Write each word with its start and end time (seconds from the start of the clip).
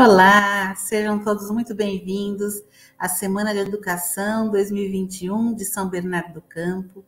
Olá, 0.00 0.76
sejam 0.76 1.18
todos 1.18 1.50
muito 1.50 1.74
bem-vindos 1.74 2.62
à 2.96 3.08
Semana 3.08 3.52
de 3.52 3.58
Educação 3.58 4.48
2021 4.48 5.52
de 5.56 5.64
São 5.64 5.88
Bernardo 5.88 6.34
do 6.34 6.40
Campo. 6.40 7.04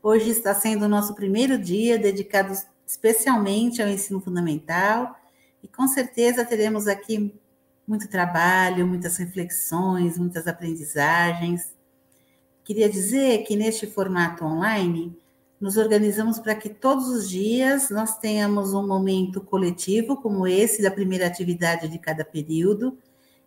Hoje 0.00 0.30
está 0.30 0.54
sendo 0.54 0.84
o 0.84 0.88
nosso 0.88 1.12
primeiro 1.16 1.58
dia 1.58 1.98
dedicado 1.98 2.56
especialmente 2.86 3.82
ao 3.82 3.88
ensino 3.88 4.20
fundamental 4.20 5.18
e 5.60 5.66
com 5.66 5.88
certeza 5.88 6.44
teremos 6.44 6.86
aqui 6.86 7.34
muito 7.84 8.06
trabalho, 8.06 8.86
muitas 8.86 9.16
reflexões, 9.16 10.16
muitas 10.16 10.46
aprendizagens. 10.46 11.74
Queria 12.62 12.88
dizer 12.88 13.38
que 13.38 13.56
neste 13.56 13.88
formato 13.88 14.44
online 14.44 15.18
nos 15.60 15.76
organizamos 15.76 16.38
para 16.38 16.54
que 16.54 16.70
todos 16.70 17.08
os 17.08 17.28
dias 17.28 17.90
nós 17.90 18.16
tenhamos 18.18 18.72
um 18.72 18.86
momento 18.86 19.42
coletivo, 19.42 20.16
como 20.16 20.46
esse 20.46 20.80
da 20.80 20.90
primeira 20.90 21.26
atividade 21.26 21.86
de 21.86 21.98
cada 21.98 22.24
período, 22.24 22.96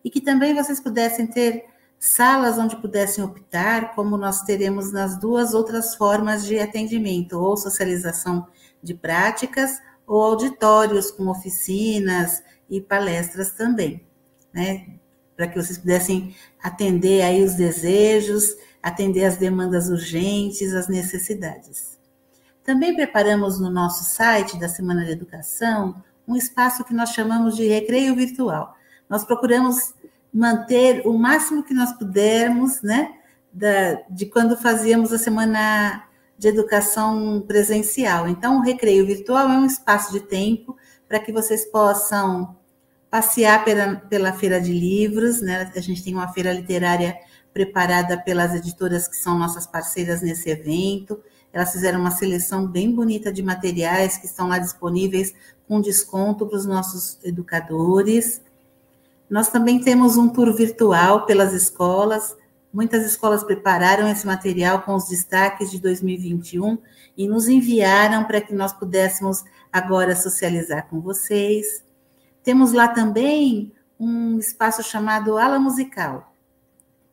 e 0.06 0.10
que 0.12 0.22
também 0.22 0.54
vocês 0.54 0.80
pudessem 0.80 1.26
ter 1.26 1.66
salas 1.98 2.58
onde 2.60 2.76
pudessem 2.76 3.24
optar, 3.24 3.96
como 3.96 4.16
nós 4.16 4.44
teremos 4.44 4.92
nas 4.92 5.18
duas 5.18 5.54
outras 5.54 5.96
formas 5.96 6.46
de 6.46 6.60
atendimento, 6.60 7.40
ou 7.40 7.58
socialização 7.58 8.46
de 8.84 8.94
práticas, 8.94 9.80
ou 10.06 10.22
auditórios 10.22 11.10
com 11.10 11.28
oficinas 11.30 12.44
e 12.70 12.80
palestras 12.82 13.52
também, 13.52 14.04
né? 14.54 14.86
Para 15.36 15.48
que 15.48 15.60
vocês 15.60 15.78
pudessem 15.80 16.36
atender 16.62 17.22
aí 17.22 17.42
os 17.42 17.56
desejos, 17.56 18.56
atender 18.84 19.24
as 19.24 19.38
demandas 19.38 19.90
urgentes, 19.90 20.74
as 20.74 20.88
necessidades. 20.88 21.93
Também 22.64 22.96
preparamos 22.96 23.60
no 23.60 23.70
nosso 23.70 24.04
site 24.04 24.58
da 24.58 24.70
Semana 24.70 25.04
de 25.04 25.12
Educação 25.12 26.02
um 26.28 26.36
espaço 26.36 26.84
que 26.86 26.94
nós 26.94 27.10
chamamos 27.10 27.56
de 27.56 27.68
recreio 27.68 28.16
virtual. 28.16 28.76
Nós 29.10 29.26
procuramos 29.26 29.94
manter 30.34 31.06
o 31.06 31.18
máximo 31.18 31.64
que 31.64 31.74
nós 31.74 31.92
pudermos, 31.94 32.82
né, 32.82 33.14
da, 33.52 34.02
de 34.10 34.26
quando 34.26 34.58
fazíamos 34.58 35.12
a 35.12 35.18
Semana 35.18 36.08
de 36.38 36.48
Educação 36.48 37.44
presencial. 37.46 38.28
Então, 38.28 38.58
o 38.60 38.64
recreio 38.64 39.06
virtual 39.06 39.50
é 39.50 39.58
um 39.58 39.66
espaço 39.66 40.12
de 40.12 40.22
tempo 40.22 40.76
para 41.08 41.20
que 41.20 41.32
vocês 41.32 41.66
possam 41.66 42.56
passear 43.10 43.64
pela, 43.64 43.98
pela 43.98 44.34
feira 44.34 44.60
de 44.60 44.72
livros, 44.72 45.42
né? 45.42 45.72
A 45.76 45.80
gente 45.80 46.04
tem 46.04 46.16
uma 46.16 46.34
feira 46.34 46.52
literária 46.52 47.16
preparada 47.54 48.18
pelas 48.20 48.56
editoras 48.56 49.08
que 49.08 49.16
são 49.16 49.38
nossas 49.38 49.68
parceiras 49.68 50.22
nesse 50.22 50.50
evento. 50.50 51.22
Elas 51.54 51.72
fizeram 51.72 52.00
uma 52.00 52.10
seleção 52.10 52.66
bem 52.66 52.92
bonita 52.92 53.32
de 53.32 53.44
materiais 53.44 54.18
que 54.18 54.26
estão 54.26 54.48
lá 54.48 54.58
disponíveis 54.58 55.36
com 55.68 55.80
desconto 55.80 56.48
para 56.48 56.58
os 56.58 56.66
nossos 56.66 57.20
educadores. 57.24 58.42
Nós 59.30 59.50
também 59.50 59.80
temos 59.80 60.18
um 60.18 60.28
tour 60.28 60.52
virtual 60.56 61.28
pelas 61.28 61.54
escolas. 61.54 62.36
Muitas 62.74 63.06
escolas 63.06 63.44
prepararam 63.44 64.08
esse 64.08 64.26
material 64.26 64.82
com 64.82 64.96
os 64.96 65.08
destaques 65.08 65.70
de 65.70 65.80
2021 65.80 66.80
e 67.16 67.28
nos 67.28 67.48
enviaram 67.48 68.24
para 68.24 68.42
que 68.42 68.54
nós 68.54 68.74
pudéssemos 68.74 69.44
agora 69.72 70.16
socializar 70.16 70.88
com 70.90 71.00
vocês. 71.00 71.84
Temos 72.44 72.74
lá 72.74 72.88
também 72.88 73.72
um 74.00 74.40
espaço 74.40 74.82
chamado 74.82 75.38
Ala 75.38 75.60
Musical, 75.60 76.34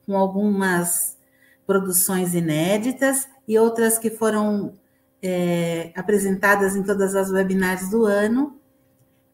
com 0.06 0.16
algumas 0.16 1.18
produções 1.66 2.34
inéditas 2.34 3.28
e 3.50 3.58
outras 3.58 3.98
que 3.98 4.10
foram 4.10 4.74
é, 5.20 5.92
apresentadas 5.96 6.76
em 6.76 6.84
todas 6.84 7.16
as 7.16 7.32
webinars 7.32 7.90
do 7.90 8.04
ano. 8.04 8.60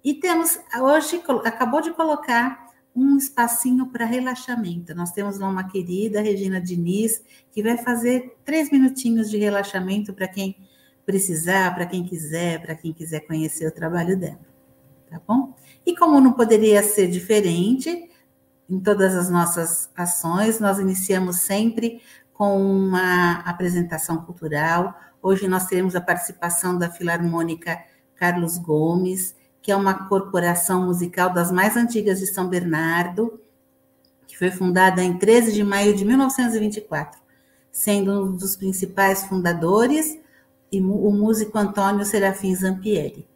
E 0.03 0.15
temos, 0.15 0.59
hoje, 0.81 1.22
acabou 1.44 1.82
de 1.82 1.93
colocar 1.93 2.71
um 2.94 3.19
espacinho 3.19 3.84
para 3.88 4.06
relaxamento. 4.06 4.94
Nós 4.94 5.12
temos 5.12 5.38
lá 5.38 5.47
uma 5.47 5.69
querida, 5.69 6.22
Regina 6.22 6.59
Diniz, 6.59 7.22
que 7.53 7.62
vai 7.62 7.76
fazer 7.76 8.38
três 8.43 8.72
minutinhos 8.72 9.28
de 9.28 9.37
relaxamento 9.37 10.15
para 10.15 10.26
quem 10.26 10.56
precisar, 11.05 11.75
para 11.75 11.84
quem 11.84 12.03
quiser, 12.03 12.62
para 12.62 12.75
quem 12.75 12.94
quiser 12.94 13.21
conhecer 13.21 13.69
o 13.69 13.71
trabalho 13.71 14.19
dela. 14.19 14.41
Tá 15.10 15.21
bom? 15.28 15.55
E 15.84 15.94
como 15.94 16.22
não 16.22 16.32
poderia 16.32 16.82
ser 16.82 17.09
diferente, 17.09 18.09
em 18.66 18.81
todas 18.81 19.15
as 19.15 19.28
nossas 19.28 19.91
ações, 19.94 20.59
nós 20.59 20.78
iniciamos 20.78 21.41
sempre 21.41 22.00
com 22.36 22.60
uma 22.60 23.41
apresentação 23.47 24.19
cultural. 24.19 24.94
Hoje 25.22 25.48
nós 25.48 25.66
teremos 25.66 25.97
a 25.97 26.00
participação 26.00 26.76
da 26.76 26.91
Filarmônica 26.91 27.82
Carlos 28.14 28.58
Gomes, 28.58 29.34
que 29.62 29.72
é 29.72 29.76
uma 29.76 30.06
corporação 30.06 30.84
musical 30.84 31.32
das 31.32 31.50
mais 31.50 31.76
antigas 31.76 32.19
de 32.20 32.26
São 32.26 32.46
Bernardo, 32.48 33.41
que 34.26 34.36
foi 34.36 34.50
fundada 34.50 35.02
em 35.02 35.16
13 35.16 35.52
de 35.52 35.64
maio 35.64 35.96
de 35.96 36.04
1924, 36.04 37.19
sendo 37.72 38.26
um 38.26 38.36
dos 38.36 38.54
principais 38.54 39.25
fundadores 39.25 40.19
o 40.72 41.10
músico 41.10 41.56
Antônio 41.56 42.04
Serafim 42.04 42.54
Zampieri. 42.54 43.26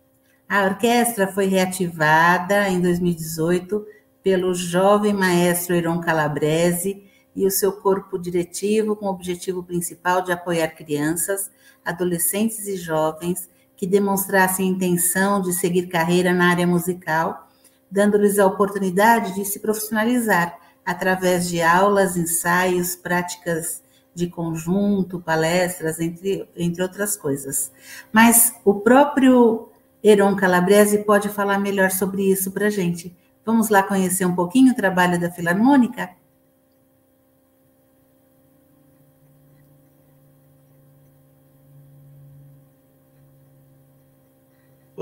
A 0.46 0.64
orquestra 0.64 1.26
foi 1.26 1.46
reativada 1.46 2.68
em 2.68 2.80
2018 2.82 3.86
pelo 4.22 4.52
jovem 4.52 5.14
maestro 5.14 5.74
Heron 5.74 6.00
Calabrese, 6.00 7.09
e 7.34 7.46
o 7.46 7.50
seu 7.50 7.72
corpo 7.72 8.18
diretivo 8.18 8.96
com 8.96 9.06
o 9.06 9.10
objetivo 9.10 9.62
principal 9.62 10.22
de 10.22 10.32
apoiar 10.32 10.68
crianças, 10.68 11.50
adolescentes 11.84 12.66
e 12.66 12.76
jovens 12.76 13.48
que 13.76 13.86
demonstrassem 13.86 14.68
intenção 14.68 15.40
de 15.40 15.52
seguir 15.52 15.86
carreira 15.86 16.34
na 16.34 16.50
área 16.50 16.66
musical, 16.66 17.48
dando-lhes 17.90 18.38
a 18.38 18.46
oportunidade 18.46 19.34
de 19.34 19.44
se 19.44 19.58
profissionalizar 19.58 20.58
através 20.84 21.48
de 21.48 21.62
aulas, 21.62 22.16
ensaios, 22.16 22.94
práticas 22.94 23.82
de 24.14 24.26
conjunto, 24.26 25.20
palestras, 25.20 26.00
entre, 26.00 26.48
entre 26.56 26.82
outras 26.82 27.16
coisas. 27.16 27.72
Mas 28.12 28.54
o 28.64 28.74
próprio 28.74 29.68
Heron 30.02 30.36
Calabrese 30.36 30.98
pode 30.98 31.28
falar 31.28 31.58
melhor 31.58 31.90
sobre 31.90 32.30
isso 32.30 32.50
para 32.50 32.66
a 32.66 32.70
gente. 32.70 33.16
Vamos 33.44 33.68
lá 33.68 33.82
conhecer 33.82 34.24
um 34.26 34.34
pouquinho 34.34 34.72
o 34.72 34.76
trabalho 34.76 35.18
da 35.18 35.30
Filarmônica? 35.30 36.10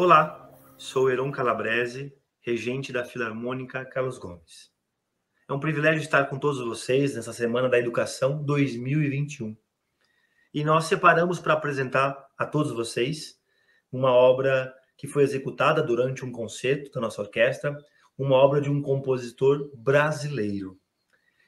Olá, 0.01 0.49
sou 0.77 1.11
Heron 1.11 1.33
Calabrese, 1.33 2.15
regente 2.41 2.93
da 2.93 3.05
Filarmônica 3.05 3.85
Carlos 3.85 4.17
Gomes. 4.17 4.71
É 5.49 5.53
um 5.53 5.59
privilégio 5.59 6.01
estar 6.01 6.27
com 6.27 6.39
todos 6.39 6.65
vocês 6.65 7.17
nessa 7.17 7.33
Semana 7.33 7.69
da 7.69 7.81
Educação 7.81 8.41
2021. 8.45 9.57
E 10.55 10.63
nós 10.63 10.85
separamos 10.85 11.41
para 11.41 11.55
apresentar 11.55 12.17
a 12.39 12.47
todos 12.47 12.71
vocês 12.71 13.41
uma 13.91 14.13
obra 14.13 14.73
que 14.97 15.09
foi 15.09 15.25
executada 15.25 15.83
durante 15.83 16.25
um 16.25 16.31
concerto 16.31 16.93
da 16.93 17.01
nossa 17.01 17.21
orquestra, 17.21 17.77
uma 18.17 18.37
obra 18.37 18.61
de 18.61 18.71
um 18.71 18.81
compositor 18.81 19.69
brasileiro. 19.75 20.79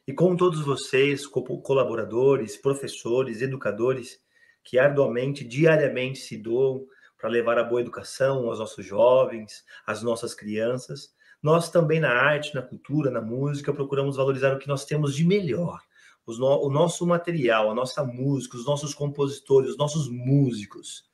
E 0.09 0.12
com 0.12 0.34
todos 0.34 0.60
vocês, 0.62 1.25
colaboradores, 1.25 2.57
professores, 2.57 3.42
educadores, 3.42 4.21
que 4.65 4.77
arduamente, 4.77 5.45
diariamente 5.45 6.19
se 6.19 6.36
doam 6.36 6.84
para 7.21 7.28
levar 7.28 7.59
a 7.59 7.65
boa 7.65 7.81
educação 7.81 8.49
aos 8.49 8.59
nossos 8.59 8.84
jovens, 8.84 9.65
às 9.87 10.03
nossas 10.03 10.34
crianças. 10.34 11.15
Nós 11.43 11.71
também 11.71 12.01
na 12.01 12.11
arte, 12.11 12.55
na 12.55 12.63
cultura, 12.63 13.11
na 13.11 13.21
música, 13.21 13.72
procuramos 13.72 14.17
valorizar 14.17 14.55
o 14.55 14.59
que 14.59 14.69
nós 14.69 14.84
temos 14.84 15.15
de 15.15 15.25
melhor. 15.25 15.81
No, 16.27 16.65
o 16.65 16.71
nosso 16.71 17.05
material, 17.07 17.71
a 17.71 17.75
nossa 17.75 18.05
música, 18.05 18.57
os 18.57 18.65
nossos 18.65 18.95
compositores, 18.95 19.71
os 19.71 19.77
nossos 19.77 20.09
músicos. 20.09 21.11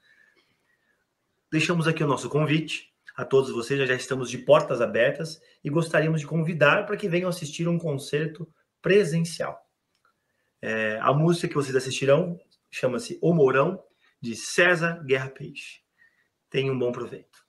Deixamos 1.50 1.88
aqui 1.88 2.04
o 2.04 2.06
nosso 2.06 2.28
convite 2.28 2.92
a 3.16 3.24
todos 3.24 3.50
vocês, 3.50 3.88
já, 3.88 3.94
estamos 3.94 4.28
de 4.28 4.36
portas 4.36 4.82
abertas 4.82 5.40
e 5.64 5.70
gostaríamos 5.70 6.20
de 6.20 6.26
convidar 6.26 6.84
para 6.84 6.98
que 6.98 7.08
venham 7.08 7.30
assistir 7.30 7.66
um 7.66 7.78
concerto 7.78 8.46
presencial. 8.82 9.58
É, 10.60 10.98
a 11.00 11.14
música 11.14 11.48
que 11.48 11.54
vocês 11.54 11.74
assistirão 11.74 12.38
chama-se 12.70 13.18
O 13.22 13.32
Mourão, 13.32 13.82
de 14.20 14.36
César 14.36 15.02
Guerra 15.06 15.30
Peixe. 15.30 15.85
Tenha 16.50 16.72
um 16.72 16.78
bom 16.78 16.92
proveito. 16.92 17.46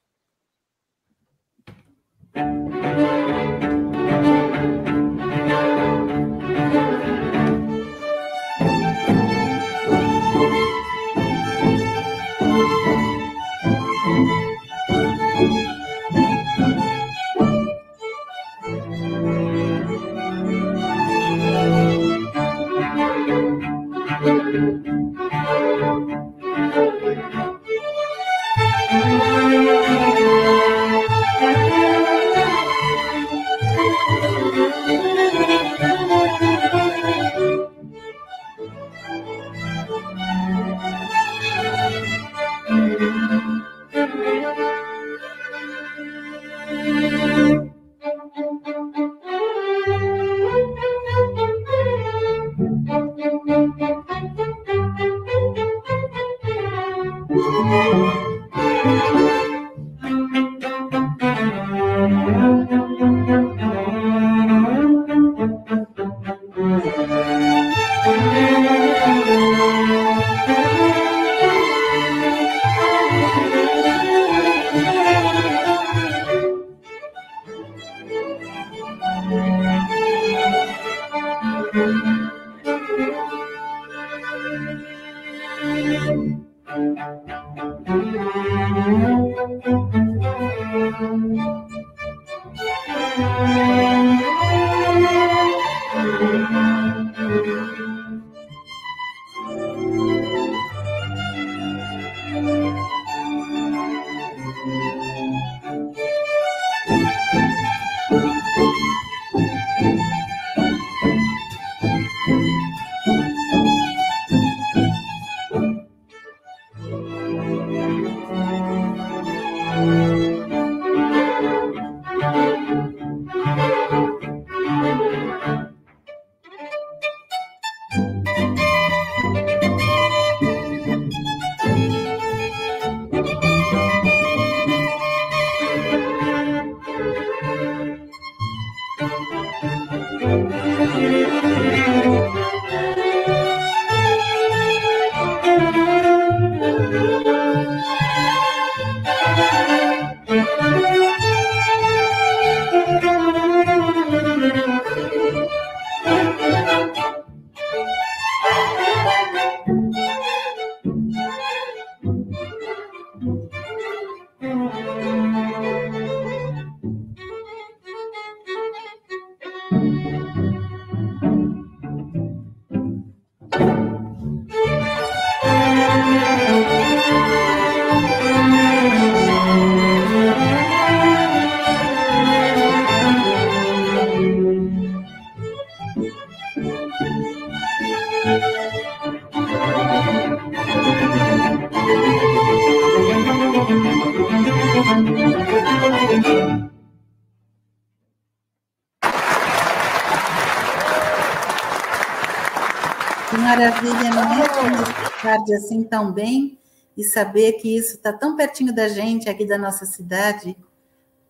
Assim 205.53 205.83
tão 205.83 206.11
bem 206.11 206.57
e 206.95 207.03
saber 207.03 207.53
que 207.53 207.77
isso 207.77 207.95
está 207.95 208.11
tão 208.11 208.35
pertinho 208.35 208.73
da 208.73 208.87
gente, 208.87 209.29
aqui 209.29 209.45
da 209.45 209.57
nossa 209.57 209.85
cidade. 209.85 210.57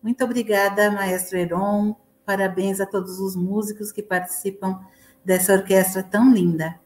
Muito 0.02 0.24
obrigada, 0.24 0.90
maestro 0.90 1.38
Heron. 1.38 1.94
Parabéns 2.24 2.80
a 2.80 2.86
todos 2.86 3.20
os 3.20 3.36
músicos 3.36 3.92
que 3.92 4.02
participam 4.02 4.80
dessa 5.24 5.52
orquestra 5.52 6.02
tão 6.02 6.32
linda. 6.32 6.78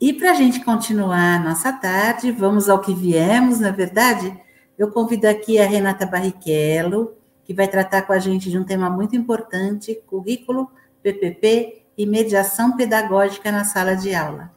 E 0.00 0.12
para 0.12 0.32
a 0.32 0.34
gente 0.34 0.64
continuar 0.64 1.36
a 1.36 1.38
nossa 1.38 1.72
tarde, 1.72 2.32
vamos 2.32 2.68
ao 2.68 2.80
que 2.80 2.94
viemos, 2.94 3.60
na 3.60 3.70
verdade. 3.70 4.36
Eu 4.76 4.90
convido 4.90 5.26
aqui 5.26 5.58
a 5.58 5.66
Renata 5.66 6.04
Barrichello, 6.04 7.16
que 7.44 7.54
vai 7.54 7.68
tratar 7.68 8.02
com 8.02 8.12
a 8.12 8.18
gente 8.18 8.50
de 8.50 8.58
um 8.58 8.64
tema 8.64 8.90
muito 8.90 9.14
importante: 9.14 10.02
currículo, 10.06 10.70
PPP 11.02 11.82
e 11.96 12.06
mediação 12.06 12.76
pedagógica 12.76 13.52
na 13.52 13.64
sala 13.64 13.94
de 13.94 14.14
aula. 14.14 14.52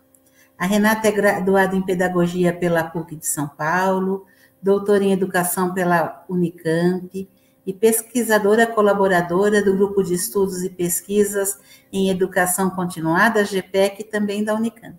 A 0.58 0.66
Renata 0.66 1.08
é 1.08 1.12
graduada 1.12 1.76
em 1.76 1.82
Pedagogia 1.82 2.54
pela 2.54 2.84
PUC 2.84 3.18
de 3.18 3.28
São 3.28 3.48
Paulo, 3.48 4.26
doutora 4.62 5.04
em 5.04 5.12
Educação 5.12 5.74
pela 5.74 6.24
Unicamp 6.30 7.30
e 7.66 7.74
pesquisadora 7.74 8.66
colaboradora 8.66 9.62
do 9.62 9.76
Grupo 9.76 10.02
de 10.02 10.14
Estudos 10.14 10.64
e 10.64 10.70
Pesquisas 10.70 11.60
em 11.92 12.10
Educação 12.10 12.70
Continuada, 12.70 13.44
GPEC, 13.44 14.06
também 14.06 14.46
da 14.46 14.56
Unicamp. 14.56 14.98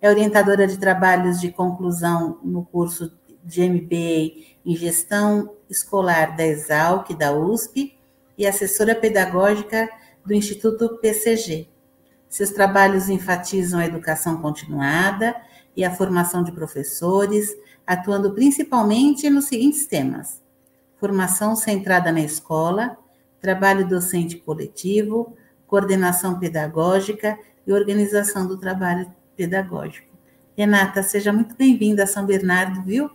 É 0.00 0.10
orientadora 0.10 0.66
de 0.66 0.78
trabalhos 0.78 1.40
de 1.40 1.50
conclusão 1.50 2.38
no 2.44 2.62
curso 2.64 3.16
de 3.42 3.66
MBA 3.66 4.56
em 4.64 4.76
Gestão 4.76 5.54
Escolar 5.70 6.36
da 6.36 6.44
Exalc, 6.44 7.14
da 7.14 7.32
USP, 7.32 7.96
e 8.36 8.46
assessora 8.46 8.94
pedagógica 8.94 9.88
do 10.24 10.34
Instituto 10.34 10.98
PCG. 10.98 11.68
Seus 12.36 12.50
trabalhos 12.50 13.08
enfatizam 13.08 13.80
a 13.80 13.86
educação 13.86 14.42
continuada 14.42 15.34
e 15.74 15.82
a 15.82 15.90
formação 15.90 16.42
de 16.42 16.52
professores, 16.52 17.56
atuando 17.86 18.34
principalmente 18.34 19.30
nos 19.30 19.46
seguintes 19.46 19.86
temas: 19.86 20.42
formação 21.00 21.56
centrada 21.56 22.12
na 22.12 22.20
escola, 22.20 22.98
trabalho 23.40 23.88
docente 23.88 24.36
coletivo, 24.36 25.34
coordenação 25.66 26.38
pedagógica 26.38 27.38
e 27.66 27.72
organização 27.72 28.46
do 28.46 28.58
trabalho 28.58 29.10
pedagógico. 29.34 30.14
Renata, 30.54 31.02
seja 31.02 31.32
muito 31.32 31.56
bem-vinda 31.56 32.04
a 32.04 32.06
São 32.06 32.26
Bernardo, 32.26 32.82
viu? 32.82 33.10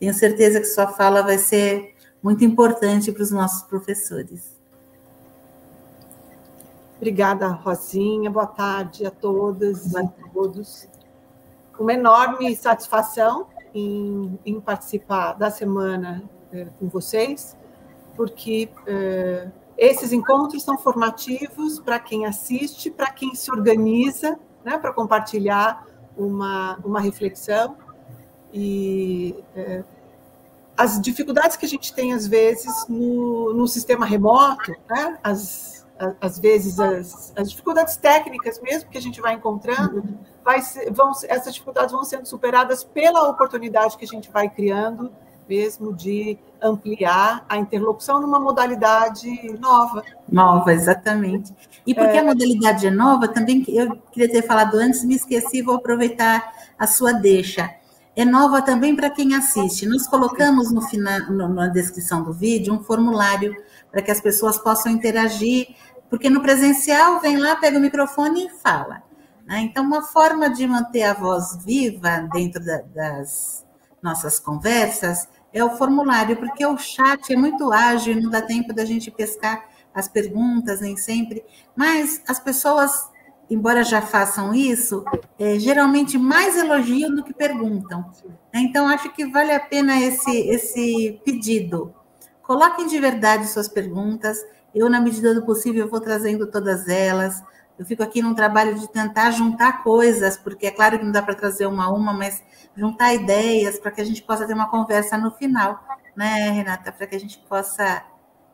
Tenho 0.00 0.12
certeza 0.12 0.58
que 0.58 0.66
sua 0.66 0.88
fala 0.88 1.22
vai 1.22 1.38
ser 1.38 1.94
muito 2.20 2.44
importante 2.44 3.12
para 3.12 3.22
os 3.22 3.30
nossos 3.30 3.62
professores. 3.68 4.53
Obrigada, 6.96 7.48
Rosinha. 7.48 8.30
Boa 8.30 8.46
tarde 8.46 9.04
a 9.04 9.10
todas 9.10 9.92
e 9.92 9.98
a 9.98 10.06
todos. 10.32 10.88
Uma 11.78 11.92
enorme 11.92 12.54
satisfação 12.54 13.48
em, 13.74 14.38
em 14.46 14.60
participar 14.60 15.32
da 15.32 15.50
semana 15.50 16.22
é, 16.52 16.66
com 16.78 16.88
vocês, 16.88 17.56
porque 18.14 18.70
é, 18.86 19.48
esses 19.76 20.12
encontros 20.12 20.62
são 20.62 20.78
formativos 20.78 21.80
para 21.80 21.98
quem 21.98 22.26
assiste, 22.26 22.92
para 22.92 23.10
quem 23.10 23.34
se 23.34 23.50
organiza, 23.50 24.38
né, 24.64 24.78
para 24.78 24.92
compartilhar 24.92 25.84
uma, 26.16 26.78
uma 26.84 27.00
reflexão. 27.00 27.76
E 28.52 29.34
é, 29.56 29.82
as 30.76 31.00
dificuldades 31.00 31.56
que 31.56 31.66
a 31.66 31.68
gente 31.68 31.92
tem, 31.92 32.12
às 32.12 32.24
vezes, 32.24 32.86
no, 32.88 33.52
no 33.52 33.66
sistema 33.66 34.06
remoto, 34.06 34.70
né, 34.88 35.18
as 35.24 35.73
às 36.20 36.38
vezes 36.38 36.80
as, 36.80 37.32
as, 37.36 37.50
dificuldades 37.50 37.96
técnicas 37.96 38.60
mesmo 38.60 38.90
que 38.90 38.98
a 38.98 39.00
gente 39.00 39.20
vai 39.20 39.34
encontrando, 39.34 40.18
vai 40.44 40.60
vão, 40.90 41.12
essas 41.28 41.52
dificuldades 41.54 41.92
vão 41.92 42.04
sendo 42.04 42.26
superadas 42.26 42.82
pela 42.82 43.28
oportunidade 43.28 43.96
que 43.96 44.04
a 44.04 44.08
gente 44.08 44.30
vai 44.30 44.48
criando 44.48 45.12
mesmo 45.48 45.92
de 45.92 46.38
ampliar 46.60 47.44
a 47.48 47.58
interlocução 47.58 48.20
numa 48.20 48.40
modalidade 48.40 49.28
nova. 49.58 50.02
Nova, 50.28 50.72
exatamente. 50.72 51.54
E 51.86 51.94
porque 51.94 52.16
é... 52.16 52.20
a 52.20 52.24
modalidade 52.24 52.86
é 52.86 52.90
nova, 52.90 53.28
também 53.28 53.62
eu 53.68 53.96
queria 54.10 54.30
ter 54.30 54.42
falado 54.42 54.74
antes, 54.76 55.04
me 55.04 55.14
esqueci, 55.14 55.62
vou 55.62 55.76
aproveitar 55.76 56.52
a 56.78 56.86
sua 56.86 57.12
deixa. 57.12 57.70
É 58.16 58.24
nova 58.24 58.62
também 58.62 58.94
para 58.94 59.10
quem 59.10 59.34
assiste. 59.34 59.86
Nós 59.86 60.06
colocamos 60.06 60.70
no 60.70 60.82
final, 60.82 61.20
no, 61.30 61.48
na 61.48 61.66
descrição 61.66 62.22
do 62.22 62.32
vídeo 62.32 62.72
um 62.72 62.82
formulário 62.82 63.54
para 63.90 64.02
que 64.02 64.10
as 64.10 64.20
pessoas 64.20 64.56
possam 64.56 64.92
interagir, 64.92 65.74
porque 66.08 66.30
no 66.30 66.40
presencial 66.40 67.20
vem 67.20 67.36
lá, 67.36 67.56
pega 67.56 67.78
o 67.78 67.80
microfone 67.80 68.46
e 68.46 68.50
fala. 68.50 69.02
Né? 69.46 69.60
Então, 69.60 69.84
uma 69.84 70.02
forma 70.02 70.48
de 70.48 70.66
manter 70.66 71.02
a 71.02 71.14
voz 71.14 71.58
viva 71.64 72.28
dentro 72.32 72.64
da, 72.64 72.82
das 72.94 73.64
nossas 74.02 74.38
conversas 74.38 75.28
é 75.52 75.62
o 75.64 75.76
formulário, 75.76 76.36
porque 76.36 76.64
o 76.66 76.76
chat 76.76 77.32
é 77.32 77.36
muito 77.36 77.72
ágil, 77.72 78.20
não 78.20 78.30
dá 78.30 78.42
tempo 78.42 78.72
da 78.72 78.84
gente 78.84 79.10
pescar 79.10 79.64
as 79.94 80.08
perguntas, 80.08 80.80
nem 80.80 80.96
sempre, 80.96 81.44
mas 81.76 82.20
as 82.26 82.40
pessoas, 82.40 83.08
embora 83.54 83.84
já 83.84 84.02
façam 84.02 84.54
isso, 84.54 85.04
é, 85.38 85.58
geralmente 85.58 86.18
mais 86.18 86.56
elogiam 86.56 87.14
do 87.14 87.22
que 87.22 87.32
perguntam. 87.32 88.10
Então, 88.52 88.88
acho 88.88 89.10
que 89.12 89.26
vale 89.26 89.52
a 89.52 89.60
pena 89.60 89.98
esse, 90.00 90.30
esse 90.48 91.20
pedido. 91.24 91.94
Coloquem 92.42 92.86
de 92.86 92.98
verdade 92.98 93.46
suas 93.48 93.68
perguntas, 93.68 94.38
eu, 94.74 94.90
na 94.90 95.00
medida 95.00 95.32
do 95.32 95.46
possível, 95.46 95.88
vou 95.88 96.00
trazendo 96.00 96.50
todas 96.50 96.88
elas. 96.88 97.42
Eu 97.78 97.86
fico 97.86 98.02
aqui 98.02 98.20
num 98.20 98.34
trabalho 98.34 98.78
de 98.78 98.88
tentar 98.90 99.30
juntar 99.30 99.82
coisas, 99.82 100.36
porque 100.36 100.66
é 100.66 100.70
claro 100.70 100.98
que 100.98 101.04
não 101.04 101.12
dá 101.12 101.22
para 101.22 101.34
trazer 101.34 101.66
uma 101.66 101.86
a 101.86 101.92
uma, 101.92 102.12
mas 102.12 102.42
juntar 102.76 103.14
ideias 103.14 103.78
para 103.78 103.90
que 103.90 104.00
a 104.00 104.04
gente 104.04 104.22
possa 104.22 104.46
ter 104.46 104.54
uma 104.54 104.68
conversa 104.68 105.16
no 105.16 105.30
final, 105.30 105.82
né, 106.16 106.50
Renata? 106.50 106.92
Para 106.92 107.06
que 107.06 107.14
a 107.16 107.20
gente 107.20 107.38
possa 107.48 108.04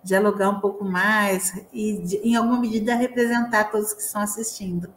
dialogar 0.02 0.50
um 0.50 0.60
pouco 0.60 0.84
mais 0.84 1.52
e, 1.72 2.02
em 2.22 2.36
alguma 2.36 2.58
medida, 2.58 2.94
representar 2.94 3.70
todos 3.70 3.92
que 3.92 4.02
estão 4.02 4.22
assistindo. 4.22 4.92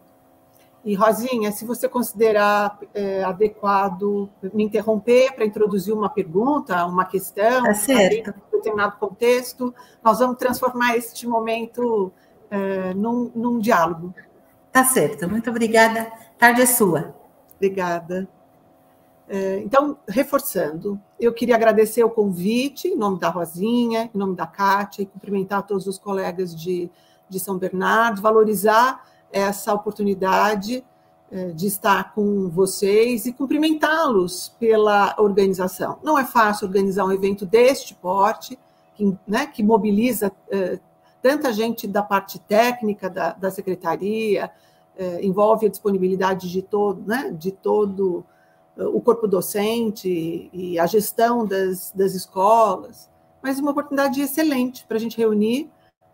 E, 0.86 0.96
Rosinha, 0.96 1.52
se 1.52 1.66
você 1.66 1.88
considerar 1.88 2.78
é, 2.94 3.24
adequado 3.24 4.30
me 4.54 4.66
interromper 4.66 5.34
para 5.34 5.46
introduzir 5.46 5.94
uma 5.94 6.10
pergunta, 6.10 6.86
uma 6.86 7.06
questão, 7.06 7.64
tá 7.64 7.74
certo. 7.74 8.32
em 8.32 8.58
determinado 8.58 8.98
contexto, 8.98 9.74
nós 10.04 10.20
vamos 10.20 10.38
transformar 10.38 10.98
este 10.98 11.26
momento 11.26 12.12
é, 12.52 12.94
num, 12.94 13.32
num 13.34 13.60
diálogo. 13.60 14.14
Tá 14.72 14.84
certo, 14.84 15.30
muito 15.30 15.50
obrigada. 15.50 16.12
Tarde 16.38 16.64
é 16.64 16.66
sua. 16.66 17.16
Obrigada. 17.56 18.28
É, 19.28 19.60
então, 19.60 19.98
reforçando, 20.08 21.00
eu 21.20 21.34
queria 21.34 21.56
agradecer 21.56 22.04
o 22.04 22.10
convite, 22.10 22.90
em 22.90 22.98
nome 22.98 23.20
da 23.20 23.30
Rosinha, 23.30 24.10
em 24.14 24.18
nome 24.18 24.36
da 24.36 24.46
Kátia, 24.46 25.02
e 25.02 25.06
cumprimentar 25.06 25.66
todos 25.66 25.88
os 25.88 25.98
colegas 25.98 26.54
de, 26.54 26.92
de 27.30 27.40
São 27.40 27.58
Bernardo, 27.58 28.22
valorizar 28.22 29.06
essa 29.32 29.74
oportunidade 29.74 30.84
é, 31.32 31.48
de 31.48 31.68
estar 31.68 32.14
com 32.14 32.50
vocês 32.50 33.26
e 33.26 33.34
cumprimentá-los 33.34 34.54
pela 34.60 35.16
organização. 35.18 35.98
Não 36.04 36.20
é 36.20 36.26
fácil 36.26 36.68
organizar 36.68 37.06
um 37.06 37.12
evento 37.12 37.46
deste 37.46 37.96
porte, 37.96 38.60
que, 38.94 39.18
né, 39.26 39.48
que 39.48 39.64
mobiliza 39.64 40.32
é, 40.52 40.80
tanta 41.22 41.52
gente 41.54 41.88
da 41.88 42.04
parte 42.04 42.38
técnica 42.38 43.10
da, 43.10 43.32
da 43.34 43.50
secretaria, 43.50 44.52
envolve 45.24 45.66
a 45.66 45.70
disponibilidade 45.70 46.52
de 46.52 46.62
todo, 46.62 47.02
né, 47.08 47.34
de 47.36 47.52
todo 47.52 48.24
o 48.78 49.00
corpo 49.02 49.28
docente 49.28 50.50
e 50.52 50.80
a 50.80 50.86
gestão 50.86 51.46
das, 51.46 51.92
das 51.92 52.14
escolas, 52.14 53.10
mas 53.42 53.60
uma 53.60 53.72
oportunidade 53.72 54.22
excelente 54.22 54.86
para 54.86 54.98
a 54.98 55.00
gente 55.00 55.18
reunir 55.18 55.70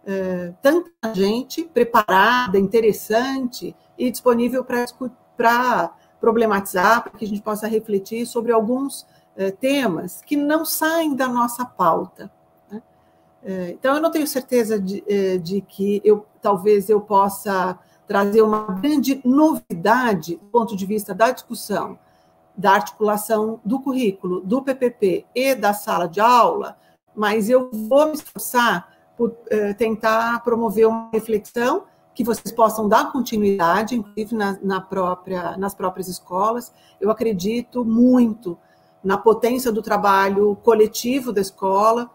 é, 0.05 0.53
tanta 0.61 1.13
gente 1.13 1.63
preparada, 1.63 2.57
interessante 2.57 3.75
e 3.97 4.09
disponível 4.09 4.65
para 4.65 5.93
problematizar, 6.19 7.03
para 7.03 7.11
que 7.17 7.25
a 7.25 7.27
gente 7.27 7.41
possa 7.41 7.67
refletir 7.67 8.25
sobre 8.25 8.51
alguns 8.51 9.05
é, 9.35 9.51
temas 9.51 10.21
que 10.21 10.35
não 10.35 10.65
saem 10.65 11.15
da 11.15 11.27
nossa 11.27 11.63
pauta. 11.63 12.31
Né? 12.71 12.81
É, 13.43 13.69
então, 13.71 13.95
eu 13.95 14.01
não 14.01 14.11
tenho 14.11 14.27
certeza 14.27 14.79
de, 14.79 15.03
de 15.39 15.61
que 15.61 16.01
eu 16.03 16.25
talvez 16.41 16.89
eu 16.89 17.01
possa 17.01 17.77
trazer 18.07 18.41
uma 18.41 18.63
grande 18.81 19.21
novidade 19.23 20.37
do 20.37 20.45
ponto 20.45 20.75
de 20.75 20.85
vista 20.85 21.13
da 21.13 21.29
discussão, 21.29 21.99
da 22.59 22.73
articulação 22.73 23.61
do 23.63 23.79
currículo, 23.79 24.41
do 24.41 24.61
PPP 24.61 25.25
e 25.33 25.55
da 25.55 25.73
sala 25.73 26.09
de 26.09 26.19
aula, 26.19 26.77
mas 27.15 27.49
eu 27.49 27.71
vou 27.71 28.07
me 28.07 28.11
esforçar 28.11 28.89
por 29.17 29.33
eh, 29.49 29.73
tentar 29.75 30.43
promover 30.43 30.85
uma 30.85 31.09
reflexão 31.13 31.85
que 32.13 32.21
vocês 32.21 32.53
possam 32.53 32.89
dar 32.89 33.13
continuidade, 33.13 33.95
inclusive 33.95 34.35
na, 34.35 34.59
na 34.61 34.81
própria, 34.81 35.55
nas 35.55 35.73
próprias 35.73 36.09
escolas. 36.09 36.73
Eu 36.99 37.09
acredito 37.09 37.85
muito 37.85 38.57
na 39.01 39.17
potência 39.17 39.71
do 39.71 39.81
trabalho 39.81 40.57
coletivo 40.61 41.31
da 41.31 41.39
escola, 41.39 42.09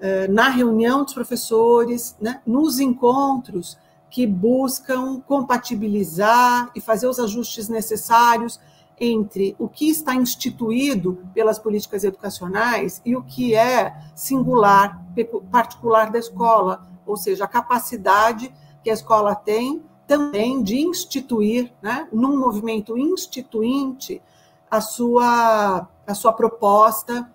eh, 0.00 0.26
na 0.26 0.48
reunião 0.48 1.04
dos 1.04 1.14
professores, 1.14 2.16
né, 2.20 2.40
nos 2.44 2.80
encontros 2.80 3.78
que 4.10 4.26
buscam 4.26 5.20
compatibilizar 5.20 6.72
e 6.74 6.80
fazer 6.80 7.06
os 7.06 7.20
ajustes 7.20 7.68
necessários 7.68 8.58
entre 8.98 9.54
o 9.58 9.68
que 9.68 9.90
está 9.90 10.14
instituído 10.14 11.18
pelas 11.34 11.58
políticas 11.58 12.02
educacionais 12.02 13.02
e 13.04 13.14
o 13.14 13.22
que 13.22 13.54
é 13.54 13.94
singular, 14.14 15.04
particular 15.50 16.10
da 16.10 16.18
escola, 16.18 16.88
ou 17.04 17.16
seja, 17.16 17.44
a 17.44 17.48
capacidade 17.48 18.52
que 18.82 18.90
a 18.90 18.94
escola 18.94 19.34
tem 19.34 19.82
também 20.06 20.62
de 20.62 20.78
instituir, 20.78 21.72
né, 21.82 22.08
num 22.12 22.38
movimento 22.38 22.96
instituinte, 22.96 24.22
a 24.70 24.80
sua, 24.80 25.88
a 26.06 26.14
sua 26.14 26.32
proposta, 26.32 27.30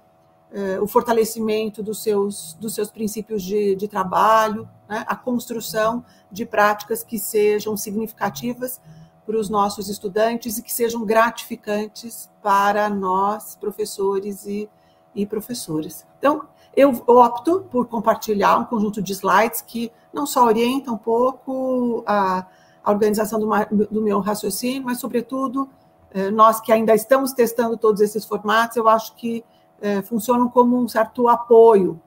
eh, 0.54 0.80
o 0.82 0.88
fortalecimento 0.88 1.84
dos 1.84 2.02
seus, 2.02 2.54
dos 2.60 2.74
seus 2.74 2.90
princípios 2.90 3.44
de, 3.44 3.76
de 3.76 3.88
trabalho, 3.88 4.68
né, 4.88 5.04
a 5.08 5.16
construção 5.16 6.04
de 6.32 6.46
práticas 6.46 7.04
que 7.04 7.20
sejam 7.20 7.76
significativas 7.78 8.82
para 9.32 9.40
os 9.40 9.50
nossos 9.50 9.88
estudantes 9.88 10.58
e 10.58 10.62
que 10.62 10.74
sejam 10.74 11.06
gratificantes 11.06 12.30
para 12.44 12.90
nós, 12.90 13.56
professores 13.56 14.46
e, 14.46 14.70
e 15.16 15.26
professoras. 15.26 16.06
Então, 16.18 16.42
eu 16.76 16.90
opto 17.08 17.66
por 17.72 17.88
compartilhar 17.88 18.58
um 18.58 18.66
conjunto 18.66 19.02
de 19.02 19.14
slides 19.14 19.62
que 19.62 19.90
não 20.12 20.26
só 20.26 20.46
orientam 20.46 20.96
um 20.96 20.98
pouco 20.98 22.04
a, 22.06 22.46
a 22.84 22.92
organização 22.92 23.40
do, 23.40 23.48
do, 23.90 24.02
meu 24.02 24.20
raciocínio, 24.20 24.84
mas, 24.84 25.00
sobretudo, 25.00 25.70
eh, 26.14 26.30
nós 26.30 26.60
que 26.60 26.74
ainda 26.74 26.94
estamos 26.94 27.32
testando 27.32 27.78
todos 27.78 28.02
esses 28.02 28.26
formatos, 28.26 28.76
eu 28.76 28.90
acho 28.90 29.16
que 29.16 29.46
eh, 29.82 30.02
funcionam 30.02 30.50
como 30.50 30.78
um 30.78 30.90
certo 30.90 31.30
apoio 31.30 32.02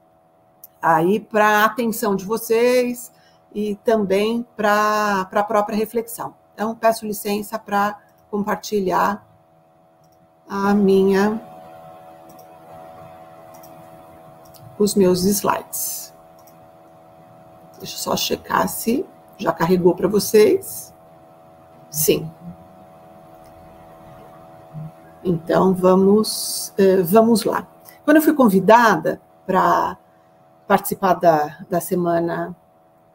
aí 0.81 1.21
para 1.21 1.47
a 1.47 1.65
atenção 1.65 2.15
de 2.15 2.27
vocês 2.27 3.11
e 3.55 3.77
também 3.77 4.47
para 4.55 5.27
a 5.33 5.43
própria 5.43 5.75
reflexão. 5.75 6.44
Então, 6.55 6.75
peço 6.75 7.05
licença 7.05 7.59
para 7.59 7.99
compartilhar 8.31 9.27
a 10.49 10.73
minha 10.73 11.41
os 14.79 14.95
meus 14.95 15.25
slides. 15.25 16.13
Deixa 17.79 17.95
eu 17.95 17.99
só 17.99 18.17
checar 18.17 18.69
se 18.69 19.05
já 19.37 19.53
carregou 19.53 19.95
para 19.95 20.09
vocês. 20.09 20.95
Sim. 21.91 22.31
Então 25.23 25.73
vamos 25.75 26.73
eh, 26.77 27.03
vamos 27.03 27.45
lá. 27.45 27.67
Quando 28.05 28.19
eu 28.19 28.23
fui 28.23 28.35
convidada 28.35 29.21
para 29.47 29.97
participar 30.67 31.15
da, 31.15 31.59
da 31.69 31.81
semana 31.81 32.55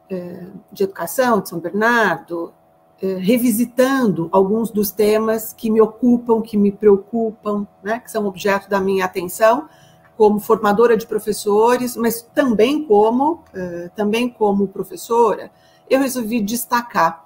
eh, 0.09 0.47
de 0.71 0.83
educação 0.83 1.41
de 1.41 1.49
São 1.49 1.59
Bernardo, 1.59 2.53
revisitando 3.01 4.27
alguns 4.31 4.71
dos 4.71 4.91
temas 4.91 5.53
que 5.53 5.69
me 5.69 5.79
ocupam, 5.79 6.41
que 6.41 6.57
me 6.57 6.71
preocupam, 6.71 7.65
né, 7.81 7.99
que 7.99 8.11
são 8.11 8.25
objeto 8.25 8.69
da 8.69 8.79
minha 8.79 9.05
atenção, 9.05 9.69
como 10.17 10.39
formadora 10.39 10.97
de 10.97 11.07
professores, 11.07 11.95
mas 11.95 12.21
também 12.21 12.83
como, 12.83 13.41
eh, 13.53 13.89
também 13.95 14.27
como 14.27 14.67
professora, 14.67 15.49
eu 15.89 16.01
resolvi 16.01 16.41
destacar 16.41 17.25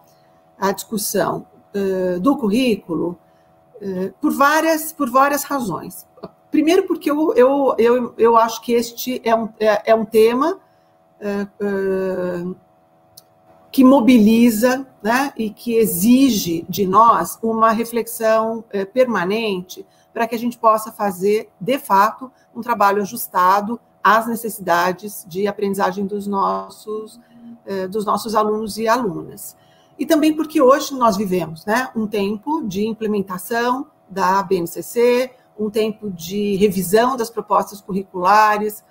a 0.59 0.71
discussão 0.71 1.47
eh, 1.73 2.19
do 2.19 2.37
currículo 2.37 3.17
por 4.21 4.31
várias, 4.31 4.93
por 4.93 5.09
várias 5.09 5.43
razões. 5.43 6.07
Primeiro, 6.49 6.83
porque 6.87 7.11
eu, 7.11 7.33
eu, 7.33 7.75
eu, 7.77 8.13
eu 8.17 8.37
acho 8.37 8.61
que 8.61 8.71
este 8.71 9.21
é 9.25 9.35
um, 9.35 9.49
é, 9.59 9.91
é 9.91 9.95
um 9.95 10.05
tema 10.05 10.57
que 13.73 13.83
mobiliza 13.83 14.85
né, 15.01 15.33
e 15.35 15.49
que 15.49 15.73
exige 15.73 16.63
de 16.69 16.85
nós 16.85 17.39
uma 17.41 17.71
reflexão 17.71 18.63
é, 18.69 18.85
permanente 18.85 19.83
para 20.13 20.27
que 20.27 20.35
a 20.35 20.37
gente 20.37 20.59
possa 20.59 20.91
fazer, 20.91 21.49
de 21.59 21.79
fato, 21.79 22.31
um 22.55 22.61
trabalho 22.61 23.01
ajustado 23.01 23.79
às 24.03 24.27
necessidades 24.27 25.25
de 25.27 25.47
aprendizagem 25.47 26.05
dos 26.05 26.27
nossos, 26.27 27.19
é, 27.65 27.87
dos 27.87 28.05
nossos 28.05 28.35
alunos 28.35 28.77
e 28.77 28.87
alunas. 28.87 29.57
E 29.97 30.05
também 30.05 30.35
porque 30.35 30.61
hoje 30.61 30.93
nós 30.93 31.17
vivemos 31.17 31.65
né, 31.65 31.89
um 31.95 32.05
tempo 32.05 32.61
de 32.67 32.85
implementação 32.85 33.87
da 34.07 34.43
BNCC, 34.43 35.31
um 35.57 35.71
tempo 35.71 36.11
de 36.11 36.57
revisão 36.57 37.17
das 37.17 37.31
propostas 37.31 37.81
curriculares 37.81 38.83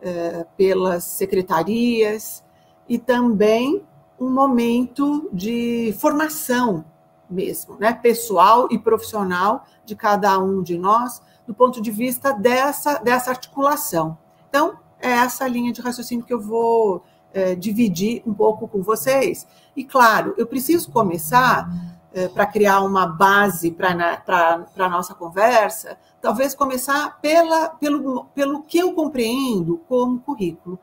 é, 0.00 0.46
pelas 0.56 1.04
secretarias 1.04 2.42
e 2.88 2.98
também 2.98 3.84
um 4.20 4.30
momento 4.30 5.30
de 5.32 5.96
formação 5.98 6.84
mesmo, 7.28 7.76
né, 7.78 7.92
pessoal 7.92 8.68
e 8.70 8.78
profissional 8.78 9.64
de 9.84 9.96
cada 9.96 10.38
um 10.38 10.62
de 10.62 10.76
nós, 10.76 11.22
do 11.46 11.54
ponto 11.54 11.80
de 11.80 11.90
vista 11.90 12.32
dessa, 12.32 12.98
dessa 12.98 13.30
articulação. 13.30 14.18
Então, 14.48 14.76
é 15.00 15.10
essa 15.10 15.46
linha 15.48 15.72
de 15.72 15.80
raciocínio 15.80 16.24
que 16.24 16.34
eu 16.34 16.40
vou 16.40 17.02
é, 17.32 17.54
dividir 17.54 18.22
um 18.26 18.34
pouco 18.34 18.68
com 18.68 18.82
vocês. 18.82 19.46
E, 19.74 19.84
claro, 19.84 20.34
eu 20.36 20.46
preciso 20.46 20.90
começar, 20.90 21.68
é, 22.12 22.28
para 22.28 22.44
criar 22.46 22.80
uma 22.80 23.06
base 23.06 23.70
para 23.70 24.66
a 24.76 24.88
nossa 24.88 25.14
conversa, 25.14 25.96
talvez 26.20 26.54
começar 26.54 27.20
pela, 27.20 27.68
pelo, 27.70 28.24
pelo 28.34 28.62
que 28.62 28.78
eu 28.78 28.92
compreendo 28.92 29.80
como 29.88 30.18
currículo. 30.20 30.78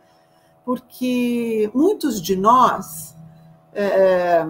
Porque 0.65 1.70
muitos 1.74 2.22
de 2.22 2.36
nós 2.36 3.16
é, 3.81 4.48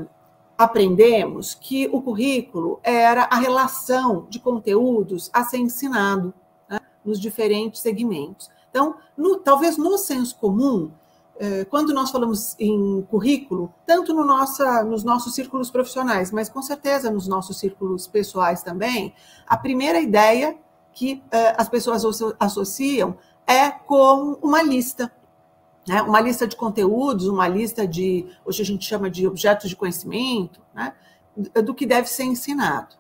aprendemos 0.58 1.54
que 1.54 1.88
o 1.92 2.02
currículo 2.02 2.80
era 2.82 3.24
a 3.26 3.36
relação 3.36 4.26
de 4.30 4.40
conteúdos 4.40 5.30
a 5.32 5.44
ser 5.44 5.58
ensinado 5.58 6.34
né, 6.70 6.80
nos 7.06 7.20
diferentes 7.20 7.82
segmentos. 7.82 8.50
Então, 8.70 8.96
no, 9.16 9.38
talvez 9.38 9.78
no 9.78 9.98
senso 9.98 10.36
comum, 10.38 10.92
é, 11.40 11.66
quando 11.66 11.94
nós 11.94 12.10
falamos 12.10 12.56
em 12.60 13.06
currículo, 13.10 13.72
tanto 13.86 14.14
no 14.14 14.26
nossa, 14.26 14.84
nos 14.84 15.04
nossos 15.04 15.36
círculos 15.36 15.70
profissionais, 15.70 16.32
mas 16.32 16.50
com 16.50 16.62
certeza 16.62 17.12
nos 17.12 17.28
nossos 17.28 17.60
círculos 17.60 18.08
pessoais 18.08 18.64
também, 18.64 19.14
a 19.46 19.56
primeira 19.56 20.00
ideia 20.00 20.58
que 20.94 21.22
é, 21.30 21.54
as 21.56 21.70
pessoas 21.70 22.04
associam 22.40 23.16
é 23.46 23.70
com 23.70 24.38
uma 24.42 24.64
lista 24.64 25.12
né? 25.88 26.02
uma 26.02 26.20
lista 26.20 26.46
de 26.46 26.56
conteúdos, 26.56 27.28
uma 27.28 27.48
lista 27.48 27.88
de, 27.88 28.28
hoje 28.46 28.62
a 28.62 28.66
gente 28.66 28.86
chama 28.86 29.10
de 29.10 29.26
objetos 29.26 29.70
de 29.70 29.76
conhecimento, 29.76 30.62
né? 30.74 30.94
do 31.64 31.74
que 31.74 31.86
deve 31.86 32.08
ser 32.10 32.24
ensinado. 32.24 32.96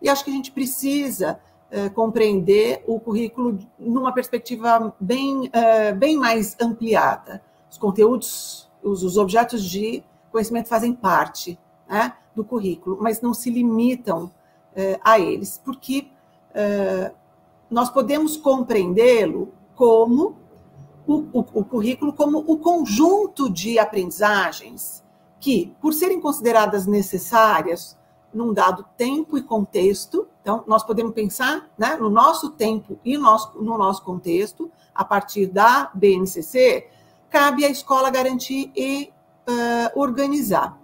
E 0.00 0.08
acho 0.08 0.24
que 0.24 0.30
a 0.30 0.34
gente 0.34 0.50
precisa 0.50 1.38
é, 1.70 1.88
compreender 1.88 2.82
o 2.86 2.98
currículo 2.98 3.58
numa 3.78 4.12
perspectiva 4.12 4.94
bem, 4.98 5.50
é, 5.52 5.92
bem 5.92 6.16
mais 6.16 6.56
ampliada. 6.60 7.42
Os 7.70 7.76
conteúdos, 7.76 8.68
os, 8.82 9.02
os, 9.02 9.16
objetos 9.16 9.64
de 9.64 10.02
conhecimento 10.32 10.68
fazem 10.68 10.92
parte 10.92 11.58
né, 11.88 12.14
do 12.34 12.44
currículo, 12.44 12.98
mas 13.00 13.20
não 13.20 13.34
se 13.34 13.50
limitam 13.50 14.30
é, 14.74 14.98
a 15.04 15.18
eles, 15.18 15.60
porque 15.64 16.08
nós 17.70 17.88
podemos 17.90 18.36
compreendê-lo 18.36 19.54
como 19.76 20.39
o, 21.10 21.26
o, 21.32 21.40
o 21.40 21.64
currículo 21.64 22.12
como 22.12 22.38
o 22.38 22.56
conjunto 22.56 23.50
de 23.50 23.80
aprendizagens 23.80 25.02
que, 25.40 25.74
por 25.80 25.92
serem 25.92 26.20
consideradas 26.20 26.86
necessárias 26.86 27.98
num 28.32 28.54
dado 28.54 28.84
tempo 28.96 29.36
e 29.36 29.42
contexto, 29.42 30.28
então 30.40 30.62
nós 30.68 30.84
podemos 30.84 31.12
pensar 31.12 31.68
né, 31.76 31.96
no 31.96 32.08
nosso 32.08 32.50
tempo 32.50 32.96
e 33.04 33.16
no 33.16 33.24
nosso, 33.24 33.60
no 33.60 33.76
nosso 33.76 34.04
contexto, 34.04 34.70
a 34.94 35.04
partir 35.04 35.46
da 35.46 35.90
BNCC, 35.92 36.88
cabe 37.28 37.64
à 37.64 37.68
escola 37.68 38.08
garantir 38.08 38.70
e 38.76 39.12
uh, 39.48 40.00
organizar. 40.00 40.78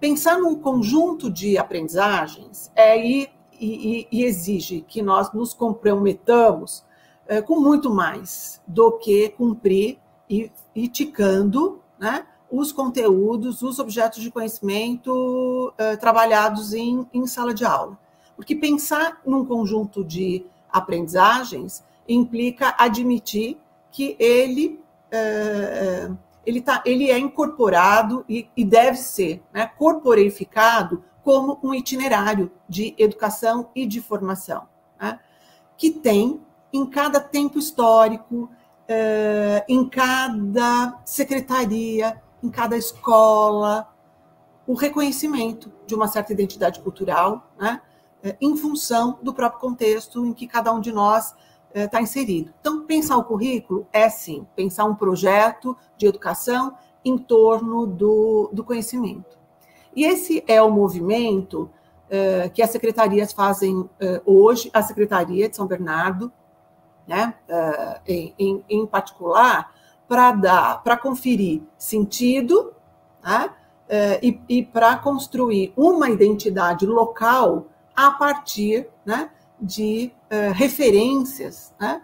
Pensar 0.00 0.38
num 0.38 0.56
conjunto 0.56 1.30
de 1.30 1.56
aprendizagens 1.56 2.72
é 2.74 2.98
e, 2.98 3.30
e, 3.60 4.08
e 4.10 4.24
exige 4.24 4.80
que 4.80 5.02
nós 5.02 5.32
nos 5.32 5.54
comprometamos 5.54 6.84
é, 7.30 7.40
com 7.40 7.60
muito 7.60 7.88
mais 7.94 8.60
do 8.66 8.98
que 8.98 9.28
cumprir 9.28 10.00
e, 10.28 10.50
e 10.74 10.88
ticando 10.88 11.80
né, 11.96 12.26
os 12.50 12.72
conteúdos, 12.72 13.62
os 13.62 13.78
objetos 13.78 14.20
de 14.20 14.32
conhecimento 14.32 15.72
é, 15.78 15.96
trabalhados 15.96 16.74
em, 16.74 17.08
em 17.14 17.24
sala 17.28 17.54
de 17.54 17.64
aula. 17.64 17.96
Porque 18.34 18.56
pensar 18.56 19.20
num 19.24 19.44
conjunto 19.44 20.04
de 20.04 20.44
aprendizagens 20.72 21.84
implica 22.08 22.74
admitir 22.76 23.56
que 23.92 24.16
ele 24.18 24.80
é, 25.12 26.10
ele, 26.44 26.60
tá, 26.60 26.82
ele 26.84 27.12
é 27.12 27.18
incorporado 27.18 28.24
e, 28.28 28.48
e 28.56 28.64
deve 28.64 28.96
ser 28.96 29.40
né, 29.54 29.70
corporificado 29.78 31.04
como 31.22 31.60
um 31.62 31.72
itinerário 31.72 32.50
de 32.68 32.92
educação 32.98 33.70
e 33.72 33.86
de 33.86 34.00
formação, 34.00 34.66
né, 35.00 35.20
que 35.76 35.92
tem 35.92 36.40
em 36.72 36.86
cada 36.86 37.20
tempo 37.20 37.58
histórico, 37.58 38.50
eh, 38.88 39.64
em 39.68 39.88
cada 39.88 41.00
secretaria, 41.04 42.20
em 42.42 42.50
cada 42.50 42.76
escola, 42.76 43.88
o 44.70 44.74
reconhecimento 44.74 45.72
de 45.84 45.96
uma 45.96 46.06
certa 46.06 46.32
identidade 46.32 46.78
cultural, 46.80 47.50
né, 47.58 47.80
eh, 48.22 48.36
em 48.40 48.56
função 48.56 49.18
do 49.20 49.34
próprio 49.34 49.60
contexto 49.60 50.24
em 50.24 50.32
que 50.32 50.46
cada 50.46 50.72
um 50.72 50.80
de 50.80 50.92
nós 50.92 51.34
está 51.74 51.98
eh, 51.98 52.02
inserido. 52.02 52.52
Então, 52.60 52.86
pensar 52.86 53.16
o 53.16 53.24
currículo 53.24 53.86
é 53.92 54.08
sim, 54.08 54.46
pensar 54.54 54.84
um 54.84 54.94
projeto 54.94 55.76
de 55.96 56.06
educação 56.06 56.74
em 57.04 57.18
torno 57.18 57.84
do, 57.86 58.48
do 58.52 58.62
conhecimento. 58.62 59.38
E 59.96 60.04
esse 60.04 60.44
é 60.46 60.62
o 60.62 60.70
movimento 60.70 61.68
eh, 62.08 62.48
que 62.54 62.62
as 62.62 62.70
secretarias 62.70 63.32
fazem 63.32 63.88
hoje, 64.24 64.70
a 64.72 64.82
Secretaria 64.82 65.48
de 65.48 65.56
São 65.56 65.66
Bernardo, 65.66 66.30
né, 67.10 67.34
em, 68.06 68.32
em, 68.38 68.64
em 68.70 68.86
particular, 68.86 69.74
para 70.08 70.32
dar, 70.32 70.82
para 70.82 70.96
conferir 70.96 71.60
sentido 71.76 72.72
né, 73.22 73.50
e, 74.22 74.40
e 74.48 74.62
para 74.62 74.96
construir 74.96 75.72
uma 75.76 76.08
identidade 76.08 76.86
local 76.86 77.66
a 77.96 78.10
partir 78.12 78.88
né, 79.04 79.30
de 79.60 80.12
uh, 80.30 80.52
referências 80.54 81.74
né, 81.78 82.02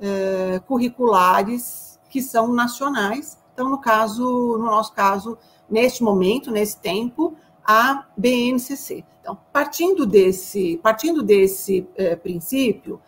uh, 0.00 0.60
curriculares 0.62 2.00
que 2.10 2.20
são 2.20 2.52
nacionais. 2.52 3.38
Então, 3.52 3.70
no 3.70 3.78
caso, 3.78 4.24
no 4.58 4.66
nosso 4.66 4.92
caso, 4.92 5.38
neste 5.68 6.02
momento, 6.02 6.50
nesse 6.50 6.78
tempo, 6.78 7.36
a 7.64 8.06
BNCC. 8.16 9.04
Então, 9.20 9.38
partindo 9.52 10.06
desse, 10.06 10.78
partindo 10.82 11.22
desse 11.22 11.88
uh, 11.98 12.16
princípio, 12.18 13.00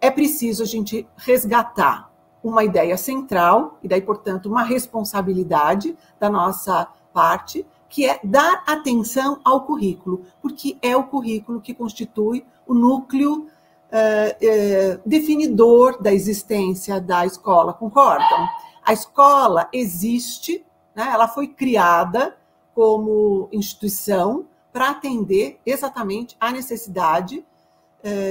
é 0.00 0.10
preciso 0.10 0.62
a 0.62 0.66
gente 0.66 1.06
resgatar 1.16 2.10
uma 2.42 2.64
ideia 2.64 2.96
central, 2.96 3.78
e 3.82 3.88
daí, 3.88 4.00
portanto, 4.00 4.46
uma 4.46 4.62
responsabilidade 4.62 5.96
da 6.18 6.30
nossa 6.30 6.88
parte, 7.12 7.66
que 7.88 8.06
é 8.06 8.20
dar 8.22 8.62
atenção 8.66 9.40
ao 9.44 9.62
currículo, 9.62 10.22
porque 10.40 10.76
é 10.82 10.96
o 10.96 11.04
currículo 11.04 11.60
que 11.60 11.74
constitui 11.74 12.44
o 12.66 12.74
núcleo 12.74 13.46
é, 13.90 14.36
é, 14.40 15.00
definidor 15.06 16.02
da 16.02 16.12
existência 16.12 17.00
da 17.00 17.24
escola, 17.24 17.72
concordam? 17.72 18.48
A 18.84 18.92
escola 18.92 19.68
existe, 19.72 20.64
né, 20.94 21.08
ela 21.12 21.28
foi 21.28 21.48
criada 21.48 22.36
como 22.74 23.48
instituição 23.52 24.46
para 24.72 24.90
atender 24.90 25.58
exatamente 25.64 26.36
à 26.38 26.52
necessidade 26.52 27.44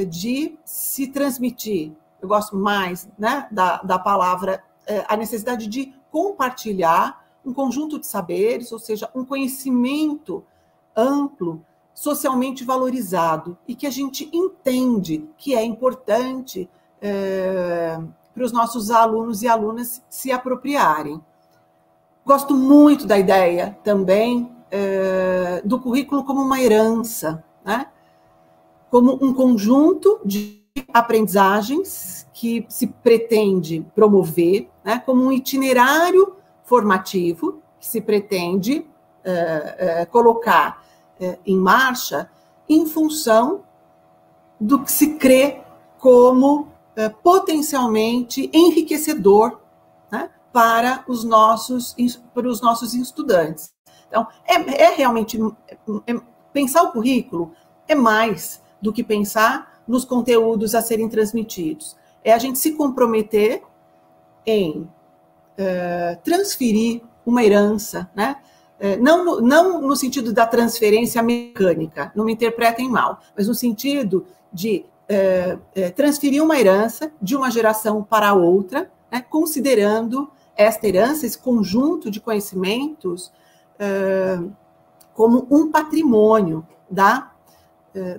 de 0.09 0.57
se 0.63 1.07
transmitir. 1.07 1.91
Eu 2.21 2.27
gosto 2.27 2.55
mais 2.55 3.09
né, 3.17 3.47
da, 3.51 3.77
da 3.81 3.99
palavra, 3.99 4.63
a 5.07 5.17
necessidade 5.17 5.67
de 5.67 5.93
compartilhar 6.09 7.25
um 7.45 7.53
conjunto 7.53 7.99
de 7.99 8.07
saberes, 8.07 8.71
ou 8.71 8.79
seja, 8.79 9.09
um 9.13 9.23
conhecimento 9.23 10.43
amplo, 10.95 11.61
socialmente 11.93 12.63
valorizado 12.63 13.57
e 13.67 13.73
que 13.73 13.87
a 13.87 13.89
gente 13.89 14.29
entende 14.33 15.29
que 15.37 15.55
é 15.55 15.63
importante 15.63 16.69
é, 17.01 17.97
para 18.33 18.43
os 18.43 18.51
nossos 18.51 18.91
alunos 18.91 19.41
e 19.43 19.47
alunas 19.47 20.03
se 20.09 20.31
apropriarem. 20.31 21.21
Gosto 22.25 22.53
muito 22.53 23.05
da 23.05 23.17
ideia 23.17 23.77
também 23.83 24.51
é, 24.69 25.61
do 25.63 25.79
currículo 25.79 26.25
como 26.25 26.41
uma 26.41 26.59
herança, 26.59 27.43
né? 27.63 27.87
Como 28.95 29.19
um 29.21 29.33
conjunto 29.33 30.21
de 30.23 30.63
aprendizagens 30.93 32.25
que 32.31 32.65
se 32.69 32.87
pretende 32.87 33.85
promover, 33.93 34.69
né? 34.85 35.03
como 35.05 35.21
um 35.21 35.33
itinerário 35.33 36.37
formativo 36.63 37.61
que 37.77 37.85
se 37.85 37.99
pretende 37.99 38.87
é, 39.21 39.75
é, 39.77 40.05
colocar 40.05 40.81
é, 41.19 41.37
em 41.45 41.57
marcha 41.57 42.31
em 42.69 42.85
função 42.85 43.65
do 44.57 44.81
que 44.81 44.89
se 44.89 45.15
crê 45.15 45.61
como 45.99 46.69
potencialmente 47.21 48.49
enriquecedor 48.53 49.59
né, 50.09 50.29
para 50.53 51.03
os 51.05 51.25
nossos 51.25 51.93
para 52.33 52.47
os 52.47 52.61
nossos 52.61 52.93
estudantes. 52.93 53.73
Então, 54.07 54.25
é, 54.47 54.83
é 54.83 54.95
realmente 54.95 55.37
é, 55.67 56.15
pensar 56.53 56.83
o 56.83 56.93
currículo 56.93 57.51
é 57.89 57.93
mais 57.93 58.63
do 58.85 58.93
que 58.93 59.03
pensar 59.03 59.81
nos 59.87 60.05
conteúdos 60.05 60.75
a 60.75 60.81
serem 60.81 61.09
transmitidos. 61.09 61.97
É 62.23 62.31
a 62.31 62.37
gente 62.37 62.59
se 62.59 62.73
comprometer 62.73 63.63
em 64.45 64.87
é, 65.57 66.19
transferir 66.23 67.01
uma 67.25 67.43
herança, 67.43 68.09
né? 68.15 68.37
É, 68.79 68.97
não, 68.97 69.25
no, 69.25 69.41
não 69.41 69.81
no 69.81 69.95
sentido 69.95 70.31
da 70.33 70.45
transferência 70.45 71.23
mecânica, 71.23 72.11
não 72.13 72.25
me 72.25 72.33
interpretem 72.33 72.89
mal, 72.89 73.19
mas 73.35 73.47
no 73.47 73.55
sentido 73.55 74.27
de 74.51 74.85
é, 75.07 75.57
transferir 75.95 76.43
uma 76.43 76.59
herança 76.59 77.11
de 77.21 77.35
uma 77.35 77.49
geração 77.49 78.03
para 78.03 78.33
outra, 78.33 78.91
né, 79.09 79.21
considerando 79.29 80.29
esta 80.57 80.87
herança, 80.87 81.25
esse 81.25 81.37
conjunto 81.37 82.11
de 82.11 82.19
conhecimentos, 82.19 83.31
como 85.13 85.45
um 85.51 85.69
patrimônio 85.69 86.65
da, 86.89 87.34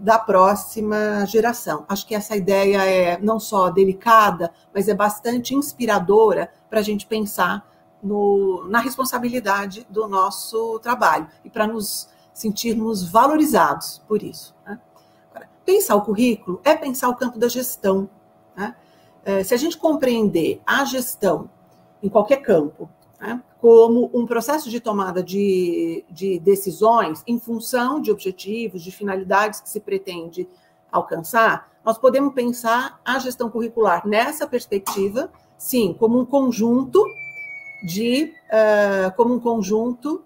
da 0.01 0.19
próxima 0.19 1.25
geração. 1.27 1.85
Acho 1.89 2.07
que 2.07 2.15
essa 2.15 2.35
ideia 2.35 2.85
é 2.85 3.19
não 3.21 3.39
só 3.39 3.71
delicada, 3.71 4.53
mas 4.75 4.89
é 4.89 4.95
bastante 4.95 5.55
inspiradora 5.55 6.51
para 6.71 6.81
a 6.81 6.83
gente 6.83 7.07
pensar 7.07 7.69
no, 8.03 8.67
na 8.69 8.81
responsabilidade 8.81 9.87
do 9.91 10.07
nosso 10.09 10.79
trabalho 10.81 11.29
e 11.45 11.51
para 11.51 11.67
nos 11.67 12.09
sentirmos 12.33 13.09
valorizados 13.09 14.03
por 14.07 14.23
isso. 14.23 14.55
Né? 14.65 14.79
Agora, 15.31 15.49
pensar 15.65 15.97
o 15.97 16.03
currículo 16.03 16.61
é 16.65 16.75
pensar 16.75 17.09
o 17.09 17.17
campo 17.17 17.39
da 17.39 17.49
gestão. 17.49 18.09
Né? 18.55 18.75
É, 19.25 19.43
se 19.43 19.55
a 19.55 19.57
gente 19.57 19.77
compreender 19.77 20.61
a 20.65 20.85
gestão 20.85 21.51
em 22.03 22.09
qualquer 22.09 22.37
campo 22.37 22.89
né, 23.21 23.43
como 23.61 24.11
um 24.13 24.27
processo 24.27 24.71
de 24.71 24.81
tomada 24.81 25.23
de, 25.23 26.05
de 26.11 26.39
decisões 26.39 27.23
em 27.27 27.39
função 27.39 28.01
de 28.01 28.11
objetivos, 28.11 28.83
de 28.83 28.91
finalidades 28.91 29.61
que 29.61 29.69
se 29.69 29.81
pretende 29.81 30.49
alcançar, 30.91 31.71
nós 31.85 31.99
podemos 31.99 32.35
pensar 32.35 33.01
a 33.05 33.19
gestão 33.19 33.51
curricular 33.51 34.07
nessa 34.07 34.47
perspectiva 34.47 35.31
sim, 35.57 35.95
como 35.99 36.21
um 36.21 36.25
conjunto 36.25 37.05
de, 37.83 38.33
uh, 38.49 39.15
como 39.17 39.35
um 39.35 39.41
conjunto 39.41 40.25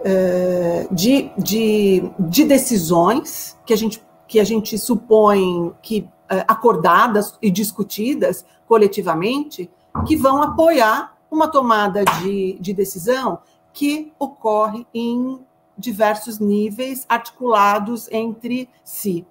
uh, 0.00 0.94
de, 0.94 1.30
de, 1.38 2.10
de, 2.18 2.44
decisões 2.44 3.58
que 3.66 3.72
a 3.72 3.76
gente, 3.76 4.02
que 4.26 4.40
a 4.40 4.44
gente 4.44 4.78
supõe 4.78 5.72
que 5.82 6.00
uh, 6.00 6.44
acordadas 6.48 7.36
e 7.40 7.50
discutidas 7.50 8.44
coletivamente, 8.66 9.70
que 10.06 10.16
vão 10.16 10.42
apoiar 10.42 11.11
uma 11.32 11.48
tomada 11.48 12.04
de, 12.04 12.58
de 12.60 12.72
decisão 12.72 13.38
que 13.72 14.12
ocorre 14.18 14.86
em 14.92 15.40
diversos 15.76 16.38
níveis 16.38 17.06
articulados 17.08 18.06
entre 18.12 18.68
si. 18.84 19.26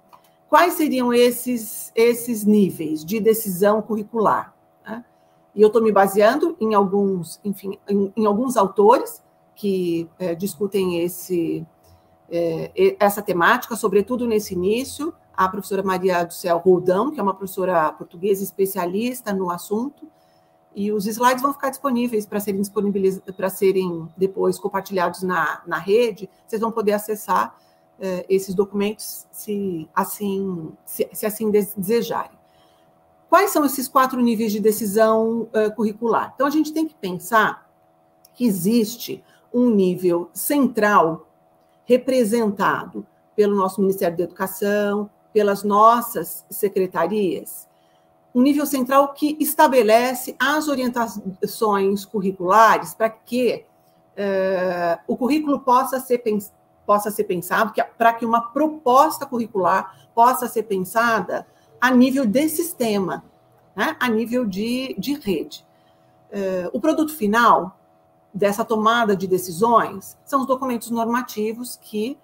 Quais 0.48 0.74
seriam 0.74 1.12
esses, 1.14 1.92
esses 1.94 2.44
níveis 2.44 3.04
de 3.04 3.20
decisão 3.20 3.80
curricular? 3.80 4.52
E 5.54 5.60
eu 5.60 5.66
estou 5.66 5.82
me 5.82 5.92
baseando 5.92 6.56
em 6.58 6.74
alguns, 6.74 7.38
enfim, 7.44 7.78
em, 7.88 8.12
em 8.16 8.26
alguns 8.26 8.56
autores 8.56 9.22
que 9.54 10.08
é, 10.18 10.34
discutem 10.34 11.00
esse, 11.00 11.66
é, 12.30 12.96
essa 12.98 13.20
temática, 13.20 13.76
sobretudo 13.76 14.26
nesse 14.26 14.54
início, 14.54 15.14
a 15.34 15.48
professora 15.48 15.82
Maria 15.82 16.24
do 16.24 16.32
Céu 16.32 16.58
Roldão, 16.58 17.10
que 17.10 17.20
é 17.20 17.22
uma 17.22 17.34
professora 17.34 17.92
portuguesa 17.92 18.42
especialista 18.42 19.32
no 19.32 19.50
assunto, 19.50 20.08
e 20.74 20.90
os 20.92 21.06
slides 21.06 21.42
vão 21.42 21.52
ficar 21.52 21.70
disponíveis 21.70 22.26
para 22.26 22.40
serem 22.40 22.60
disponibilizados, 22.60 23.34
para 23.34 23.50
serem 23.50 24.08
depois 24.16 24.58
compartilhados 24.58 25.22
na, 25.22 25.62
na 25.66 25.78
rede, 25.78 26.28
vocês 26.46 26.60
vão 26.60 26.72
poder 26.72 26.92
acessar 26.92 27.56
é, 28.00 28.24
esses 28.28 28.54
documentos 28.54 29.26
se 29.30 29.88
assim, 29.94 30.72
se, 30.84 31.08
se 31.12 31.26
assim 31.26 31.50
desejarem. 31.50 32.38
Quais 33.28 33.50
são 33.50 33.64
esses 33.64 33.88
quatro 33.88 34.20
níveis 34.20 34.52
de 34.52 34.60
decisão 34.60 35.48
uh, 35.54 35.74
curricular? 35.74 36.32
Então, 36.34 36.46
a 36.46 36.50
gente 36.50 36.70
tem 36.70 36.86
que 36.86 36.94
pensar 36.94 37.66
que 38.34 38.44
existe 38.44 39.24
um 39.54 39.70
nível 39.70 40.28
central 40.34 41.26
representado 41.86 43.06
pelo 43.34 43.56
nosso 43.56 43.80
Ministério 43.80 44.18
da 44.18 44.24
Educação, 44.24 45.08
pelas 45.32 45.62
nossas 45.62 46.44
secretarias, 46.50 47.66
um 48.34 48.40
nível 48.40 48.64
central 48.64 49.12
que 49.12 49.36
estabelece 49.38 50.34
as 50.38 50.68
orientações 50.68 52.04
curriculares 52.04 52.94
para 52.94 53.10
que 53.10 53.64
uh, 54.16 55.00
o 55.06 55.16
currículo 55.16 55.60
possa 55.60 56.00
ser, 56.00 56.22
possa 56.86 57.10
ser 57.10 57.24
pensado, 57.24 57.72
para 57.98 58.12
que 58.14 58.24
uma 58.24 58.40
proposta 58.52 59.26
curricular 59.26 60.08
possa 60.14 60.48
ser 60.48 60.64
pensada 60.64 61.46
a 61.80 61.90
nível 61.90 62.24
de 62.24 62.48
sistema, 62.48 63.24
né? 63.76 63.96
a 64.00 64.08
nível 64.08 64.46
de, 64.46 64.94
de 64.98 65.14
rede. 65.14 65.66
Uh, 66.30 66.70
o 66.72 66.80
produto 66.80 67.14
final 67.14 67.78
dessa 68.32 68.64
tomada 68.64 69.14
de 69.14 69.26
decisões 69.26 70.16
são 70.24 70.40
os 70.40 70.46
documentos 70.46 70.90
normativos 70.90 71.76
que, 71.76 72.16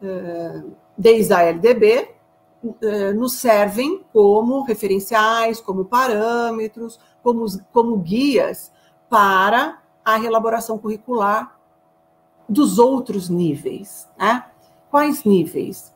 uh, 0.00 0.72
desde 0.96 1.34
a 1.34 1.42
LDB, 1.42 2.08
nos 3.16 3.34
servem 3.34 4.02
como 4.12 4.62
referenciais, 4.62 5.60
como 5.60 5.84
parâmetros, 5.84 6.98
como, 7.22 7.44
como 7.72 7.96
guias 7.98 8.72
para 9.08 9.80
a 10.04 10.18
elaboração 10.18 10.78
curricular 10.78 11.58
dos 12.48 12.78
outros 12.78 13.28
níveis. 13.28 14.08
Né? 14.18 14.44
Quais 14.90 15.24
níveis? 15.24 15.92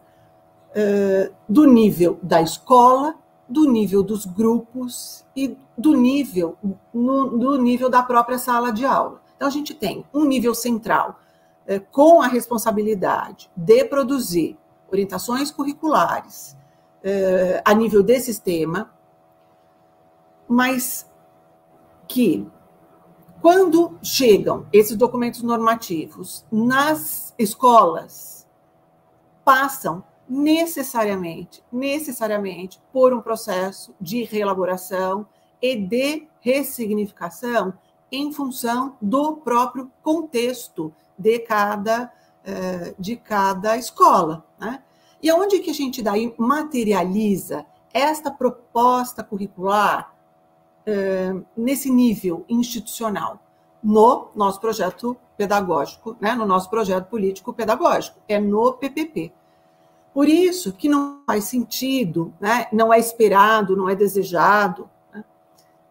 do 1.49 1.65
nível 1.65 2.19
da 2.23 2.43
escola, 2.43 3.15
do 3.49 3.71
nível 3.71 4.03
dos 4.03 4.27
grupos 4.27 5.25
e 5.35 5.57
do 5.77 5.95
nível 5.95 6.57
no, 6.93 7.39
do 7.39 7.57
nível 7.63 7.89
da 7.89 8.03
própria 8.03 8.39
sala 8.39 8.73
de 8.73 8.85
aula. 8.85 9.23
Então 9.37 9.47
a 9.47 9.51
gente 9.51 9.75
tem 9.75 10.05
um 10.13 10.25
nível 10.25 10.55
central 10.55 11.21
é, 11.67 11.79
com 11.79 12.21
a 12.21 12.27
responsabilidade 12.27 13.51
de 13.55 13.85
produzir 13.85 14.59
orientações 14.91 15.51
curriculares 15.51 16.57
é, 17.03 17.63
a 17.65 17.75
nível 17.75 18.03
de 18.03 18.19
sistema, 18.21 18.93
mas 20.49 21.11
que 22.09 22.47
quando 23.41 23.99
chegam 24.03 24.67
esses 24.73 24.97
documentos 24.97 25.43
normativos 25.43 26.45
nas 26.51 27.35
escolas 27.39 28.47
passam 29.45 30.03
necessariamente, 30.29 31.63
necessariamente 31.71 32.81
por 32.93 33.13
um 33.13 33.21
processo 33.21 33.95
de 34.01 34.25
reelaboração 34.25 35.27
e 35.63 35.77
de 35.77 36.27
ressignificação 36.41 37.75
em 38.11 38.33
função 38.33 38.97
do 39.01 39.37
próprio 39.37 39.91
contexto 40.03 40.93
de 41.19 41.39
cada, 41.41 42.05
eh, 42.05 42.11
de 42.99 43.17
cada 43.17 43.77
escola. 43.77 44.45
Né? 44.59 44.81
E 45.23 45.31
aonde 45.31 45.59
que 45.59 45.71
a 45.71 45.75
gente 45.75 46.03
daí 46.03 46.35
materializa 46.39 47.67
esta 47.93 48.31
proposta 48.31 49.25
curricular 49.25 50.15
eh, 50.87 51.35
nesse 51.57 51.91
nível 51.91 52.45
institucional? 52.49 53.41
No 53.83 54.29
nosso 54.35 54.61
projeto 54.61 55.17
pedagógico, 55.37 56.17
né? 56.21 56.35
no 56.35 56.47
nosso 56.47 56.69
projeto 56.71 57.07
político 57.07 57.53
pedagógico, 57.53 58.19
é 58.29 58.39
no 58.39 58.73
PPP. 58.73 59.33
Por 60.15 60.29
isso 60.29 60.73
que 60.73 60.89
não 60.89 61.23
faz 61.27 61.45
sentido, 61.45 62.33
né? 62.41 62.67
não 62.73 62.93
é 62.93 62.99
esperado, 62.99 63.77
não 63.77 63.89
é 63.89 63.95
desejado, 63.95 64.89
né? 65.13 65.25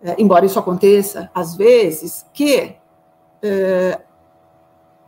é, 0.02 0.16
embora 0.22 0.46
isso 0.46 0.58
aconteça 0.58 1.30
às 1.34 1.56
vezes, 1.56 2.26
que 2.34 2.76
é, 3.42 4.02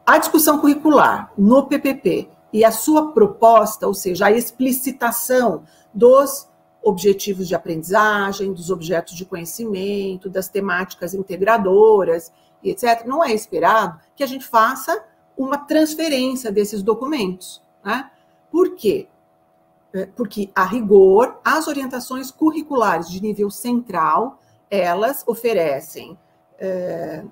a 0.07 0.17
discussão 0.17 0.57
curricular 0.59 1.33
no 1.37 1.67
PPP 1.67 2.29
e 2.53 2.63
a 2.63 2.71
sua 2.71 3.11
proposta, 3.11 3.85
ou 3.85 3.93
seja, 3.93 4.27
a 4.27 4.31
explicitação 4.31 5.63
dos 5.93 6.47
objetivos 6.81 7.45
de 7.45 7.53
aprendizagem, 7.53 8.53
dos 8.53 8.69
objetos 8.69 9.15
de 9.15 9.25
conhecimento, 9.25 10.29
das 10.29 10.47
temáticas 10.47 11.13
integradoras 11.13 12.31
e 12.63 12.69
etc., 12.69 13.05
não 13.05 13.21
é 13.21 13.33
esperado 13.33 13.99
que 14.15 14.23
a 14.23 14.27
gente 14.27 14.45
faça 14.45 15.03
uma 15.37 15.57
transferência 15.57 16.53
desses 16.53 16.81
documentos. 16.81 17.61
Né? 17.83 18.09
Por 18.49 18.75
quê? 18.75 19.09
É, 19.93 20.05
porque, 20.05 20.49
a 20.55 20.63
rigor, 20.63 21.41
as 21.43 21.67
orientações 21.67 22.31
curriculares 22.31 23.09
de 23.09 23.21
nível 23.21 23.49
central, 23.49 24.39
elas 24.69 25.23
oferecem, 25.27 26.17
é, 26.57 27.25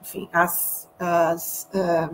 enfim, 0.00 0.28
as, 0.32 0.88
as, 0.98 1.68
é, 1.72 2.10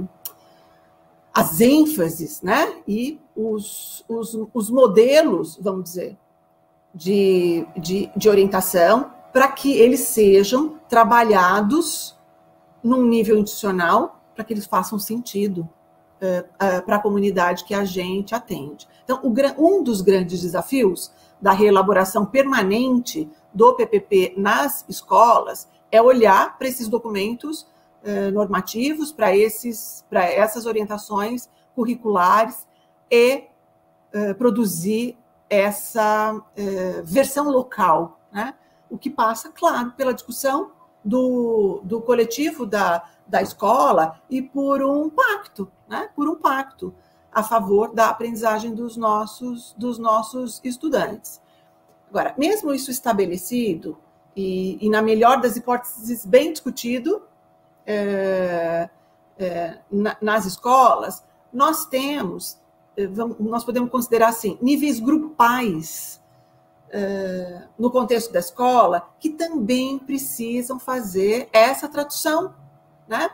as 1.33 1.61
ênfases, 1.61 2.43
né? 2.43 2.83
E 2.87 3.21
os, 3.37 4.05
os, 4.09 4.39
os 4.55 4.71
modelos, 4.71 5.59
vamos 5.61 5.85
dizer, 5.85 6.17
de, 6.95 7.67
de, 7.77 8.11
de 8.17 8.29
orientação 8.29 9.13
para 9.33 9.49
que 9.49 9.71
eles 9.73 10.01
sejam 10.01 10.79
trabalhados 10.89 12.17
num 12.83 13.05
nível 13.05 13.37
institucional, 13.39 14.23
para 14.35 14.45
que 14.45 14.55
eles 14.55 14.65
façam 14.65 14.99
sentido 14.99 15.69
uh, 16.23 16.83
para 16.87 16.97
a 16.97 16.99
comunidade 16.99 17.65
que 17.65 17.75
a 17.75 17.85
gente 17.85 18.35
atende. 18.35 18.89
Então, 19.05 19.21
o, 19.23 19.35
um 19.59 19.83
dos 19.83 20.01
grandes 20.01 20.41
desafios 20.41 21.13
da 21.41 21.53
reelaboração 21.53 22.25
permanente 22.25 23.29
do 23.53 23.75
PPP 23.75 24.35
nas 24.37 24.85
escolas 24.89 25.69
é 25.91 26.01
olhar 26.01 26.57
para 26.57 26.69
esses 26.69 26.89
documentos 26.89 27.67
uh, 28.07 28.31
normativos, 28.33 29.13
para 29.13 29.37
esses, 29.37 30.05
para 30.09 30.25
essas 30.25 30.65
orientações 30.65 31.51
curriculares 31.75 32.67
e 33.11 33.45
uh, 34.15 34.35
produzir 34.37 35.19
essa 35.49 36.43
versão 37.05 37.49
local, 37.49 38.19
né? 38.33 38.53
O 38.91 38.99
que 38.99 39.09
passa, 39.09 39.53
claro, 39.53 39.93
pela 39.93 40.13
discussão 40.13 40.73
do, 41.05 41.81
do 41.85 42.01
coletivo 42.01 42.67
da, 42.67 43.05
da 43.27 43.41
escola 43.41 44.21
e 44.29 44.43
por 44.43 44.83
um 44.83 45.09
pacto, 45.09 45.71
né? 45.89 46.11
por 46.17 46.29
um 46.29 46.35
pacto 46.35 46.93
a 47.33 47.43
favor 47.43 47.95
da 47.95 48.09
aprendizagem 48.09 48.75
dos 48.75 48.97
nossos, 48.97 49.75
dos 49.79 49.99
nossos 49.99 50.61
estudantes. 50.65 51.41
Agora, 52.11 52.35
mesmo 52.39 52.73
isso 52.73 52.91
estabelecido, 52.91 53.99
e, 54.35 54.79
e 54.85 54.89
na 54.89 55.01
melhor 55.01 55.41
das 55.41 55.57
hipóteses, 55.57 56.25
bem 56.25 56.53
discutido 56.53 57.23
é, 57.87 58.89
é, 59.39 59.79
na, 59.91 60.17
nas 60.21 60.45
escolas, 60.45 61.25
nós 61.53 61.87
temos, 61.87 62.59
é, 62.97 63.07
vamos, 63.07 63.39
nós 63.39 63.65
podemos 63.65 63.91
considerar 63.91 64.29
assim, 64.29 64.59
níveis 64.61 64.99
grupais 64.99 66.21
é, 66.91 67.63
no 67.79 67.91
contexto 67.91 68.33
da 68.33 68.41
escola 68.41 69.09
que 69.19 69.31
também 69.31 69.99
precisam 69.99 70.79
fazer 70.79 71.49
essa 71.53 71.89
tradução 71.89 72.55
né? 73.07 73.31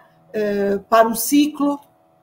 Para 0.89 1.09
um 1.09 1.15
ciclo, 1.15 1.79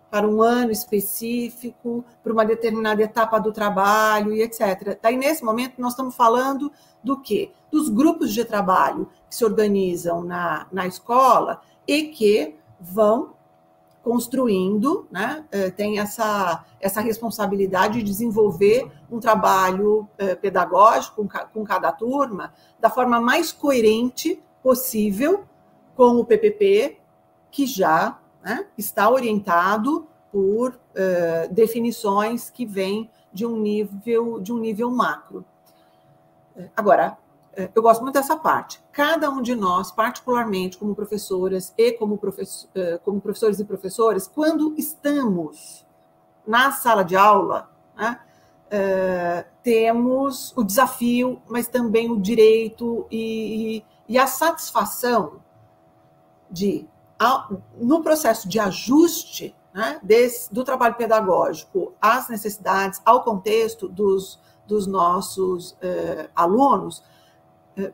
para 0.09 0.27
um 0.27 0.41
ano 0.41 0.71
específico, 0.71 2.03
para 2.23 2.33
uma 2.33 2.45
determinada 2.45 3.01
etapa 3.01 3.39
do 3.39 3.51
trabalho 3.51 4.33
e 4.33 4.41
etc. 4.41 4.97
Daí, 5.01 5.15
nesse 5.15 5.43
momento, 5.43 5.79
nós 5.79 5.93
estamos 5.93 6.15
falando 6.15 6.71
do 7.03 7.19
quê? 7.21 7.51
Dos 7.71 7.89
grupos 7.89 8.33
de 8.33 8.43
trabalho 8.43 9.07
que 9.29 9.35
se 9.35 9.45
organizam 9.45 10.23
na, 10.23 10.65
na 10.71 10.87
escola 10.87 11.61
e 11.89 12.03
que 12.03 12.55
vão 12.79 13.33
construindo, 14.03 15.07
né, 15.09 15.43
é, 15.51 15.71
tem 15.71 15.97
essa, 15.97 16.63
essa 16.79 17.01
responsabilidade 17.01 17.97
de 17.97 18.03
desenvolver 18.03 18.91
um 19.11 19.19
trabalho 19.19 20.07
é, 20.15 20.35
pedagógico 20.35 21.27
com 21.51 21.65
cada 21.65 21.91
turma 21.91 22.53
da 22.79 22.91
forma 22.91 23.19
mais 23.19 23.51
coerente 23.51 24.39
possível 24.61 25.43
com 25.95 26.17
o 26.17 26.25
PPP, 26.25 26.99
que 27.49 27.65
já 27.65 28.19
né, 28.43 28.67
está 28.77 29.09
orientado 29.09 30.07
por 30.31 30.73
uh, 30.73 31.51
definições 31.51 32.51
que 32.51 32.67
vêm 32.67 33.09
de 33.33 33.47
um 33.47 33.57
nível 33.59 34.39
de 34.39 34.53
um 34.53 34.59
nível 34.59 34.91
macro. 34.91 35.43
Agora, 36.77 37.17
eu 37.75 37.81
gosto 37.81 38.01
muito 38.01 38.13
dessa 38.13 38.35
parte. 38.35 38.81
Cada 38.91 39.29
um 39.29 39.41
de 39.41 39.55
nós, 39.55 39.91
particularmente 39.91 40.77
como 40.77 40.95
professoras 40.95 41.73
e 41.77 41.91
como, 41.93 42.17
professor, 42.17 42.69
como 43.03 43.19
professores 43.19 43.59
e 43.59 43.65
professoras, 43.65 44.27
quando 44.27 44.73
estamos 44.77 45.85
na 46.45 46.71
sala 46.71 47.03
de 47.03 47.15
aula, 47.15 47.69
né, 47.95 48.19
temos 49.63 50.53
o 50.55 50.63
desafio, 50.63 51.41
mas 51.47 51.67
também 51.67 52.11
o 52.11 52.19
direito 52.19 53.05
e, 53.09 53.77
e, 54.07 54.13
e 54.13 54.17
a 54.17 54.27
satisfação 54.27 55.41
de 56.49 56.87
no 57.77 58.01
processo 58.01 58.47
de 58.47 58.59
ajuste 58.59 59.53
né, 59.73 59.99
desse, 60.01 60.53
do 60.53 60.63
trabalho 60.63 60.95
pedagógico 60.95 61.93
às 62.01 62.29
necessidades, 62.29 63.01
ao 63.05 63.23
contexto 63.23 63.89
dos, 63.89 64.39
dos 64.65 64.87
nossos 64.87 65.75
alunos, 66.33 67.03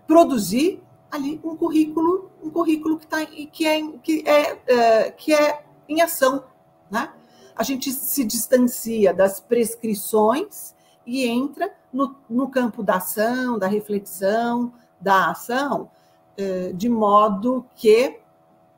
produzir 0.08 0.82
ali 1.16 1.40
um 1.44 1.56
currículo, 1.56 2.32
um 2.44 2.50
currículo 2.50 2.98
que, 2.98 3.08
tá, 3.08 3.26
que, 3.26 3.66
é, 3.66 3.92
que, 4.04 4.24
é, 4.28 4.62
eh, 4.68 5.12
que 5.12 5.34
é 5.34 5.64
em 5.88 6.02
ação. 6.02 6.44
Né? 6.90 7.12
A 7.56 7.64
gente 7.64 7.92
se 7.92 8.24
distancia 8.24 9.14
das 9.14 9.40
prescrições 9.40 10.76
e 11.06 11.26
entra 11.26 11.74
no, 11.92 12.16
no 12.30 12.50
campo 12.50 12.84
da 12.84 12.96
ação, 12.96 13.58
da 13.58 13.68
reflexão, 13.68 14.74
da 15.00 15.32
ação, 15.32 15.90
eh, 16.38 16.72
de 16.74 16.90
modo 16.90 17.66
que 17.76 18.20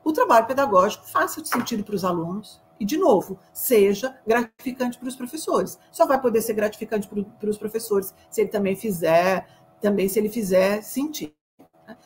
o 0.03 0.13
trabalho 0.13 0.45
pedagógico 0.45 1.05
faça 1.09 1.43
sentido 1.43 1.83
para 1.83 1.95
os 1.95 2.05
alunos 2.05 2.61
e, 2.79 2.85
de 2.85 2.97
novo, 2.97 3.39
seja 3.51 4.15
gratificante 4.25 4.97
para 4.97 5.07
os 5.07 5.15
professores. 5.15 5.79
Só 5.91 6.05
vai 6.05 6.21
poder 6.21 6.41
ser 6.41 6.53
gratificante 6.53 7.07
para 7.07 7.49
os 7.49 7.57
professores 7.57 8.13
se 8.29 8.41
ele 8.41 8.49
também 8.49 8.75
fizer, 8.75 9.47
também 9.81 10.07
se 10.07 10.19
ele 10.19 10.29
fizer 10.29 10.81
sentido. 10.81 11.33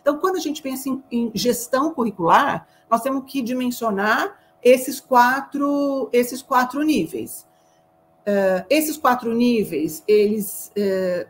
Então, 0.02 0.18
quando 0.20 0.36
a 0.38 0.40
gente 0.40 0.62
pensa 0.62 0.90
em, 0.90 1.04
em 1.12 1.32
gestão 1.34 1.94
curricular, 1.94 2.68
nós 2.90 3.02
temos 3.02 3.24
que 3.26 3.42
dimensionar 3.42 4.40
esses 4.64 5.00
quatro, 5.00 6.10
esses 6.14 6.42
quatro 6.42 6.84
níveis. 6.84 7.48
Uh, 8.22 8.64
esses 8.70 8.98
quatro 8.98 9.34
níveis, 9.34 10.04
eles 10.08 10.72
uh, 10.78 11.28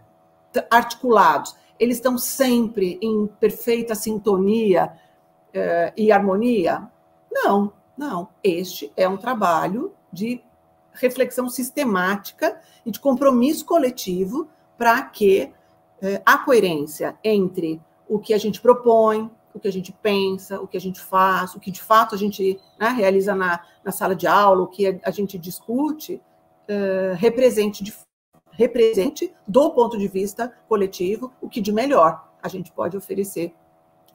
articulados, 0.69 1.55
eles 1.79 1.97
estão 1.97 2.17
sempre 2.17 2.99
em 3.01 3.27
perfeita 3.39 3.95
sintonia 3.95 4.91
uh, 5.55 5.93
e 5.95 6.11
harmonia? 6.11 6.89
Não, 7.31 7.71
não. 7.97 8.27
Este 8.43 8.91
é 8.97 9.07
um 9.07 9.17
trabalho 9.17 9.93
de 10.11 10.43
reflexão 10.91 11.47
sistemática 11.47 12.59
e 12.85 12.91
de 12.91 12.99
compromisso 12.99 13.65
coletivo 13.65 14.49
para 14.77 15.01
que 15.03 15.51
a 16.25 16.37
coerência 16.37 17.15
entre 17.23 17.79
o 18.07 18.17
que 18.19 18.33
a 18.33 18.37
gente 18.37 18.59
propõe, 18.59 19.29
o 19.53 19.59
que 19.59 19.67
a 19.67 19.71
gente 19.71 19.91
pensa, 19.91 20.59
o 20.59 20.67
que 20.67 20.77
a 20.77 20.81
gente 20.81 20.99
faz, 20.99 21.55
o 21.55 21.59
que 21.59 21.71
de 21.71 21.81
fato 21.81 22.15
a 22.15 22.17
gente 22.17 22.59
né, 22.79 22.89
realiza 22.89 23.35
na, 23.35 23.61
na 23.83 23.91
sala 23.91 24.15
de 24.15 24.27
aula, 24.27 24.63
o 24.63 24.67
que 24.67 24.99
a 25.03 25.11
gente 25.11 25.37
discute, 25.37 26.21
uh, 26.69 27.15
represente, 27.15 27.83
de, 27.83 27.93
represente, 28.51 29.33
do 29.47 29.71
ponto 29.71 29.97
de 29.97 30.07
vista 30.07 30.53
coletivo, 30.67 31.31
o 31.41 31.49
que 31.49 31.61
de 31.61 31.71
melhor 31.71 32.27
a 32.41 32.47
gente 32.47 32.71
pode 32.71 32.97
oferecer 32.97 33.53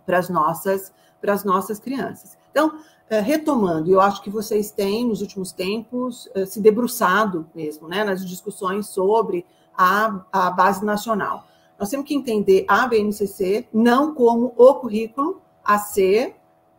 para 0.05 0.19
as 0.19 0.29
nossas, 0.29 0.93
para 1.21 1.33
as 1.33 1.45
nossas 1.45 1.79
crianças. 1.79 2.37
Então, 2.51 2.77
uh, 2.77 3.23
retomando, 3.23 3.91
eu 3.91 4.01
acho 4.01 4.23
que 4.23 4.31
vocês 4.31 4.71
têm, 4.71 5.07
nos 5.07 5.21
últimos 5.21 5.53
tempos, 5.53 6.27
uh, 6.35 6.47
se 6.47 6.61
debruçado 6.61 7.49
mesmo 7.55 7.89
né, 7.89 8.05
nas 8.05 8.25
discussões 8.25 8.87
sobre 8.87 9.45
a, 9.77 10.25
a 10.33 10.51
base 10.51 10.85
nacional. 10.85 11.47
Nós 11.79 11.91
temos 11.91 12.07
que 12.07 12.15
entender 12.15 12.65
a 12.69 12.87
BNCC 12.87 13.69
não 13.73 14.15
como 14.15 14.53
o 14.57 14.75
currículo 14.75 15.43
a 15.65 15.79
ser 15.79 16.37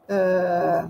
uh, 0.09 0.89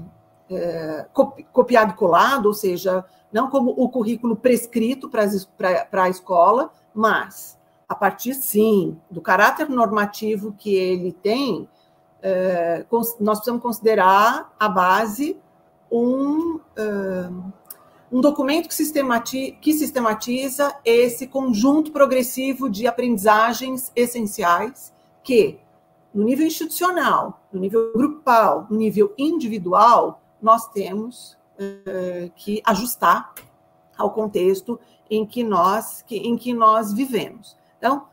uh, 0.49 1.43
copiado 1.51 1.91
e 1.91 1.95
colado, 1.95 2.45
ou 2.45 2.53
seja, 2.53 3.03
não 3.31 3.49
como 3.49 3.71
o 3.71 3.89
currículo 3.89 4.35
prescrito 4.35 5.09
para 5.09 6.03
a 6.03 6.09
escola, 6.09 6.71
mas 6.93 7.57
a 7.87 7.95
partir, 7.95 8.33
sim, 8.33 8.97
do 9.09 9.21
caráter 9.21 9.69
normativo 9.69 10.53
que 10.57 10.73
ele 10.73 11.11
tem, 11.11 11.61
uh, 11.61 12.85
nós 13.19 13.39
precisamos 13.39 13.61
considerar 13.61 14.53
a 14.59 14.69
base 14.69 15.37
um, 15.91 16.59
um 18.11 18.21
documento 18.21 18.69
que 18.69 18.75
sistematiza, 18.75 19.55
que 19.59 19.73
sistematiza 19.73 20.75
esse 20.85 21.27
conjunto 21.27 21.91
progressivo 21.91 22.69
de 22.69 22.87
aprendizagens 22.87 23.91
essenciais 23.95 24.93
que, 25.23 25.59
no 26.13 26.23
nível 26.23 26.47
institucional, 26.47 27.41
no 27.51 27.59
nível 27.59 27.91
grupal, 27.93 28.65
no 28.69 28.77
nível 28.77 29.13
individual, 29.17 30.21
nós 30.41 30.67
temos 30.69 31.37
uh, 31.59 32.31
que 32.35 32.61
ajustar 32.65 33.33
ao 33.97 34.11
contexto 34.11 34.79
em 35.09 35.25
que 35.25 35.43
nós 35.43 36.01
que, 36.03 36.17
em 36.17 36.37
que 36.37 36.53
nós 36.53 36.93
vivemos. 36.93 37.57
Então, 37.77 38.07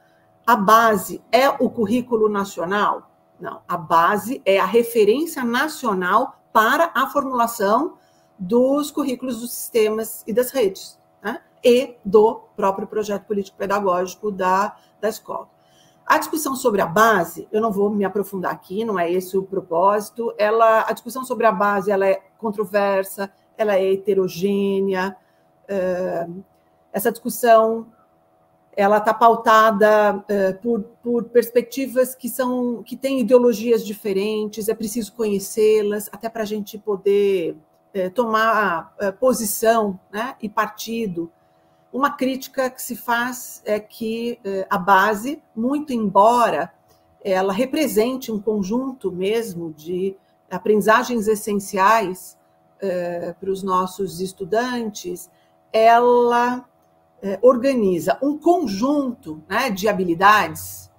a 0.46 0.56
base 0.56 1.22
é 1.30 1.48
o 1.48 1.70
currículo 1.70 2.28
nacional? 2.28 3.10
Não, 3.40 3.60
a 3.68 3.76
base 3.76 4.42
é 4.44 4.58
a 4.58 4.64
referência 4.64 5.44
nacional 5.44 6.40
para 6.52 6.90
a 6.94 7.08
formulação 7.08 7.96
dos 8.38 8.90
currículos 8.90 9.40
dos 9.40 9.52
sistemas 9.52 10.24
e 10.26 10.32
das 10.32 10.50
redes, 10.50 10.98
né? 11.22 11.40
e 11.62 11.96
do 12.04 12.40
próprio 12.56 12.86
projeto 12.86 13.24
político-pedagógico 13.24 14.30
da, 14.30 14.76
da 15.00 15.08
escola. 15.08 15.48
A 16.06 16.18
discussão 16.18 16.54
sobre 16.54 16.82
a 16.82 16.86
base, 16.86 17.48
eu 17.50 17.62
não 17.62 17.72
vou 17.72 17.88
me 17.88 18.04
aprofundar 18.04 18.52
aqui, 18.52 18.84
não 18.84 18.98
é 18.98 19.10
esse 19.10 19.38
o 19.38 19.42
propósito. 19.42 20.34
Ela, 20.36 20.84
a 20.86 20.92
discussão 20.92 21.24
sobre 21.24 21.46
a 21.46 21.52
base, 21.52 21.90
ela 21.90 22.06
é 22.06 22.22
controversa, 22.36 23.32
ela 23.56 23.74
é 23.74 23.92
heterogênea. 23.92 25.16
É, 25.66 26.26
essa 26.92 27.10
discussão, 27.10 27.86
ela 28.76 28.98
está 28.98 29.14
pautada 29.14 30.22
é, 30.28 30.52
por, 30.52 30.82
por 31.02 31.24
perspectivas 31.24 32.14
que 32.14 32.28
são 32.28 32.82
que 32.82 32.96
têm 32.96 33.20
ideologias 33.20 33.82
diferentes. 33.84 34.68
É 34.68 34.74
preciso 34.74 35.14
conhecê-las 35.14 36.10
até 36.12 36.28
para 36.28 36.42
a 36.42 36.46
gente 36.46 36.76
poder 36.76 37.56
tomar 38.10 38.94
é, 38.98 39.12
posição 39.12 39.98
né, 40.12 40.36
e 40.42 40.48
partido. 40.48 41.30
Uma 41.92 42.10
crítica 42.10 42.68
que 42.68 42.82
se 42.82 42.96
faz 42.96 43.62
é 43.64 43.78
que 43.78 44.38
é, 44.44 44.66
a 44.68 44.78
base, 44.78 45.42
muito 45.54 45.92
embora 45.92 46.72
ela 47.22 47.52
represente 47.52 48.30
um 48.30 48.40
conjunto 48.40 49.10
mesmo 49.10 49.72
de 49.72 50.16
aprendizagens 50.50 51.26
essenciais 51.26 52.36
para 53.40 53.50
os 53.50 53.62
nossos 53.62 54.20
estudantes, 54.20 55.30
ela 55.72 56.68
organiza 57.40 58.18
um 58.20 58.36
conjunto 58.36 59.42
né, 59.48 59.70
de 59.70 59.88
habilidades 59.88 60.90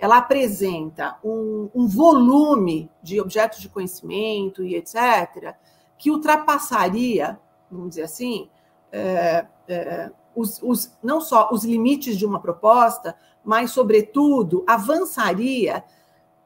ela 0.00 0.16
apresenta 0.16 1.18
um, 1.22 1.68
um, 1.74 1.86
volume 1.86 2.90
de 3.02 3.20
objetos 3.20 3.60
de 3.60 3.68
conhecimento 3.68 4.64
e 4.64 4.74
etc., 4.74 5.54
que 6.00 6.10
ultrapassaria, 6.10 7.38
vamos 7.70 7.90
dizer 7.90 8.04
assim, 8.04 8.48
é, 8.90 9.46
é, 9.68 10.10
os, 10.34 10.58
os, 10.62 10.96
não 11.02 11.20
só 11.20 11.50
os 11.52 11.62
limites 11.62 12.16
de 12.16 12.24
uma 12.24 12.40
proposta, 12.40 13.14
mas, 13.44 13.70
sobretudo, 13.70 14.64
avançaria 14.66 15.84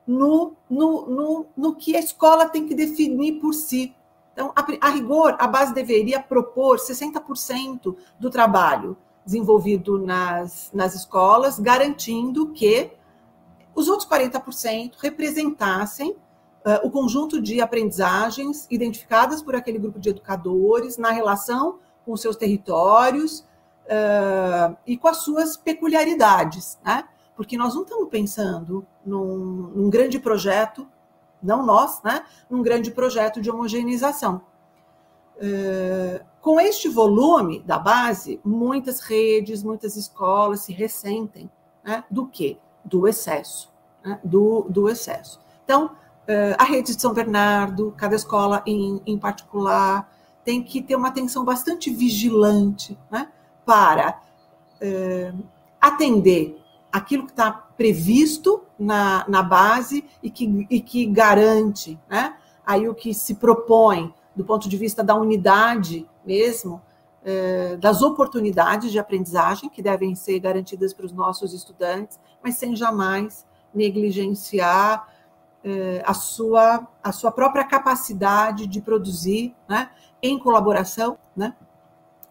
no, 0.05 0.57
no, 0.69 1.07
no, 1.07 1.47
no 1.57 1.77
que 1.77 1.97
a 1.97 2.01
escola 2.01 2.49
tem 2.49 2.67
que 2.67 2.75
definir 2.75 3.41
por 3.41 3.55
si. 3.55 3.95
Então, 4.33 4.53
a, 4.57 4.89
a 4.89 4.91
rigor, 4.91 5.37
a 5.39 5.47
base 5.47 5.73
deveria 5.73 6.21
propor 6.21 6.79
60% 6.79 7.97
do 8.19 8.29
trabalho 8.29 8.97
desenvolvido 9.25 10.05
nas, 10.05 10.69
nas 10.75 10.97
escolas, 10.97 11.61
garantindo 11.61 12.51
que 12.51 12.91
os 13.73 13.89
outros 13.89 14.09
40% 14.09 14.95
representassem 14.99 16.17
o 16.83 16.91
conjunto 16.91 17.43
de 17.43 17.61
aprendizagens 17.61 18.67
identificadas 18.71 19.43
por 19.43 19.55
aquele 19.55 19.79
grupo 19.79 19.99
de 19.99 20.09
educadores 20.09 20.97
na 20.97 21.11
relação 21.11 21.79
com 22.05 22.17
seus 22.17 22.37
territórios 22.37 23.41
uh, 23.85 24.77
e 24.87 24.97
com 24.97 25.09
as 25.09 25.19
suas 25.19 25.57
peculiaridades, 25.57 26.79
né? 26.85 27.05
Porque 27.37 27.57
nós 27.57 27.75
não 27.75 27.83
estamos 27.83 28.09
pensando 28.09 28.87
num, 29.05 29.73
num 29.75 29.91
grande 29.91 30.19
projeto, 30.19 30.87
não 31.43 31.65
nós, 31.65 32.03
né? 32.03 32.25
Num 32.49 32.63
grande 32.63 32.91
projeto 32.91 33.41
de 33.41 33.51
homogeneização. 33.51 34.43
Uh, 35.37 36.25
com 36.41 36.61
este 36.61 36.89
volume 36.89 37.61
da 37.61 37.79
base, 37.79 38.41
muitas 38.45 39.01
redes, 39.01 39.63
muitas 39.63 39.97
escolas 39.97 40.61
se 40.61 40.73
ressentem 40.73 41.51
né, 41.83 42.05
do 42.11 42.27
que? 42.27 42.59
Do 42.85 43.09
excesso. 43.09 43.73
Né, 44.05 44.21
do, 44.23 44.67
do 44.69 44.89
excesso. 44.89 45.41
Então, 45.65 45.97
a 46.59 46.65
rede 46.65 46.95
de 46.95 47.01
São 47.01 47.13
Bernardo, 47.13 47.93
cada 47.97 48.15
escola 48.15 48.63
em, 48.67 49.01
em 49.07 49.19
particular, 49.19 50.09
tem 50.45 50.63
que 50.63 50.83
ter 50.83 50.95
uma 50.95 51.09
atenção 51.09 51.45
bastante 51.45 51.91
vigilante 51.91 52.99
né, 53.11 53.29
para 53.65 54.21
uh, 54.81 55.45
atender 55.81 56.61
aquilo 56.93 57.25
que 57.25 57.33
está 57.33 57.51
previsto 57.51 58.63
na, 58.79 59.25
na 59.27 59.43
base 59.43 60.05
e 60.23 60.31
que, 60.31 60.67
e 60.71 60.81
que 60.81 61.07
garante 61.07 61.99
né, 62.09 62.37
aí 62.65 62.89
o 62.89 62.95
que 62.95 63.15
se 63.15 63.37
propõe 63.37 64.13
do 64.37 64.45
ponto 64.45 64.69
de 64.69 64.77
vista 64.77 65.03
da 65.03 65.15
unidade 65.15 66.07
mesmo, 66.25 66.83
uh, 67.23 67.77
das 67.79 68.03
oportunidades 68.03 68.93
de 68.93 68.99
aprendizagem 68.99 69.71
que 69.71 69.83
devem 69.83 70.15
ser 70.15 70.39
garantidas 70.39 70.93
para 70.93 71.07
os 71.07 71.13
nossos 71.13 71.55
estudantes, 71.55 72.21
mas 72.43 72.57
sem 72.57 72.77
jamais 72.77 73.47
negligenciar 73.75 75.09
a 76.05 76.13
sua, 76.13 76.87
a 77.03 77.11
sua 77.11 77.33
própria 77.33 77.65
capacidade 77.65 78.67
de 78.67 78.83
produzir, 78.83 79.55
né, 79.67 79.91
em 80.23 80.39
colaboração, 80.39 81.17
né, 81.35 81.55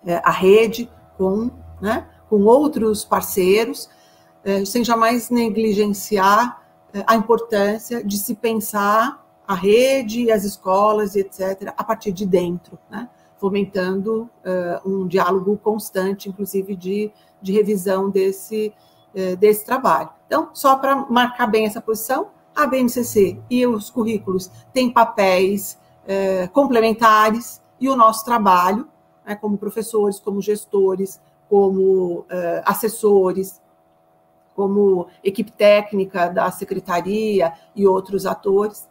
eh, 0.06 0.22
a 0.24 0.30
rede 0.30 0.90
com, 1.18 1.50
né, 1.82 2.08
com 2.30 2.44
outros 2.44 3.04
parceiros, 3.04 3.90
eh, 4.44 4.64
sem 4.66 4.84
jamais 4.84 5.30
negligenciar 5.32 6.62
a 7.08 7.16
importância 7.16 8.04
de 8.04 8.20
se 8.20 8.36
pensar 8.36 9.26
a 9.48 9.56
rede, 9.56 10.32
as 10.32 10.44
escolas 10.44 11.16
etc., 11.16 11.74
a 11.76 11.84
partir 11.84 12.12
de 12.12 12.26
dentro, 12.28 12.78
né, 12.88 13.10
fomentando 13.38 14.30
um 14.86 15.08
diálogo 15.08 15.58
constante, 15.58 16.30
inclusive 16.30 16.76
de, 16.76 17.12
de 17.42 17.52
revisão 17.52 18.10
desse, 18.10 18.72
desse 19.40 19.66
trabalho. 19.66 20.10
Então, 20.28 20.52
só 20.54 20.78
para 20.78 20.96
marcar 20.96 21.48
bem 21.48 21.66
essa 21.66 21.82
posição, 21.82 22.28
a 22.56 22.68
BNCC 22.68 23.40
e 23.50 23.66
os 23.66 23.90
currículos 23.90 24.50
têm 24.74 24.92
papéis 24.92 25.78
uh, 26.04 26.50
complementares 26.52 27.62
e 27.80 27.90
o 27.90 27.96
nosso 27.96 28.24
trabalho, 28.24 28.88
né, 29.26 29.36
como 29.36 29.58
professores, 29.58 30.20
como 30.20 30.42
gestores, 30.42 31.22
como 31.50 32.26
assessores, 32.66 33.62
como 34.56 35.08
equipe 35.24 35.52
técnica 35.52 36.28
da 36.28 36.50
secretaria 36.52 37.54
e 37.76 37.86
outros 37.88 38.26
atores, 38.26 38.88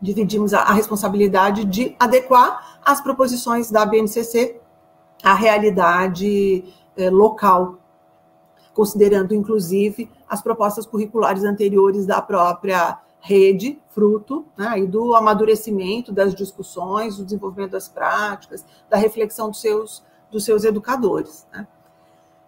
dividimos 0.00 0.54
a, 0.54 0.62
a 0.62 0.72
responsabilidade 0.72 1.64
de 1.64 1.94
adequar 1.98 2.80
as 2.84 3.00
proposições 3.00 3.70
da 3.70 3.84
BNCC 3.84 4.58
à 5.22 5.34
realidade 5.34 6.64
eh, 6.96 7.10
local, 7.10 7.78
considerando 8.74 9.34
inclusive 9.34 10.10
as 10.28 10.42
propostas 10.42 10.86
curriculares 10.86 11.44
anteriores 11.44 12.06
da 12.06 12.22
própria 12.22 12.98
rede, 13.20 13.78
fruto 13.90 14.46
né, 14.56 14.78
e 14.78 14.86
do 14.86 15.14
amadurecimento 15.14 16.12
das 16.12 16.34
discussões, 16.34 17.16
do 17.16 17.24
desenvolvimento 17.24 17.72
das 17.72 17.88
práticas, 17.88 18.64
da 18.88 18.96
reflexão 18.96 19.50
dos 19.50 19.60
seus, 19.60 20.02
dos 20.30 20.44
seus 20.44 20.64
educadores. 20.64 21.46
Né. 21.52 21.66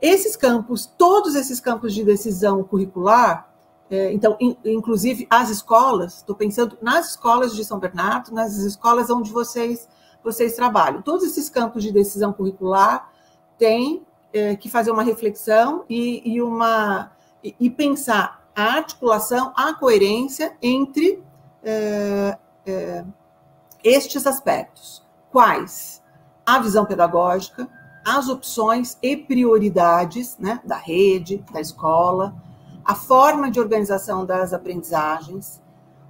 Esses 0.00 0.34
campos, 0.34 0.86
todos 0.86 1.34
esses 1.34 1.60
campos 1.60 1.94
de 1.94 2.02
decisão 2.04 2.64
curricular, 2.64 3.48
é, 3.90 4.10
então, 4.10 4.38
inclusive 4.64 5.26
as 5.28 5.50
escolas, 5.50 6.16
estou 6.16 6.34
pensando 6.34 6.78
nas 6.80 7.10
escolas 7.10 7.54
de 7.54 7.62
São 7.62 7.78
Bernardo, 7.78 8.32
nas 8.32 8.56
escolas 8.56 9.10
onde 9.10 9.30
vocês, 9.30 9.86
vocês 10.24 10.54
trabalham. 10.54 11.02
Todos 11.02 11.24
esses 11.24 11.50
campos 11.50 11.82
de 11.82 11.92
decisão 11.92 12.32
curricular 12.32 13.12
têm 13.58 14.02
é, 14.32 14.56
que 14.56 14.68
fazer 14.68 14.90
uma 14.90 15.02
reflexão 15.02 15.84
e, 15.88 16.22
e 16.24 16.42
uma, 16.42 17.12
e, 17.42 17.54
e, 17.58 17.70
pensar 17.70 18.46
a 18.54 18.76
articulação, 18.76 19.52
a 19.56 19.74
coerência 19.74 20.56
entre 20.62 21.22
é, 21.62 22.38
é, 22.66 23.04
estes 23.82 24.26
aspectos. 24.26 25.04
Quais? 25.30 26.02
A 26.44 26.58
visão 26.58 26.84
pedagógica, 26.84 27.68
as 28.04 28.28
opções 28.28 28.98
e 29.02 29.16
prioridades 29.16 30.36
né, 30.38 30.60
da 30.64 30.76
rede, 30.76 31.44
da 31.52 31.60
escola, 31.60 32.34
a 32.84 32.94
forma 32.94 33.50
de 33.50 33.60
organização 33.60 34.26
das 34.26 34.52
aprendizagens, 34.52 35.62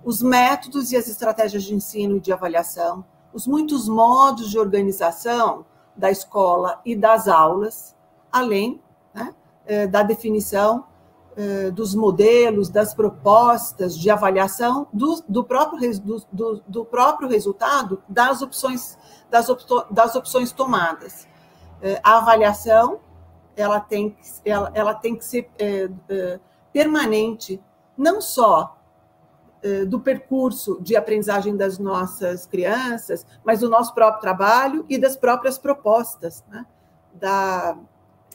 os 0.04 0.22
métodos 0.22 0.90
e 0.90 0.96
as 0.96 1.06
estratégias 1.06 1.62
de 1.64 1.74
ensino 1.74 2.16
e 2.16 2.20
de 2.20 2.32
avaliação, 2.32 3.04
os 3.32 3.46
muitos 3.46 3.88
modos 3.88 4.50
de 4.50 4.58
organização 4.58 5.64
da 5.96 6.10
escola 6.10 6.80
e 6.84 6.96
das 6.96 7.28
aulas, 7.28 7.94
além 8.32 8.80
né, 9.14 9.34
eh, 9.66 9.86
da 9.86 10.02
definição 10.02 10.86
eh, 11.36 11.70
dos 11.70 11.94
modelos, 11.94 12.68
das 12.68 12.94
propostas 12.94 13.96
de 13.96 14.10
avaliação 14.10 14.86
do, 14.92 15.22
do 15.28 15.44
próprio, 15.44 16.00
do, 16.00 16.62
do, 16.66 16.84
próprio 16.84 17.28
resultado 17.28 18.02
das 18.08 18.42
opções, 18.42 18.98
das, 19.30 19.48
opto, 19.48 19.84
das 19.90 20.16
opções 20.16 20.50
tomadas. 20.52 21.28
Eh, 21.80 22.00
a 22.02 22.18
avaliação 22.18 23.00
ela 23.54 23.80
tem, 23.80 24.16
ela, 24.44 24.70
ela 24.74 24.94
tem 24.94 25.14
que 25.14 25.24
ser 25.24 25.50
permanente, 26.72 27.62
não 27.96 28.20
só 28.20 28.78
eh, 29.62 29.84
do 29.84 30.00
percurso 30.00 30.80
de 30.82 30.96
aprendizagem 30.96 31.56
das 31.56 31.78
nossas 31.78 32.46
crianças, 32.46 33.24
mas 33.44 33.60
do 33.60 33.70
nosso 33.70 33.94
próprio 33.94 34.20
trabalho 34.20 34.84
e 34.88 34.98
das 34.98 35.16
próprias 35.16 35.56
propostas 35.56 36.44
né, 36.48 36.66
da, 37.14 37.78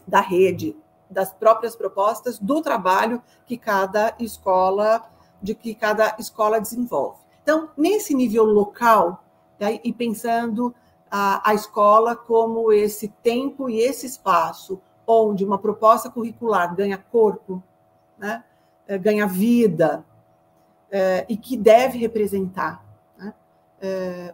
da 0.08 0.22
rede, 0.22 0.76
das 1.10 1.34
próprias 1.34 1.76
propostas 1.76 2.40
do 2.40 2.62
trabalho 2.62 3.22
que 3.46 3.58
cada 3.58 4.16
escola, 4.20 5.04
de 5.42 5.54
que 5.54 5.76
cada 5.76 6.16
escola 6.18 6.60
desenvolve. 6.60 7.20
Então, 7.44 7.70
nesse 7.78 8.14
nível 8.14 8.46
local, 8.46 9.24
né, 9.60 9.80
e 9.84 9.94
pensando 9.94 10.74
a, 11.10 11.50
a 11.50 11.54
escola 11.54 12.16
como 12.16 12.72
esse 12.72 13.10
tempo 13.22 13.70
e 13.70 13.80
esse 13.80 14.06
espaço 14.06 14.80
onde 15.06 15.46
uma 15.46 15.58
proposta 15.58 16.10
curricular 16.10 16.76
ganha 16.76 16.98
corpo, 16.98 17.64
né, 18.18 18.44
é, 18.88 18.98
ganha 18.98 19.26
vida 19.26 20.06
é, 20.92 21.26
e 21.30 21.38
que 21.38 21.56
deve 21.56 21.98
representar 21.98 22.84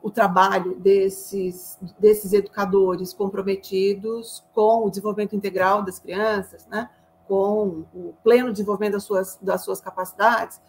o 0.01 0.09
trabalho 0.09 0.75
desses, 0.75 1.77
desses 1.99 2.31
educadores 2.31 3.13
comprometidos 3.13 4.43
com 4.53 4.85
o 4.85 4.89
desenvolvimento 4.89 5.35
integral 5.35 5.83
das 5.83 5.99
crianças, 5.99 6.65
né, 6.67 6.89
com 7.27 7.83
o 7.93 8.13
pleno 8.23 8.51
desenvolvimento 8.51 8.93
das 8.93 9.03
suas, 9.03 9.37
das 9.41 9.63
suas 9.63 9.81
capacidades, 9.81 10.61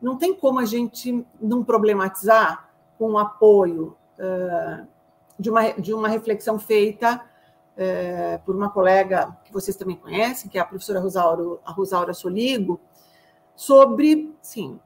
não 0.00 0.16
tem 0.16 0.34
como 0.34 0.58
a 0.58 0.64
gente 0.64 1.24
não 1.40 1.62
problematizar 1.62 2.68
com 2.98 3.12
o 3.12 3.18
apoio 3.18 3.96
de, 5.38 5.50
uma, 5.50 5.72
de 5.72 5.92
uma 5.92 6.08
reflexão 6.08 6.58
feita 6.58 7.20
por 8.44 8.54
uma 8.54 8.70
colega 8.70 9.36
que 9.44 9.52
vocês 9.52 9.76
também 9.76 9.96
conhecem, 9.96 10.48
que 10.48 10.58
é 10.58 10.60
a 10.60 10.64
professora 10.64 11.00
Rosaura, 11.00 11.58
a 11.64 11.72
Rosaura 11.72 12.14
Soligo, 12.14 12.80
sobre 13.56 14.34
sim, 14.40 14.78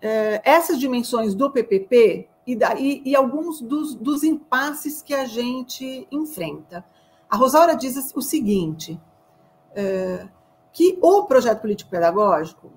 essas 0.42 0.78
dimensões 0.78 1.34
do 1.34 1.50
PPP 1.50 2.28
e, 2.52 3.02
e 3.04 3.16
alguns 3.16 3.60
dos, 3.60 3.94
dos 3.94 4.22
impasses 4.22 5.02
que 5.02 5.14
a 5.14 5.26
gente 5.26 6.06
enfrenta. 6.10 6.84
A 7.28 7.36
Rosaura 7.36 7.76
diz 7.76 8.12
o 8.14 8.22
seguinte, 8.22 8.98
é, 9.74 10.26
que 10.72 10.98
o 11.02 11.24
projeto 11.24 11.60
político-pedagógico 11.60 12.72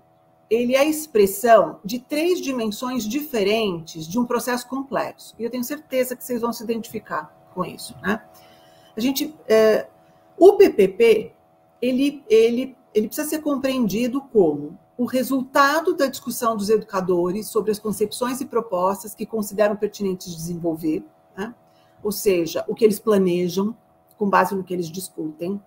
ele 0.49 0.75
é 0.75 0.83
expressão 0.83 1.79
de 1.85 1.99
três 1.99 2.41
dimensões 2.41 3.07
diferentes 3.07 4.05
de 4.05 4.19
um 4.19 4.25
processo 4.25 4.67
complexo. 4.67 5.33
E 5.39 5.43
eu 5.43 5.49
tenho 5.49 5.63
certeza 5.63 6.13
que 6.13 6.23
vocês 6.23 6.41
vão 6.41 6.51
se 6.51 6.61
identificar 6.61 7.33
com 7.53 7.63
isso. 7.63 7.95
Né? 8.01 8.21
A 8.95 8.99
gente, 8.99 9.33
é, 9.47 9.87
o 10.37 10.57
PPP, 10.57 11.31
ele, 11.81 12.21
ele, 12.27 12.75
ele 12.93 13.07
precisa 13.07 13.29
ser 13.29 13.39
compreendido 13.39 14.19
como 14.19 14.77
o 14.97 15.05
resultado 15.05 15.95
da 15.95 16.07
discussão 16.07 16.55
dos 16.55 16.69
educadores 16.69 17.47
sobre 17.47 17.71
as 17.71 17.79
concepções 17.79 18.41
e 18.41 18.45
propostas 18.45 19.15
que 19.15 19.25
consideram 19.25 19.75
pertinentes 19.75 20.35
desenvolver, 20.35 21.03
né? 21.35 21.55
ou 22.03 22.11
seja, 22.11 22.63
o 22.67 22.75
que 22.75 22.83
eles 22.83 22.99
planejam 22.99 23.75
com 24.17 24.29
base 24.29 24.53
no 24.53 24.63
que 24.63 24.73
eles 24.73 24.87
discutem, 24.87 25.61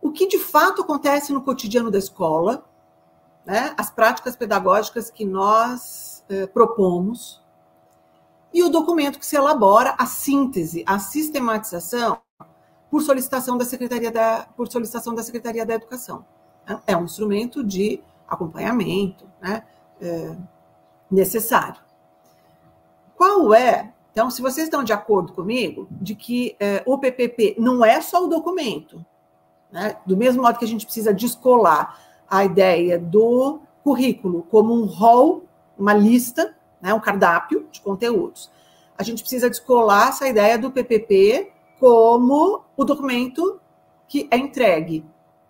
o 0.00 0.10
que 0.10 0.26
de 0.26 0.38
fato 0.38 0.82
acontece 0.82 1.32
no 1.32 1.42
cotidiano 1.42 1.90
da 1.90 1.98
escola, 1.98 2.64
né? 3.44 3.74
as 3.76 3.90
práticas 3.90 4.34
pedagógicas 4.34 5.10
que 5.10 5.24
nós 5.24 6.24
eh, 6.28 6.46
propomos, 6.46 7.42
e 8.52 8.62
o 8.62 8.70
documento 8.70 9.18
que 9.18 9.26
se 9.26 9.36
elabora, 9.36 9.94
a 9.98 10.06
síntese, 10.06 10.82
a 10.86 10.98
sistematização 10.98 12.20
por 12.90 13.02
solicitação 13.02 13.58
da 13.58 13.64
Secretaria 13.64 14.10
da, 14.10 14.48
por 14.56 14.70
solicitação 14.70 15.14
da 15.14 15.22
Secretaria 15.22 15.66
da 15.66 15.74
Educação. 15.74 16.24
É 16.86 16.96
um 16.96 17.04
instrumento 17.04 17.64
de 17.64 18.00
acompanhamento 18.26 19.26
né, 19.40 19.62
é, 20.00 20.36
necessário. 21.10 21.80
Qual 23.16 23.54
é, 23.54 23.92
então, 24.12 24.30
se 24.30 24.42
vocês 24.42 24.66
estão 24.66 24.84
de 24.84 24.92
acordo 24.92 25.32
comigo, 25.32 25.88
de 25.90 26.14
que 26.14 26.56
é, 26.60 26.82
o 26.86 26.98
PPP 26.98 27.56
não 27.58 27.84
é 27.84 28.00
só 28.00 28.24
o 28.24 28.28
documento, 28.28 29.04
né, 29.70 29.96
do 30.06 30.16
mesmo 30.16 30.42
modo 30.42 30.58
que 30.58 30.64
a 30.64 30.68
gente 30.68 30.84
precisa 30.84 31.12
descolar 31.12 31.98
a 32.28 32.44
ideia 32.44 32.98
do 32.98 33.60
currículo 33.82 34.42
como 34.50 34.74
um 34.74 34.84
rol, 34.84 35.44
uma 35.78 35.94
lista, 35.94 36.54
né, 36.80 36.92
um 36.92 37.00
cardápio 37.00 37.66
de 37.70 37.80
conteúdos. 37.80 38.50
A 38.96 39.02
gente 39.02 39.22
precisa 39.22 39.48
descolar 39.48 40.08
essa 40.08 40.28
ideia 40.28 40.58
do 40.58 40.70
PPP 40.70 41.52
como 41.78 42.62
o 42.76 42.84
documento 42.84 43.60
que 44.08 44.28
é 44.30 44.36
entregue, 44.36 45.04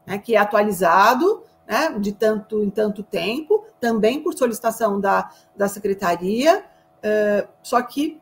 né, 0.09 0.19
que 0.19 0.35
é 0.35 0.39
atualizado 0.39 1.43
né, 1.67 1.95
de 1.99 2.13
tanto 2.13 2.65
em 2.65 2.71
tanto 2.71 3.03
tempo, 3.03 3.67
também 3.79 4.23
por 4.23 4.33
solicitação 4.33 4.99
da, 4.99 5.31
da 5.55 5.69
secretaria, 5.69 6.65
é, 7.03 7.47
só 7.63 7.83
que 7.83 8.19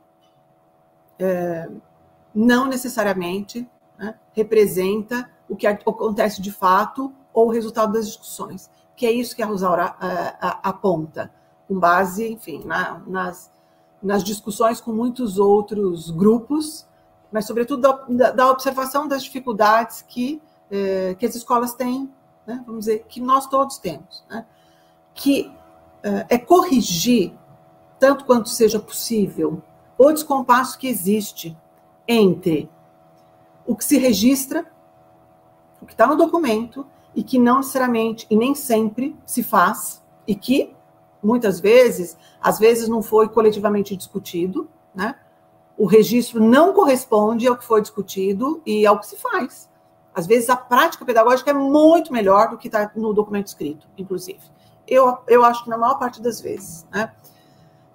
é, 1.18 1.68
não 2.34 2.66
necessariamente 2.66 3.66
né, 3.96 4.16
representa 4.32 5.30
o 5.48 5.54
que 5.54 5.66
acontece 5.66 6.42
de 6.42 6.50
fato 6.50 7.14
ou 7.32 7.46
o 7.46 7.52
resultado 7.52 7.92
das 7.92 8.08
discussões, 8.08 8.68
que 8.96 9.06
é 9.06 9.12
isso 9.12 9.36
que 9.36 9.42
a 9.42 9.46
Rosaura 9.46 9.94
é, 10.02 10.36
aponta, 10.40 11.30
com 11.68 11.78
base, 11.78 12.26
enfim, 12.26 12.64
na, 12.64 13.00
nas, 13.06 13.50
nas 14.02 14.24
discussões 14.24 14.80
com 14.80 14.92
muitos 14.92 15.38
outros 15.38 16.10
grupos 16.10 16.86
mas 17.30 17.44
sobretudo 17.46 17.82
da, 18.08 18.30
da 18.30 18.50
observação 18.50 19.06
das 19.06 19.22
dificuldades 19.22 20.00
que, 20.00 20.40
eh, 20.70 21.14
que 21.18 21.26
as 21.26 21.34
escolas 21.34 21.74
têm, 21.74 22.10
né, 22.46 22.62
vamos 22.66 22.86
dizer, 22.86 23.04
que 23.08 23.20
nós 23.20 23.46
todos 23.46 23.78
temos, 23.78 24.24
né, 24.28 24.46
que 25.14 25.52
eh, 26.02 26.26
é 26.30 26.38
corrigir, 26.38 27.32
tanto 27.98 28.24
quanto 28.24 28.48
seja 28.48 28.78
possível, 28.78 29.62
o 29.98 30.12
descompasso 30.12 30.78
que 30.78 30.86
existe 30.86 31.56
entre 32.06 32.70
o 33.66 33.74
que 33.74 33.84
se 33.84 33.98
registra, 33.98 34.70
o 35.80 35.86
que 35.86 35.92
está 35.92 36.06
no 36.06 36.16
documento, 36.16 36.86
e 37.14 37.22
que 37.22 37.38
não 37.38 37.58
necessariamente 37.58 38.26
e 38.28 38.36
nem 38.36 38.54
sempre 38.54 39.16
se 39.24 39.42
faz, 39.42 40.02
e 40.26 40.34
que 40.34 40.76
muitas 41.22 41.58
vezes, 41.58 42.16
às 42.40 42.58
vezes 42.58 42.88
não 42.88 43.02
foi 43.02 43.28
coletivamente 43.28 43.96
discutido, 43.96 44.68
né? 44.94 45.16
O 45.78 45.86
registro 45.86 46.40
não 46.40 46.72
corresponde 46.72 47.46
ao 47.46 47.56
que 47.56 47.64
foi 47.64 47.80
discutido 47.80 48.62
e 48.64 48.86
ao 48.86 48.98
que 49.00 49.06
se 49.06 49.16
faz. 49.16 49.68
Às 50.16 50.26
vezes 50.26 50.48
a 50.48 50.56
prática 50.56 51.04
pedagógica 51.04 51.50
é 51.50 51.54
muito 51.54 52.10
melhor 52.10 52.48
do 52.48 52.56
que 52.56 52.68
está 52.68 52.90
no 52.96 53.12
documento 53.12 53.48
escrito, 53.48 53.86
inclusive. 53.98 54.40
Eu, 54.88 55.18
eu 55.28 55.44
acho 55.44 55.64
que 55.64 55.68
na 55.68 55.76
maior 55.76 55.98
parte 55.98 56.22
das 56.22 56.40
vezes. 56.40 56.86
Né? 56.90 57.12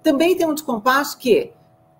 Também 0.04 0.36
tem 0.36 0.46
um 0.46 0.54
descompasso 0.54 1.18
que 1.18 1.52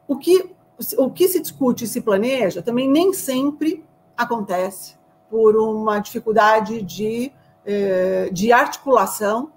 o 0.07 0.17
que 0.17 0.55
o 0.97 1.11
que 1.11 1.29
se 1.29 1.41
discute 1.41 1.85
e 1.85 1.87
se 1.87 2.01
planeja 2.01 2.63
também 2.63 2.89
nem 2.89 3.13
sempre 3.13 3.85
acontece 4.17 4.97
por 5.31 5.55
uma 5.57 6.01
dificuldade 6.01 6.83
de, 6.83 7.33
eh, 7.65 8.29
de 8.33 8.53
articulação 8.53 9.53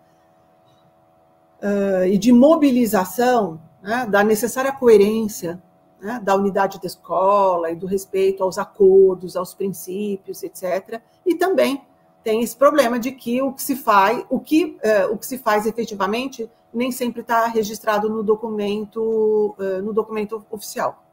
uh, 1.61 2.05
e 2.05 2.17
de 2.17 2.31
mobilização 2.31 3.59
né, 3.81 4.05
da 4.05 4.23
necessária 4.23 4.71
coerência 4.71 5.61
né, 6.01 6.19
da 6.21 6.35
unidade 6.35 6.79
da 6.79 6.87
escola 6.87 7.71
e 7.71 7.75
do 7.75 7.85
respeito 7.85 8.43
aos 8.43 8.57
acordos, 8.57 9.35
aos 9.35 9.53
princípios, 9.53 10.43
etc. 10.43 11.01
E 11.25 11.35
também 11.35 11.85
tem 12.23 12.41
esse 12.41 12.55
problema 12.55 12.99
de 12.99 13.11
que 13.11 13.41
o 13.41 13.53
que 13.53 13.61
se 13.61 13.75
faz, 13.75 14.25
o 14.29 14.39
que, 14.39 14.77
uh, 14.83 15.13
o 15.13 15.17
que 15.17 15.25
se 15.25 15.37
faz 15.37 15.65
efetivamente 15.65 16.49
nem 16.73 16.91
sempre 16.91 17.21
está 17.21 17.45
registrado 17.47 18.09
no 18.09 18.23
documento, 18.23 19.55
uh, 19.59 19.81
no 19.81 19.93
documento 19.93 20.45
oficial. 20.49 21.03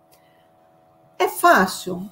É 1.18 1.28
fácil 1.28 2.08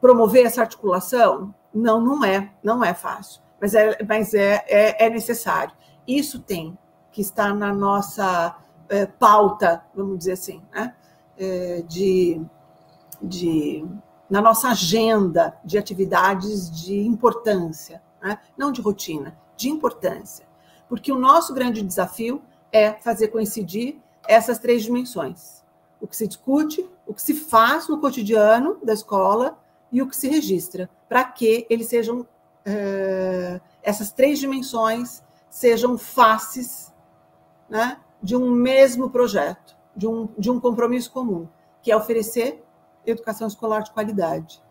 promover 0.00 0.46
essa 0.46 0.60
articulação? 0.60 1.52
Não, 1.74 2.00
não 2.00 2.24
é, 2.24 2.52
não 2.62 2.84
é 2.84 2.94
fácil 2.94 3.42
mas 3.60 3.74
é, 3.74 3.98
mas 4.06 4.34
é, 4.34 4.64
é, 4.66 5.06
é 5.06 5.10
necessário. 5.10 5.72
Isso 6.06 6.38
tem 6.38 6.76
que 7.10 7.20
estar 7.20 7.54
na 7.54 7.72
nossa 7.72 8.56
é, 8.88 9.06
pauta, 9.06 9.84
vamos 9.94 10.18
dizer 10.18 10.32
assim, 10.32 10.62
né? 10.72 10.94
É, 11.36 11.82
de, 11.86 12.40
de, 13.22 13.86
na 14.28 14.40
nossa 14.40 14.70
agenda 14.70 15.56
de 15.64 15.78
atividades 15.78 16.68
de 16.70 17.00
importância, 17.00 18.02
né? 18.20 18.38
não 18.56 18.72
de 18.72 18.80
rotina, 18.80 19.38
de 19.56 19.68
importância. 19.68 20.46
Porque 20.88 21.12
o 21.12 21.18
nosso 21.18 21.54
grande 21.54 21.82
desafio 21.82 22.42
é 22.72 22.92
fazer 22.94 23.28
coincidir 23.28 23.98
essas 24.26 24.58
três 24.58 24.82
dimensões: 24.82 25.62
o 26.00 26.06
que 26.06 26.16
se 26.16 26.26
discute, 26.26 26.88
o 27.06 27.14
que 27.14 27.22
se 27.22 27.34
faz 27.34 27.88
no 27.88 28.00
cotidiano 28.00 28.78
da 28.82 28.92
escola 28.92 29.58
e 29.92 30.02
o 30.02 30.08
que 30.08 30.16
se 30.16 30.28
registra, 30.28 30.90
para 31.08 31.24
que 31.24 31.66
eles 31.70 31.86
sejam 31.86 32.26
é, 32.64 33.60
essas 33.82 34.10
três 34.12 34.38
dimensões 34.38 35.22
sejam 35.48 35.96
faces 35.96 36.92
né, 37.68 37.98
de 38.22 38.36
um 38.36 38.50
mesmo 38.50 39.10
projeto, 39.10 39.76
de 39.94 40.06
um, 40.06 40.28
de 40.38 40.50
um 40.50 40.60
compromisso 40.60 41.10
comum, 41.10 41.48
que 41.82 41.90
é 41.90 41.96
oferecer 41.96 42.64
educação 43.06 43.46
escolar 43.46 43.82
de 43.82 43.90
qualidade. 43.90 44.62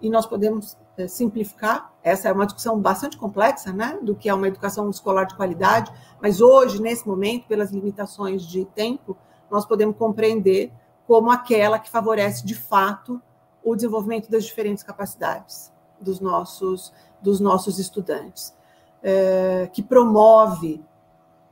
E 0.00 0.08
nós 0.08 0.26
podemos 0.26 0.76
é, 0.96 1.06
simplificar, 1.06 1.92
essa 2.02 2.28
é 2.28 2.32
uma 2.32 2.46
discussão 2.46 2.78
bastante 2.78 3.18
complexa, 3.18 3.72
né, 3.72 3.98
do 4.02 4.14
que 4.14 4.28
é 4.28 4.34
uma 4.34 4.48
educação 4.48 4.88
escolar 4.88 5.24
de 5.24 5.34
qualidade, 5.34 5.92
mas 6.20 6.40
hoje, 6.40 6.80
nesse 6.80 7.06
momento, 7.06 7.46
pelas 7.46 7.70
limitações 7.70 8.42
de 8.42 8.64
tempo, 8.64 9.16
nós 9.50 9.66
podemos 9.66 9.96
compreender 9.96 10.72
como 11.06 11.30
aquela 11.30 11.78
que 11.78 11.90
favorece, 11.90 12.46
de 12.46 12.54
fato, 12.54 13.20
o 13.62 13.74
desenvolvimento 13.74 14.30
das 14.30 14.44
diferentes 14.44 14.82
capacidades 14.82 15.72
dos 16.00 16.20
nossos 16.20 16.92
dos 17.20 17.38
nossos 17.38 17.78
estudantes, 17.78 18.54
é, 19.02 19.68
que 19.72 19.82
promove 19.82 20.82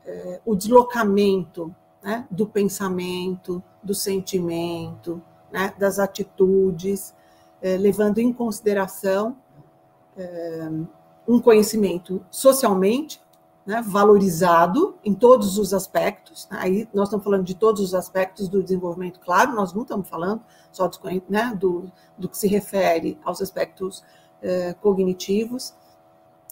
é, 0.08 0.40
o 0.44 0.56
deslocamento 0.56 1.74
né, 2.02 2.26
do 2.30 2.46
pensamento, 2.46 3.62
do 3.82 3.94
sentimento, 3.94 5.22
né, 5.52 5.74
das 5.78 5.98
atitudes, 5.98 7.14
é, 7.60 7.76
levando 7.76 8.18
em 8.18 8.32
consideração 8.32 9.36
é, 10.16 10.70
um 11.26 11.38
conhecimento 11.40 12.24
socialmente 12.30 13.20
né, 13.66 13.82
valorizado 13.86 14.96
em 15.04 15.12
todos 15.12 15.58
os 15.58 15.74
aspectos. 15.74 16.48
Né, 16.50 16.58
aí 16.58 16.88
nós 16.94 17.08
estamos 17.08 17.22
falando 17.22 17.44
de 17.44 17.54
todos 17.54 17.82
os 17.82 17.94
aspectos 17.94 18.48
do 18.48 18.62
desenvolvimento, 18.62 19.20
claro, 19.20 19.54
nós 19.54 19.74
não 19.74 19.82
estamos 19.82 20.08
falando 20.08 20.42
só 20.72 20.88
do, 20.88 20.98
né, 21.28 21.54
do, 21.54 21.92
do 22.16 22.28
que 22.30 22.38
se 22.38 22.48
refere 22.48 23.18
aos 23.22 23.42
aspectos 23.42 24.02
eh, 24.40 24.74
cognitivos, 24.80 25.74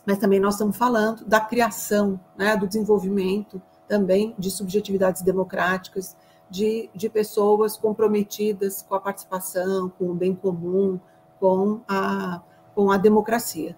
mas 0.07 0.19
também 0.19 0.39
nós 0.39 0.55
estamos 0.55 0.77
falando 0.77 1.25
da 1.25 1.41
criação, 1.41 2.19
né, 2.37 2.57
do 2.57 2.67
desenvolvimento 2.67 3.61
também 3.89 4.35
de 4.39 4.51
subjetividades 4.51 5.23
democráticas, 5.23 6.17
de, 6.49 6.89
de 6.95 7.09
pessoas 7.09 7.77
comprometidas 7.77 8.83
com 8.83 8.95
a 8.95 9.01
participação, 9.01 9.89
com 9.91 10.11
o 10.11 10.15
bem 10.15 10.35
comum, 10.35 10.99
com 11.41 11.81
a, 11.89 12.41
com 12.75 12.91
a 12.91 12.97
democracia. 12.97 13.77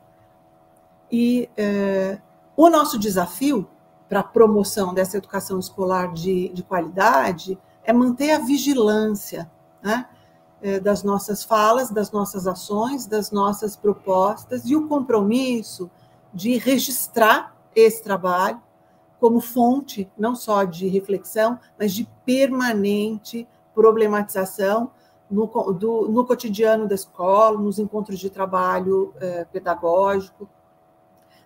E 1.11 1.49
eh, 1.57 2.19
o 2.55 2.69
nosso 2.69 2.99
desafio 2.99 3.67
para 4.09 4.21
a 4.21 4.25
promoção 4.25 4.93
dessa 4.93 5.17
educação 5.17 5.59
escolar 5.59 6.13
de, 6.13 6.49
de 6.51 6.63
qualidade 6.63 7.59
é 7.85 7.93
manter 7.93 8.33
a 8.33 8.39
vigilância, 8.39 9.51
né? 9.83 10.07
É, 10.61 10.81
das 10.81 11.05
nossas 11.05 11.45
falas, 11.45 11.89
das 11.89 12.11
nossas 12.11 12.49
ações, 12.49 13.07
das 13.07 13.31
nossas 13.31 13.77
propostas 13.77 14.65
e 14.67 14.75
o 14.75 14.89
compromisso 14.89 15.89
de 16.33 16.57
registrar 16.57 17.57
esse 17.75 18.03
trabalho 18.03 18.61
como 19.21 19.41
fonte 19.41 20.11
não 20.17 20.35
só 20.35 20.65
de 20.65 20.89
reflexão, 20.89 21.59
mas 21.79 21.93
de 21.93 22.09
permanente 22.25 23.49
problematização 23.75 24.91
no, 25.31 25.47
do, 25.73 26.09
no 26.09 26.25
cotidiano 26.25 26.87
da 26.87 26.95
escola, 26.95 27.59
nos 27.59 27.79
encontros 27.79 28.19
de 28.19 28.31
trabalho 28.31 29.13
eh, 29.21 29.47
pedagógico, 29.53 30.49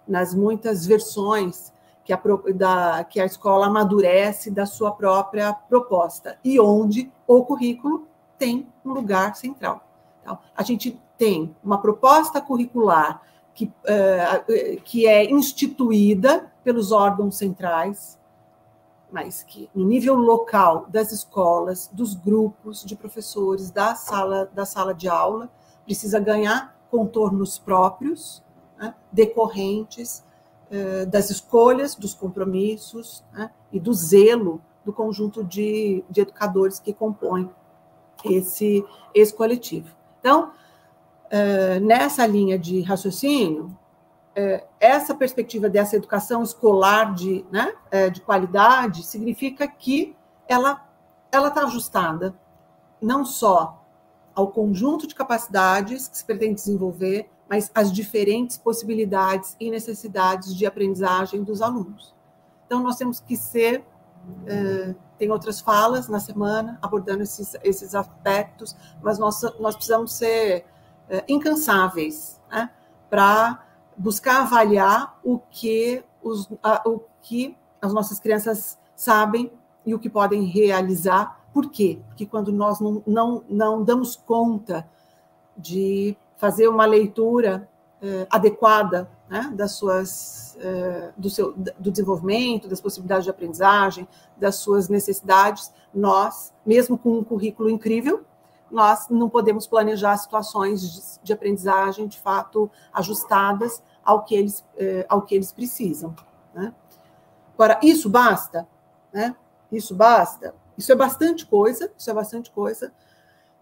nas 0.07 0.35
muitas 0.35 0.87
versões 0.87 1.73
que 2.05 2.13
a, 2.13 2.21
da, 2.55 3.05
que 3.05 3.21
a 3.21 3.25
escola 3.25 3.67
amadurece 3.67 4.51
da 4.51 4.67
sua 4.67 4.93
própria 4.93 5.53
proposta 5.53 6.39
e 6.45 6.59
onde 6.61 7.11
o 7.27 7.45
currículo 7.45 8.07
tem 8.39 8.67
um 8.85 8.93
lugar 8.93 9.37
central. 9.37 9.87
Então, 10.21 10.39
a 10.55 10.63
gente 10.63 11.01
tem 11.17 11.55
uma 11.63 11.81
proposta 11.81 12.41
curricular 12.41 13.23
que, 13.55 13.67
uh, 13.67 14.83
que 14.85 15.07
é 15.07 15.31
instituída 15.31 16.51
pelos 16.65 16.93
órgãos 16.93 17.37
centrais, 17.37 18.19
mas 19.11 19.43
que 19.43 19.69
no 19.75 19.85
nível 19.85 20.15
local 20.15 20.87
das 20.89 21.13
escolas, 21.13 21.91
dos 21.93 22.15
grupos 22.15 22.85
de 22.85 22.97
professores, 22.97 23.71
da 23.71 23.95
sala, 23.95 24.51
da 24.55 24.65
sala 24.65 24.95
de 24.95 25.09
aula, 25.09 25.51
precisa 25.85 26.19
ganhar 26.19 26.77
contornos 26.91 27.59
próprios, 27.59 28.43
né, 28.79 28.95
decorrentes 29.11 30.25
uh, 30.71 31.07
das 31.07 31.31
escolhas, 31.31 31.95
dos 31.95 32.15
compromissos 32.15 33.23
né, 33.33 33.51
e 33.71 33.79
do 33.79 33.93
zelo 33.93 34.61
do 34.85 34.93
conjunto 34.93 35.45
de, 35.45 36.05
de 36.11 36.23
educadores 36.23 36.79
que 36.79 36.93
compõem 36.93 37.49
esse, 38.25 38.85
esse 39.15 39.35
coletivo. 39.35 39.89
Então, 40.21 40.51
eh, 40.51 40.62
nessa 41.81 42.27
linha 42.27 42.59
de 42.59 42.83
raciocínio, 42.83 43.77
eh, 44.35 44.65
essa 44.81 45.15
perspectiva 45.15 45.69
dessa 45.69 45.97
educação 45.97 46.43
escolar 46.43 47.15
de, 47.15 47.45
né, 47.51 47.75
eh, 47.91 48.11
de 48.11 48.21
qualidade 48.21 49.03
significa 49.03 49.69
que 49.69 50.17
ela 50.49 50.87
ela 51.31 51.49
está 51.49 51.63
ajustada 51.65 52.35
não 53.01 53.25
só 53.25 53.83
ao 54.35 54.49
conjunto 54.49 55.07
de 55.07 55.15
capacidades 55.15 56.09
que 56.09 56.19
se 56.19 56.25
pretende 56.25 56.55
desenvolver, 56.55 57.31
mas 57.49 57.71
às 57.75 57.91
diferentes 57.91 58.59
possibilidades 58.59 59.57
e 59.59 59.71
necessidades 59.71 60.55
de 60.55 60.67
aprendizagem 60.67 61.43
dos 61.43 61.63
alunos. 61.63 62.15
Então, 62.67 62.83
nós 62.83 62.97
temos 62.97 63.19
que 63.19 63.35
ser 63.37 63.85
tem 65.19 65.31
outras 65.31 65.61
falas 65.61 66.09
na 66.09 66.21
semana 66.21 66.79
abordando 66.83 67.23
esses, 67.23 67.57
esses 67.63 67.95
aspectos, 67.95 68.77
mas 69.03 69.19
nós, 69.19 69.41
nós 69.59 69.75
precisamos 69.75 70.13
ser 70.13 70.29
é, 70.49 70.65
incansáveis 71.29 72.41
né, 72.51 72.71
para 73.11 73.65
buscar 73.97 74.43
avaliar 74.43 75.19
o 75.23 75.39
que, 75.39 76.03
os, 76.23 76.49
o 76.87 77.01
que 77.21 77.57
as 77.81 77.93
nossas 77.93 78.19
crianças 78.19 78.79
sabem 78.95 79.51
e 79.85 79.95
o 79.95 79.99
que 79.99 80.09
podem 80.09 80.45
realizar. 80.45 81.41
Por 81.53 81.71
quê? 81.71 81.99
Porque 82.09 82.25
quando 82.25 82.53
nós 82.53 82.81
não, 82.81 83.03
não, 83.07 83.45
não 83.49 83.83
damos 83.83 84.17
conta 84.17 84.89
de 85.57 86.17
fazer 86.37 86.69
uma 86.69 86.87
leitura 86.87 87.69
é, 88.01 88.27
adequada 88.31 89.09
né, 89.29 89.53
das 89.55 89.73
suas, 89.73 90.57
uh, 90.59 91.13
do, 91.17 91.31
seu, 91.31 91.53
do 91.53 91.91
desenvolvimento, 91.91 92.69
das 92.69 92.81
possibilidades 92.81 93.25
de 93.25 93.31
aprendizagem, 93.31 94.09
das 94.37 94.57
suas 94.57 94.89
necessidades, 94.89 95.73
nós, 95.95 96.53
mesmo 96.67 96.99
com 96.99 97.19
um 97.19 97.25
currículo 97.25 97.71
incrível, 97.71 98.25
nós 98.73 99.09
não 99.09 99.29
podemos 99.29 99.67
planejar 99.67 100.17
situações 100.17 101.21
de, 101.23 101.33
aprendizagem 101.33 102.09
de 102.09 102.19
fato 102.19 102.71
ajustadas 102.93 103.83
ao 104.03 104.25
que 104.25 104.35
eles, 104.35 104.65
eh, 104.77 105.07
ao 105.09 105.23
que 105.23 105.35
eles 105.35 105.53
precisam. 105.53 106.15
Né? 106.55 106.75
Agora, 107.55 107.79
isso 107.83 108.09
basta? 108.09 108.67
Né? 109.13 109.37
Isso 109.71 109.95
basta? 109.95 110.55
Isso 110.77 110.91
é 110.91 110.95
bastante 110.95 111.47
coisa, 111.47 111.93
isso 111.97 112.11
é 112.11 112.15
bastante 112.15 112.51
coisa, 112.51 112.93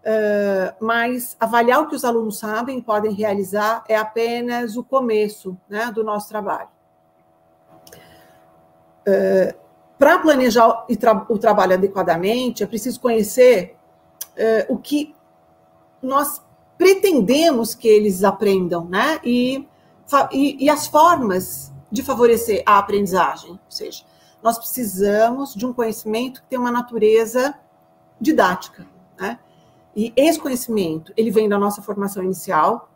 uh, 0.01 0.83
mas 0.85 1.35
avaliar 1.39 1.81
o 1.81 1.87
que 1.87 1.95
os 1.95 2.05
alunos 2.05 2.39
sabem 2.39 2.79
e 2.79 2.81
podem 2.81 3.13
realizar 3.13 3.83
é 3.87 3.95
apenas 3.97 4.77
o 4.77 4.83
começo 4.83 5.57
né, 5.69 5.91
do 5.91 6.03
nosso 6.03 6.29
trabalho. 6.29 6.69
Uh, 9.07 9.53
Para 9.99 10.19
planejar 10.19 10.85
o, 10.89 10.95
tra 10.95 11.25
o, 11.29 11.37
trabalho 11.37 11.73
adequadamente, 11.73 12.63
é 12.63 12.67
preciso 12.67 12.99
conhecer 12.99 13.77
o 14.69 14.77
que 14.77 15.13
nós 16.01 16.41
pretendemos 16.77 17.75
que 17.75 17.87
eles 17.87 18.23
aprendam, 18.23 18.85
né? 18.85 19.19
E, 19.23 19.67
e, 20.31 20.65
e 20.65 20.69
as 20.69 20.87
formas 20.87 21.71
de 21.91 22.01
favorecer 22.01 22.63
a 22.65 22.79
aprendizagem. 22.79 23.51
Ou 23.51 23.59
seja, 23.69 24.03
nós 24.41 24.57
precisamos 24.57 25.53
de 25.53 25.65
um 25.65 25.73
conhecimento 25.73 26.41
que 26.41 26.47
tem 26.47 26.57
uma 26.57 26.71
natureza 26.71 27.53
didática, 28.19 28.87
né? 29.19 29.39
E 29.95 30.13
esse 30.15 30.39
conhecimento, 30.39 31.13
ele 31.17 31.31
vem 31.31 31.49
da 31.49 31.59
nossa 31.59 31.81
formação 31.81 32.23
inicial, 32.23 32.89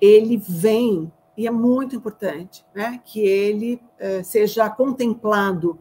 ele 0.00 0.36
vem, 0.36 1.12
e 1.36 1.46
é 1.46 1.50
muito 1.50 1.94
importante, 1.94 2.64
né, 2.74 3.00
que 3.04 3.20
ele 3.20 3.82
eh, 3.98 4.22
seja 4.22 4.68
contemplado 4.70 5.78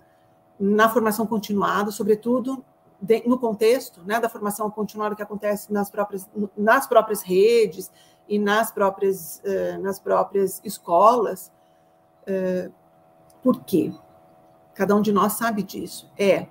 na 0.60 0.90
formação 0.90 1.26
continuada, 1.26 1.90
sobretudo 1.90 2.64
de, 3.02 3.28
no 3.28 3.38
contexto 3.38 4.02
né, 4.04 4.20
da 4.20 4.30
formação 4.30 4.70
continuada 4.70 5.16
que 5.16 5.22
acontece 5.22 5.72
nas 5.72 5.90
próprias, 5.90 6.30
nas 6.58 6.88
próprias 6.88 7.22
redes 7.22 7.92
e 8.28 8.38
nas 8.38 8.72
próprias, 8.72 9.42
eh, 9.44 9.78
nas 9.78 10.00
próprias 10.00 10.62
escolas. 10.64 11.52
Eh, 12.28 12.70
por 13.42 13.64
quê? 13.64 13.94
Cada 14.74 14.96
um 14.96 15.02
de 15.02 15.12
nós 15.12 15.34
sabe 15.34 15.64
disso. 15.64 16.12
É 16.18 16.48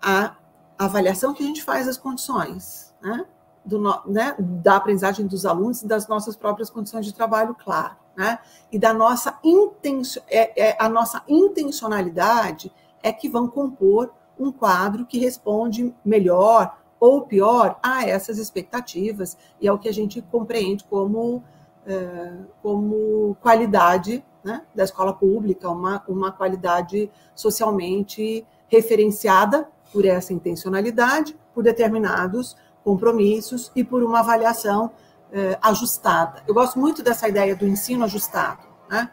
a 0.00 0.36
avaliação 0.78 1.34
que 1.34 1.42
a 1.42 1.46
gente 1.46 1.62
faz 1.62 1.86
das 1.86 1.96
condições, 1.96 2.94
né? 3.02 3.26
Do, 3.64 3.78
né, 4.06 4.34
da 4.38 4.76
aprendizagem 4.76 5.26
dos 5.26 5.44
alunos 5.44 5.82
e 5.82 5.86
das 5.86 6.08
nossas 6.08 6.34
próprias 6.34 6.70
condições 6.70 7.04
de 7.04 7.12
trabalho, 7.12 7.54
claro, 7.54 7.96
né? 8.16 8.38
E 8.72 8.78
da 8.78 8.94
nossa 8.94 9.38
intenção, 9.44 10.22
é, 10.28 10.70
é, 10.70 10.76
a 10.80 10.88
nossa 10.88 11.22
intencionalidade 11.28 12.72
é 13.02 13.12
que 13.12 13.28
vão 13.28 13.46
compor 13.46 14.10
um 14.38 14.52
quadro 14.52 15.06
que 15.06 15.18
responde 15.18 15.94
melhor 16.04 16.78
ou 17.00 17.22
pior 17.22 17.78
a 17.82 18.04
essas 18.04 18.38
expectativas 18.38 19.36
e 19.60 19.68
ao 19.68 19.78
que 19.78 19.88
a 19.88 19.92
gente 19.92 20.20
compreende 20.22 20.84
como, 20.84 21.42
é, 21.86 22.32
como 22.62 23.36
qualidade 23.40 24.24
né, 24.42 24.62
da 24.74 24.84
escola 24.84 25.12
pública, 25.12 25.68
uma, 25.70 26.02
uma 26.08 26.32
qualidade 26.32 27.10
socialmente 27.34 28.46
referenciada 28.68 29.68
por 29.92 30.04
essa 30.04 30.32
intencionalidade, 30.32 31.36
por 31.54 31.62
determinados 31.62 32.56
compromissos 32.84 33.70
e 33.74 33.82
por 33.82 34.02
uma 34.02 34.20
avaliação 34.20 34.90
eh, 35.32 35.58
ajustada. 35.60 36.42
Eu 36.46 36.54
gosto 36.54 36.78
muito 36.78 37.02
dessa 37.02 37.28
ideia 37.28 37.54
do 37.54 37.66
ensino 37.66 38.04
ajustado, 38.04 38.62
né? 38.88 39.10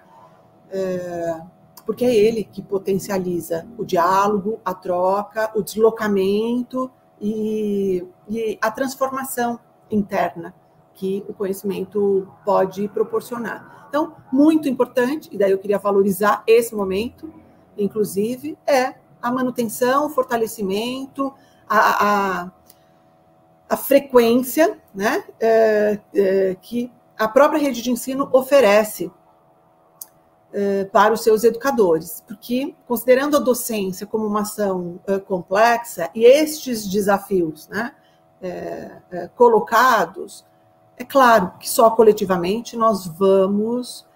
É, 0.70 1.42
porque 1.86 2.04
é 2.04 2.14
ele 2.14 2.44
que 2.44 2.62
potencializa 2.62 3.68
o 3.78 3.86
diálogo, 3.86 4.60
a 4.66 4.74
troca, 4.74 5.52
o 5.56 5.62
deslocamento 5.62 6.90
e, 7.22 8.06
e 8.28 8.58
a 8.62 8.72
transformação 8.72 9.60
interna 9.90 10.54
que 10.94 11.24
o 11.28 11.34
conhecimento 11.34 12.28
pode 12.44 12.88
proporcionar. 12.88 13.86
Então, 13.90 14.16
muito 14.32 14.68
importante, 14.68 15.30
e 15.32 15.38
daí 15.38 15.52
eu 15.52 15.60
queria 15.60 15.78
valorizar 15.78 16.44
esse 16.48 16.74
momento, 16.74 17.32
inclusive, 17.78 18.58
é 18.66 18.96
a 19.22 19.32
manutenção, 19.32 20.08
o 20.08 20.10
fortalecimento, 20.10 21.34
a, 21.68 22.06
a, 22.44 22.52
a 23.70 23.78
frequência 23.78 24.80
né, 24.94 25.24
é, 25.40 26.00
é, 26.14 26.58
que 26.62 26.92
a 27.18 27.28
própria 27.28 27.60
rede 27.60 27.82
de 27.82 27.92
ensino 27.92 28.30
oferece 28.32 29.12
é, 30.58 30.86
para 30.86 31.14
os 31.14 31.22
seus 31.22 31.44
educadores, 31.44 32.24
porque 32.26 32.74
considerando 32.88 33.36
a 33.36 33.42
docência 33.42 34.08
como 34.08 34.26
uma 34.26 34.44
ação 34.44 35.02
é, 35.06 35.20
complexa 35.20 36.10
e 36.16 36.24
estes 36.24 36.88
desafios 36.88 37.68
né, 37.68 37.94
é, 38.42 39.30
colocados, 39.36 40.46
é 40.96 41.04
claro 41.04 41.52
que 41.60 41.70
só 41.70 41.90
coletivamente 41.92 42.78
nós 42.78 43.06
vamos 43.06 44.08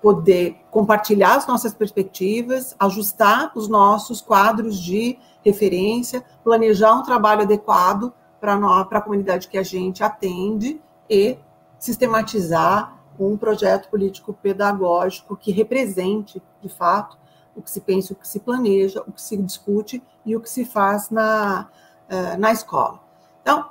poder 0.00 0.56
compartilhar 0.70 1.34
as 1.34 1.44
nossas 1.48 1.74
perspectivas, 1.74 2.76
ajustar 2.78 3.50
os 3.56 3.66
nossos 3.66 4.20
quadros 4.20 4.78
de 4.78 5.18
referência, 5.44 6.24
planejar 6.44 6.94
um 6.94 7.02
trabalho 7.02 7.42
adequado 7.42 8.12
para 8.40 8.54
a 8.54 9.00
comunidade 9.00 9.48
que 9.48 9.58
a 9.58 9.64
gente 9.64 10.04
atende 10.04 10.80
e 11.10 11.36
sistematizar 11.76 13.03
um 13.18 13.36
projeto 13.36 13.88
político-pedagógico 13.88 15.36
que 15.36 15.52
represente, 15.52 16.42
de 16.60 16.68
fato, 16.68 17.16
o 17.54 17.62
que 17.62 17.70
se 17.70 17.80
pensa, 17.80 18.12
o 18.12 18.16
que 18.16 18.26
se 18.26 18.40
planeja, 18.40 19.02
o 19.06 19.12
que 19.12 19.22
se 19.22 19.36
discute 19.36 20.02
e 20.24 20.34
o 20.34 20.40
que 20.40 20.50
se 20.50 20.64
faz 20.64 21.10
na, 21.10 21.68
eh, 22.08 22.36
na 22.36 22.50
escola. 22.52 23.00
Então, 23.42 23.70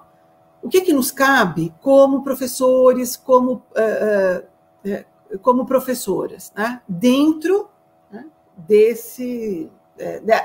o 0.61 0.69
que, 0.69 0.81
que 0.81 0.93
nos 0.93 1.11
cabe 1.11 1.73
como 1.81 2.23
professores, 2.23 3.17
como 3.17 3.55
uh, 3.55 4.39
uh, 4.85 5.39
como 5.41 5.65
professoras, 5.65 6.53
né? 6.55 6.81
dentro 6.87 7.69
né, 8.09 8.25
desse, 8.55 9.69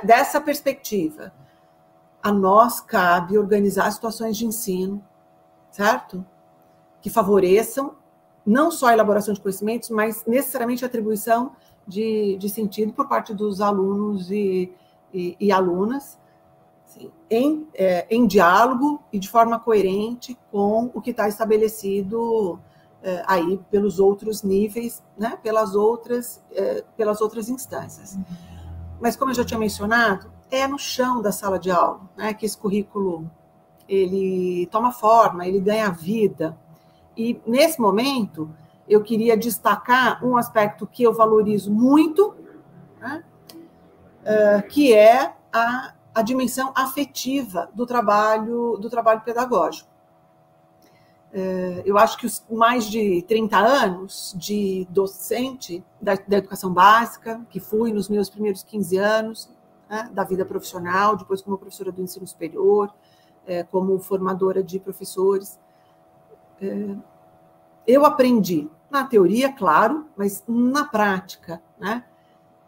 dessa 0.03 0.41
perspectiva. 0.41 1.33
A 2.23 2.33
nós 2.33 2.81
cabe 2.81 3.39
organizar 3.39 3.91
situações 3.93 4.37
de 4.37 4.47
ensino, 4.47 5.05
certo? 5.71 6.27
Que 7.01 7.11
favoreçam 7.11 7.97
não 8.49 8.71
só 8.71 8.87
a 8.87 8.93
elaboração 8.95 9.35
de 9.35 9.41
conhecimentos, 9.41 9.91
mas 9.91 10.25
necessariamente 10.27 10.83
a 10.83 10.89
atribuição 10.89 11.53
de, 11.87 12.37
de 12.39 12.49
sentido 12.49 12.93
por 12.95 13.07
parte 13.07 13.35
dos 13.35 13.61
alunos 13.61 14.31
e, 14.31 14.73
e, 15.13 15.37
e 15.39 15.53
alunas, 15.53 16.19
assim, 16.87 17.11
em, 17.31 17.69
é, 17.75 18.07
em 18.11 18.27
diálogo 18.27 19.03
e 19.13 19.19
de 19.19 19.29
forma 19.29 19.61
coerente 19.61 20.37
com 20.51 20.91
o 20.95 21.01
que 21.01 21.11
está 21.11 21.29
estabelecido 21.29 22.59
é, 23.03 23.23
aí 23.27 23.61
pelos 23.71 24.01
outros 24.01 24.43
níveis, 24.43 25.03
né, 25.17 25.39
pelas 25.43 25.75
outras, 25.75 26.43
é, 26.53 26.83
pelas 26.97 27.21
outras 27.21 27.51
instâncias. 27.51 28.15
Uhum. 28.15 28.25
Mas 28.99 29.15
como 29.15 29.31
eu 29.31 29.35
já 29.35 29.45
tinha 29.45 29.61
mencionado, 29.61 30.33
é 30.51 30.67
no 30.67 30.79
chão 30.79 31.21
da 31.21 31.31
sala 31.31 31.59
de 31.59 31.71
aula, 31.71 32.01
né, 32.17 32.33
que 32.33 32.47
esse 32.47 32.57
currículo 32.57 33.31
ele 33.87 34.67
toma 34.71 34.91
forma, 34.91 35.47
ele 35.47 35.61
ganha 35.61 35.91
vida. 35.91 36.57
E 37.19 37.41
nesse 37.45 37.81
momento 37.81 38.49
eu 38.89 39.03
queria 39.03 39.37
destacar 39.37 40.25
um 40.25 40.37
aspecto 40.37 40.87
que 40.87 41.03
eu 41.03 41.13
valorizo 41.13 41.71
muito, 41.71 42.35
né, 43.01 43.25
é, 44.25 44.63
que 44.63 44.95
é 44.95 45.35
a, 45.53 45.95
a 46.15 46.23
dimensão 46.23 46.73
afetiva 46.77 47.69
do 47.75 47.85
trabalho 47.85 48.79
do 48.79 48.89
trabalho 48.89 49.21
pedagógico. 49.23 49.89
É, 51.33 51.83
eu 51.85 51.99
acho 51.99 52.17
que 52.17 52.25
os 52.25 52.43
mais 52.49 52.87
de 52.87 53.21
30 53.23 53.59
anos 53.59 54.35
de 54.37 54.87
docente 54.89 55.85
da, 56.01 56.15
da 56.15 56.39
educação 56.39 56.73
básica, 56.73 57.45
que 57.51 57.59
fui 57.59 57.93
nos 57.93 58.09
meus 58.09 58.31
primeiros 58.31 58.63
15 58.63 58.97
anos 58.97 59.51
né, 59.91 60.09
da 60.13 60.23
vida 60.23 60.45
profissional, 60.45 61.17
depois 61.17 61.43
como 61.43 61.59
professora 61.59 61.91
do 61.91 62.01
ensino 62.01 62.27
superior, 62.27 62.95
é, 63.45 63.65
como 63.65 63.99
formadora 63.99 64.63
de 64.63 64.79
professores, 64.79 65.59
eu 67.87 68.05
aprendi, 68.05 68.69
na 68.91 69.05
teoria, 69.05 69.53
claro, 69.53 70.07
mas 70.17 70.43
na 70.47 70.85
prática, 70.85 71.63
né, 71.79 72.05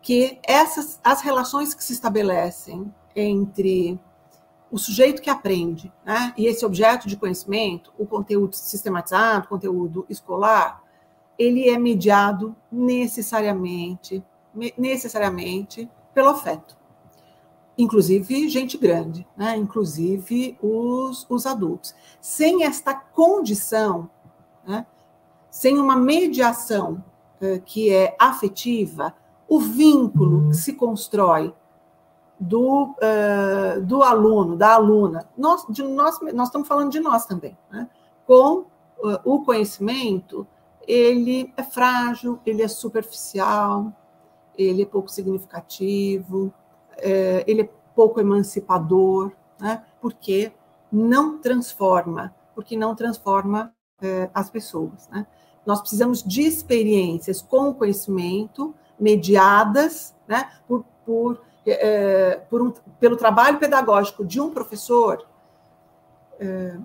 que 0.03 0.38
essas 0.43 1.01
as 1.05 1.20
relações 1.22 1.74
que 1.74 1.84
se 1.84 1.93
estabelecem 1.93 2.93
entre 3.14 3.99
o 4.70 4.78
sujeito 4.78 5.20
que 5.20 5.28
aprende, 5.28 5.93
né, 6.05 6.32
e 6.36 6.47
esse 6.47 6.64
objeto 6.64 7.09
de 7.09 7.16
conhecimento, 7.16 7.93
o 7.99 8.07
conteúdo 8.07 8.55
sistematizado, 8.55 9.47
o 9.47 9.49
conteúdo 9.49 10.07
escolar, 10.09 10.82
ele 11.38 11.68
é 11.68 11.78
mediado 11.78 12.55
necessariamente, 12.70 14.22
necessariamente 14.76 15.88
pelo 16.14 16.28
afeto. 16.28 16.80
Inclusive 17.81 18.47
gente 18.49 18.76
grande, 18.76 19.26
né, 19.35 19.57
inclusive 19.57 20.59
os, 20.62 21.26
os 21.31 21.47
adultos. 21.47 21.95
Sem 22.20 22.64
esta 22.64 22.95
condição, 22.95 24.11
né, 24.66 24.85
sem 25.51 25.78
uma 25.78 25.97
mediação 25.97 27.03
uh, 27.41 27.61
que 27.64 27.91
é 27.91 28.14
afetiva, 28.18 29.14
o 29.49 29.59
vínculo 29.59 30.51
que 30.51 30.57
se 30.57 30.74
constrói 30.74 31.55
do, 32.39 32.85
uh, 32.85 33.81
do 33.83 34.03
aluno, 34.03 34.57
da 34.57 34.74
aluna. 34.74 35.26
Nós, 35.37 35.64
de 35.70 35.83
nós, 35.83 36.20
nós 36.35 36.49
estamos 36.49 36.68
falando 36.68 36.91
de 36.91 37.01
nós 37.01 37.24
também. 37.24 37.57
Né? 37.70 37.89
Com 38.26 38.59
uh, 38.59 39.20
o 39.24 39.43
conhecimento, 39.43 40.47
ele 40.87 41.51
é 41.57 41.62
frágil, 41.62 42.39
ele 42.45 42.62
é 42.62 42.68
superficial, 42.68 43.91
ele 44.55 44.83
é 44.83 44.87
pouco 44.87 45.09
significativo, 45.09 46.53
é, 47.03 47.44
ele 47.46 47.62
é 47.62 47.68
pouco 47.94 48.20
emancipador, 48.20 49.32
né? 49.59 49.84
porque 50.01 50.53
não 50.90 51.38
transforma, 51.38 52.34
porque 52.55 52.76
não 52.76 52.94
transforma 52.94 53.72
é, 54.01 54.30
as 54.32 54.51
pessoas. 54.51 55.09
Né? 55.09 55.26
Nós 55.66 55.80
precisamos 55.80 56.22
de 56.22 56.42
experiências 56.42 57.42
com 57.42 57.74
conhecimento, 57.74 58.74
mediadas 58.98 60.14
né, 60.26 60.51
por, 60.66 60.84
por 61.05 61.40
é, 61.66 62.40
por 62.48 62.62
um, 62.62 62.72
pelo 62.98 63.16
trabalho 63.16 63.59
pedagógico 63.59 64.24
de 64.24 64.40
um 64.40 64.51
professor 64.51 65.26
é, 66.38 66.78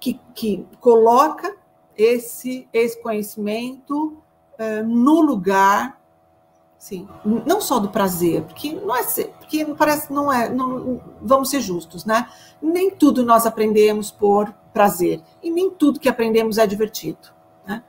que, 0.00 0.20
que 0.34 0.66
coloca 0.80 1.56
esse, 1.96 2.68
esse 2.72 3.00
conhecimento 3.02 4.20
é, 4.58 4.82
no 4.82 5.20
lugar, 5.20 5.99
sim, 6.80 7.06
não 7.24 7.60
só 7.60 7.78
do 7.78 7.90
prazer, 7.90 8.42
porque 8.42 8.72
não 8.72 8.96
é 8.96 9.04
porque 9.38 9.64
parece 9.76 10.12
não 10.12 10.32
é, 10.32 10.48
não, 10.48 11.00
vamos 11.22 11.50
ser 11.50 11.60
justos, 11.60 12.04
né? 12.04 12.28
Nem 12.60 12.90
tudo 12.90 13.24
nós 13.24 13.46
aprendemos 13.46 14.10
por 14.10 14.52
prazer 14.72 15.22
e 15.40 15.50
nem 15.50 15.70
tudo 15.70 16.00
que 16.00 16.08
aprendemos 16.08 16.58
é 16.58 16.66
divertido, 16.66 17.28
né? 17.64 17.84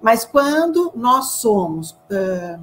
Mas 0.00 0.24
quando 0.24 0.92
nós 0.94 1.32
somos 1.32 1.94
é, 2.10 2.58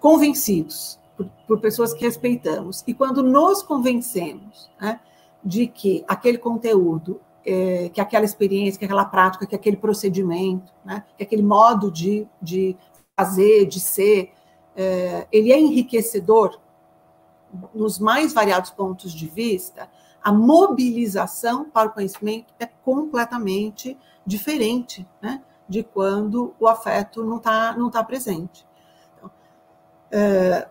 convencidos 0.00 0.98
por, 1.16 1.30
por 1.46 1.60
pessoas 1.60 1.92
que 1.92 2.02
respeitamos. 2.02 2.82
E 2.86 2.94
quando 2.94 3.22
nos 3.22 3.62
convencemos 3.62 4.70
né, 4.80 4.98
de 5.44 5.66
que 5.66 6.02
aquele 6.08 6.38
conteúdo, 6.38 7.20
é, 7.44 7.90
que 7.90 8.00
aquela 8.00 8.24
experiência, 8.24 8.78
que 8.78 8.84
aquela 8.86 9.04
prática, 9.04 9.46
que 9.46 9.54
aquele 9.54 9.76
procedimento, 9.76 10.72
né, 10.84 11.04
que 11.16 11.22
aquele 11.22 11.42
modo 11.42 11.90
de, 11.90 12.26
de 12.40 12.76
fazer, 13.14 13.66
de 13.66 13.78
ser, 13.78 14.32
é, 14.80 15.28
ele 15.30 15.52
é 15.52 15.58
enriquecedor 15.58 16.58
nos 17.74 17.98
mais 17.98 18.32
variados 18.32 18.70
pontos 18.70 19.12
de 19.12 19.26
vista, 19.28 19.90
a 20.22 20.32
mobilização 20.32 21.68
para 21.68 21.88
o 21.88 21.92
conhecimento 21.92 22.54
é 22.58 22.66
completamente 22.66 23.98
diferente 24.24 25.06
né, 25.20 25.42
de 25.68 25.82
quando 25.82 26.54
o 26.60 26.68
afeto 26.68 27.24
não 27.24 27.38
está 27.38 27.76
não 27.76 27.90
tá 27.90 28.04
presente. 28.04 28.66
Então, 29.16 29.30
é, 30.12 30.68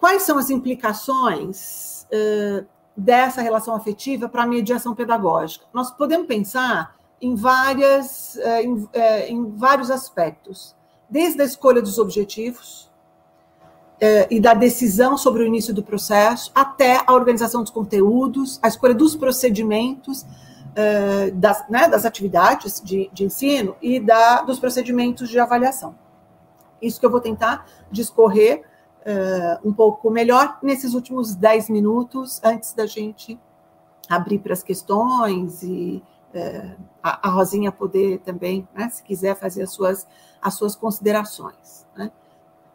Quais 0.00 0.22
são 0.22 0.38
as 0.38 0.48
implicações 0.48 2.06
uh, 2.10 2.66
dessa 2.96 3.42
relação 3.42 3.74
afetiva 3.74 4.30
para 4.30 4.44
a 4.44 4.46
mediação 4.46 4.94
pedagógica? 4.94 5.66
Nós 5.74 5.90
podemos 5.90 6.26
pensar 6.26 6.96
em, 7.20 7.34
várias, 7.34 8.34
uh, 8.36 8.62
em, 8.62 8.72
uh, 8.72 8.88
em, 9.28 9.50
vários 9.50 9.90
aspectos, 9.90 10.74
desde 11.08 11.42
a 11.42 11.44
escolha 11.44 11.82
dos 11.82 11.98
objetivos 11.98 12.89
e 14.30 14.40
da 14.40 14.54
decisão 14.54 15.18
sobre 15.18 15.42
o 15.42 15.46
início 15.46 15.74
do 15.74 15.82
processo, 15.82 16.50
até 16.54 17.02
a 17.06 17.12
organização 17.12 17.62
dos 17.62 17.70
conteúdos, 17.70 18.58
a 18.62 18.68
escolha 18.68 18.94
dos 18.94 19.14
procedimentos, 19.14 20.24
das, 21.34 21.68
né, 21.68 21.86
das, 21.86 22.06
atividades 22.06 22.80
de, 22.82 23.10
de 23.12 23.24
ensino 23.24 23.76
e 23.82 24.00
da, 24.00 24.40
dos 24.40 24.58
procedimentos 24.58 25.28
de 25.28 25.38
avaliação. 25.38 25.94
Isso 26.80 26.98
que 26.98 27.04
eu 27.04 27.10
vou 27.10 27.20
tentar 27.20 27.66
discorrer 27.90 28.62
uh, 29.00 29.68
um 29.68 29.72
pouco 29.72 30.10
melhor 30.10 30.58
nesses 30.62 30.94
últimos 30.94 31.34
dez 31.34 31.68
minutos, 31.68 32.40
antes 32.42 32.72
da 32.72 32.86
gente 32.86 33.38
abrir 34.08 34.38
para 34.38 34.54
as 34.54 34.62
questões 34.62 35.62
e 35.62 36.02
a, 37.02 37.28
a, 37.28 37.30
Rosinha 37.30 37.72
poder 37.72 38.18
também, 38.20 38.68
né, 38.74 38.88
se 38.88 39.02
quiser, 39.02 39.34
fazer 39.36 39.62
as 39.62 39.72
suas, 39.72 40.06
as 40.40 40.54
suas 40.54 40.76
considerações. 40.76 41.86
Né? 41.96 42.10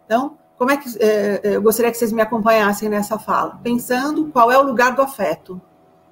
Então, 0.05 0.37
como 0.57 0.71
é 0.71 0.77
que 0.77 0.89
uh, 0.89 1.39
eu 1.43 1.61
gostaria 1.61 1.91
que 1.91 1.97
vocês 1.97 2.11
me 2.11 2.21
acompanhassem 2.21 2.89
nessa 2.89 3.19
fala? 3.19 3.59
Pensando 3.63 4.31
qual 4.31 4.51
é 4.51 4.57
o 4.57 4.63
lugar 4.63 4.95
do 4.95 5.01
afeto, 5.01 5.61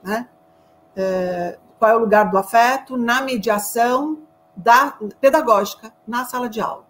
né? 0.04 0.28
qual 1.80 1.92
é 1.92 1.96
o 1.96 2.00
lugar 2.00 2.30
do 2.30 2.38
afeto 2.38 2.96
na 2.96 3.22
mediação 3.22 4.20
da 4.56 4.98
pedagógica 5.20 5.94
na 6.08 6.26
sala 6.26 6.50
de 6.50 6.62
aula. 6.62 6.86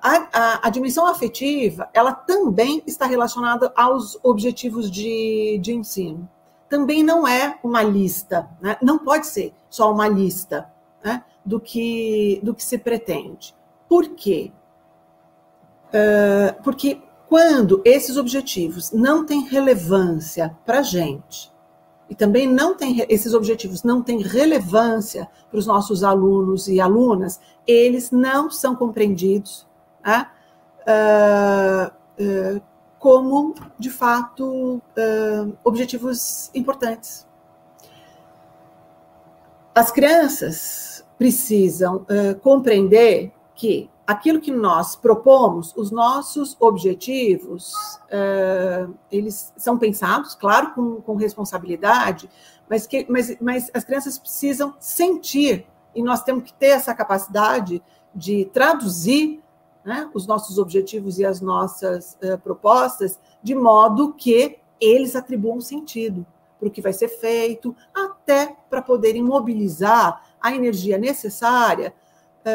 A, 0.00 0.28
a, 0.32 0.68
a, 0.68 0.70
dimensão 0.70 1.06
afetiva, 1.06 1.88
ela 1.92 2.12
também 2.12 2.82
está 2.86 3.04
relacionada 3.04 3.72
aos 3.74 4.16
objetivos 4.22 4.90
de, 4.90 5.58
de 5.60 5.72
ensino. 5.72 6.28
Também 6.68 7.02
não 7.02 7.26
é 7.26 7.58
uma 7.64 7.82
lista, 7.82 8.48
né? 8.60 8.76
não 8.80 8.98
pode 8.98 9.26
ser 9.26 9.52
só 9.68 9.92
uma 9.92 10.06
lista 10.06 10.70
né? 11.02 11.24
do, 11.44 11.58
que, 11.58 12.40
do 12.44 12.54
que 12.54 12.62
se 12.62 12.78
pretende. 12.78 13.56
Por 13.88 14.10
quê? 14.10 14.52
Uh, 15.88 16.62
porque 16.62 17.00
quando 17.28 17.82
esses 17.84 18.16
objetivos 18.16 18.90
não 18.92 19.24
têm 19.24 19.46
relevância 19.46 20.56
para 20.64 20.80
a 20.80 20.82
gente, 20.82 21.52
e 22.08 22.14
também 22.14 22.46
não 22.46 22.74
tem 22.74 23.04
esses 23.08 23.34
objetivos 23.34 23.82
não 23.82 24.02
têm 24.02 24.22
relevância 24.22 25.28
para 25.50 25.58
os 25.58 25.66
nossos 25.66 26.02
alunos 26.02 26.66
e 26.68 26.80
alunas, 26.80 27.38
eles 27.66 28.10
não 28.10 28.50
são 28.50 28.74
compreendidos 28.74 29.66
né, 30.04 30.26
uh, 30.88 31.92
uh, 32.56 32.62
como, 32.98 33.54
de 33.78 33.90
fato, 33.90 34.76
uh, 34.76 35.56
objetivos 35.62 36.50
importantes. 36.54 37.26
As 39.74 39.92
crianças 39.92 41.04
precisam 41.16 42.04
compreender 42.42 43.32
que 43.54 43.88
aquilo 44.08 44.40
que 44.40 44.50
nós 44.50 44.96
propomos, 44.96 45.74
os 45.76 45.90
nossos 45.90 46.56
objetivos, 46.58 47.74
eles 49.12 49.52
são 49.54 49.76
pensados, 49.76 50.34
claro, 50.34 50.72
com, 50.72 51.02
com 51.02 51.14
responsabilidade, 51.14 52.30
mas, 52.70 52.86
que, 52.86 53.04
mas, 53.06 53.36
mas 53.38 53.70
as 53.74 53.84
crianças 53.84 54.18
precisam 54.18 54.74
sentir, 54.80 55.66
e 55.94 56.02
nós 56.02 56.22
temos 56.22 56.44
que 56.44 56.54
ter 56.54 56.68
essa 56.68 56.94
capacidade 56.94 57.82
de 58.14 58.46
traduzir 58.46 59.42
né, 59.84 60.08
os 60.14 60.26
nossos 60.26 60.56
objetivos 60.56 61.18
e 61.18 61.26
as 61.26 61.42
nossas 61.42 62.16
uh, 62.22 62.38
propostas, 62.38 63.20
de 63.42 63.54
modo 63.54 64.14
que 64.14 64.56
eles 64.80 65.16
atribuam 65.16 65.60
sentido 65.60 66.24
para 66.58 66.68
o 66.68 66.70
que 66.70 66.80
vai 66.80 66.94
ser 66.94 67.08
feito, 67.08 67.76
até 67.94 68.56
para 68.70 68.80
poderem 68.80 69.22
mobilizar 69.22 70.24
a 70.40 70.54
energia 70.54 70.96
necessária 70.96 71.92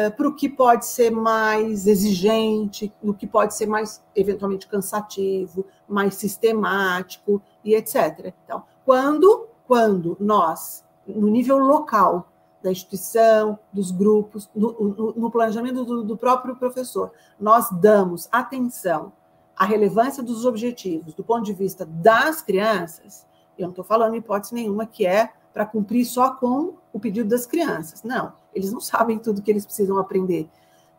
uh, 0.08 0.10
para 0.16 0.28
o 0.28 0.34
que 0.34 0.48
pode 0.48 0.86
ser 0.86 1.10
mais 1.10 1.86
exigente, 1.86 2.92
no 3.02 3.14
que 3.14 3.26
pode 3.26 3.54
ser 3.54 3.66
mais, 3.66 4.02
eventualmente, 4.14 4.66
cansativo, 4.66 5.64
mais 5.88 6.14
sistemático 6.14 7.40
e 7.64 7.74
etc. 7.74 8.32
Então, 8.44 8.62
quando, 8.84 9.48
quando 9.66 10.16
nós, 10.20 10.84
no 11.06 11.28
nível 11.28 11.58
local, 11.58 12.28
da 12.64 12.72
instituição, 12.72 13.58
dos 13.70 13.90
grupos, 13.90 14.48
no, 14.56 14.72
no, 14.72 15.12
no 15.12 15.30
planejamento 15.30 15.84
do, 15.84 16.02
do, 16.02 16.16
próprio 16.16 16.56
professor. 16.56 17.12
Nós 17.38 17.68
damos 17.70 18.26
atenção 18.32 19.12
à 19.54 19.66
relevância 19.66 20.22
dos 20.22 20.46
objetivos 20.46 21.12
do 21.12 21.22
ponto 21.22 21.44
de 21.44 21.52
vista 21.52 21.84
das 21.84 22.40
crianças. 22.40 23.26
Eu 23.58 23.64
não 23.64 23.70
estou 23.70 23.84
falando 23.84 24.14
em 24.14 24.18
hipótese 24.18 24.54
nenhuma 24.54 24.86
que 24.86 25.06
é 25.06 25.30
para 25.54 25.64
cumprir 25.64 26.04
só 26.04 26.34
com 26.34 26.74
o 26.92 26.98
pedido 26.98 27.28
das 27.28 27.46
crianças. 27.46 28.02
Não, 28.02 28.32
eles 28.52 28.72
não 28.72 28.80
sabem 28.80 29.18
tudo 29.18 29.40
que 29.40 29.50
eles 29.50 29.64
precisam 29.64 29.98
aprender. 29.98 30.50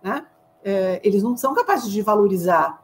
Né? 0.01 0.25
É, 0.63 1.01
eles 1.03 1.21
não 1.21 1.35
são 1.35 1.53
capazes 1.53 1.91
de 1.91 2.01
valorizar 2.01 2.81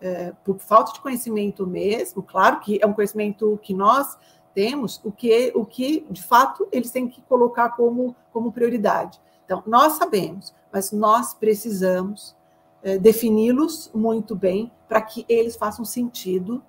é, 0.00 0.32
por 0.44 0.58
falta 0.58 0.92
de 0.92 1.00
conhecimento 1.00 1.64
mesmo. 1.64 2.24
Claro 2.24 2.58
que 2.58 2.80
é 2.82 2.86
um 2.86 2.92
conhecimento 2.92 3.58
que 3.62 3.72
nós 3.72 4.18
temos 4.52 5.00
o 5.04 5.12
que, 5.12 5.52
o 5.54 5.64
que 5.64 6.04
de 6.10 6.22
fato 6.22 6.68
eles 6.72 6.90
têm 6.90 7.08
que 7.08 7.22
colocar 7.22 7.70
como, 7.70 8.16
como 8.32 8.52
prioridade. 8.52 9.20
Então, 9.44 9.62
nós 9.64 9.94
sabemos, 9.94 10.52
mas 10.72 10.90
nós 10.90 11.34
precisamos 11.34 12.34
é, 12.82 12.98
defini-los 12.98 13.90
muito 13.94 14.34
bem 14.34 14.72
para 14.88 15.00
que 15.00 15.24
eles 15.28 15.54
façam 15.54 15.84
sentido 15.84 16.62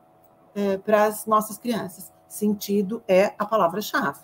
é, 0.53 0.77
para 0.77 1.05
as 1.05 1.25
nossas 1.25 1.57
crianças. 1.57 2.11
Sentido 2.27 3.03
é 3.07 3.33
a 3.37 3.45
palavra-chave. 3.45 4.19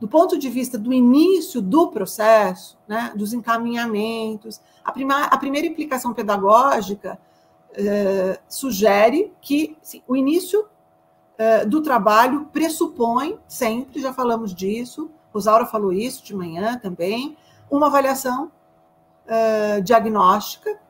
Do 0.00 0.06
ponto 0.06 0.38
de 0.38 0.48
vista 0.48 0.78
do 0.78 0.92
início 0.92 1.60
do 1.60 1.88
processo, 1.88 2.78
né, 2.86 3.12
dos 3.16 3.32
encaminhamentos, 3.32 4.60
a, 4.84 4.92
prima, 4.92 5.24
a 5.24 5.36
primeira 5.36 5.66
implicação 5.66 6.14
pedagógica 6.14 7.18
é, 7.72 8.38
sugere 8.48 9.32
que 9.40 9.76
sim, 9.82 10.02
o 10.06 10.16
início 10.16 10.66
eh, 11.40 11.64
do 11.64 11.80
trabalho 11.80 12.46
pressupõe 12.52 13.38
sempre, 13.46 14.02
já 14.02 14.12
falamos 14.12 14.52
disso, 14.52 15.08
Rosaura 15.32 15.66
falou 15.66 15.92
isso 15.92 16.24
de 16.24 16.34
manhã 16.34 16.76
também, 16.76 17.36
uma 17.70 17.86
avaliação 17.86 18.50
uh, 19.26 19.80
diagnóstica 19.82 20.80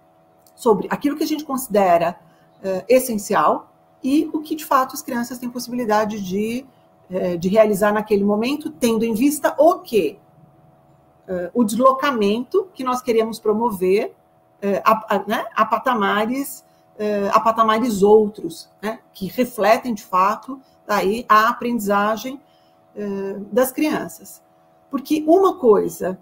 sobre 0.54 0.88
aquilo 0.90 1.16
que 1.16 1.24
a 1.24 1.26
gente 1.26 1.44
considera 1.44 2.18
uh, 2.64 2.82
essencial 2.88 3.70
e 4.02 4.30
o 4.32 4.40
que 4.40 4.54
de 4.54 4.64
fato 4.64 4.94
as 4.94 5.02
crianças 5.02 5.36
têm 5.38 5.50
possibilidade 5.50 6.18
de, 6.18 6.64
é, 7.11 7.36
de 7.36 7.48
realizar 7.48 7.92
naquele 7.92 8.24
momento, 8.24 8.70
tendo 8.70 9.04
em 9.04 9.14
vista 9.14 9.54
o 9.59 9.78
que? 9.80 10.18
É, 11.26 11.50
o 11.54 11.64
deslocamento 11.64 12.68
que 12.74 12.84
nós 12.84 13.00
queremos 13.02 13.38
promover 13.38 14.14
é, 14.61 14.82
a, 14.84 15.16
a, 15.16 15.24
né, 15.26 15.46
a, 15.54 15.64
patamares, 15.64 16.66
a 17.32 17.38
patamares 17.38 18.02
outros, 18.02 18.68
né, 18.82 18.98
que 19.12 19.28
refletem 19.28 19.94
de 19.94 20.02
fato 20.02 20.61
daí 20.84 21.24
a 21.28 21.48
aprendizagem 21.48 22.40
das 23.52 23.70
crianças. 23.70 24.42
Porque 24.90 25.22
uma 25.24 25.54
coisa 25.54 26.18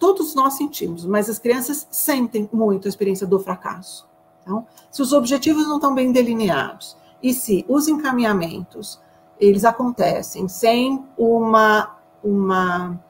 todos 0.00 0.34
nós 0.34 0.54
sentimos, 0.54 1.04
mas 1.04 1.28
as 1.28 1.38
crianças 1.38 1.86
sentem 1.90 2.48
muito 2.50 2.88
a 2.88 2.88
experiência 2.88 3.26
do 3.26 3.38
fracasso. 3.38 4.08
Então, 4.42 4.66
se 4.90 5.02
os 5.02 5.12
objetivos 5.12 5.68
não 5.68 5.76
estão 5.76 5.94
bem 5.94 6.10
delineados 6.10 6.96
e 7.22 7.34
se 7.34 7.64
os 7.68 7.86
encaminhamentos 7.86 8.98
eles 9.40 9.64
acontecem 9.64 10.46
sem 10.46 11.04
uma 11.16 11.96
uma 12.22 13.00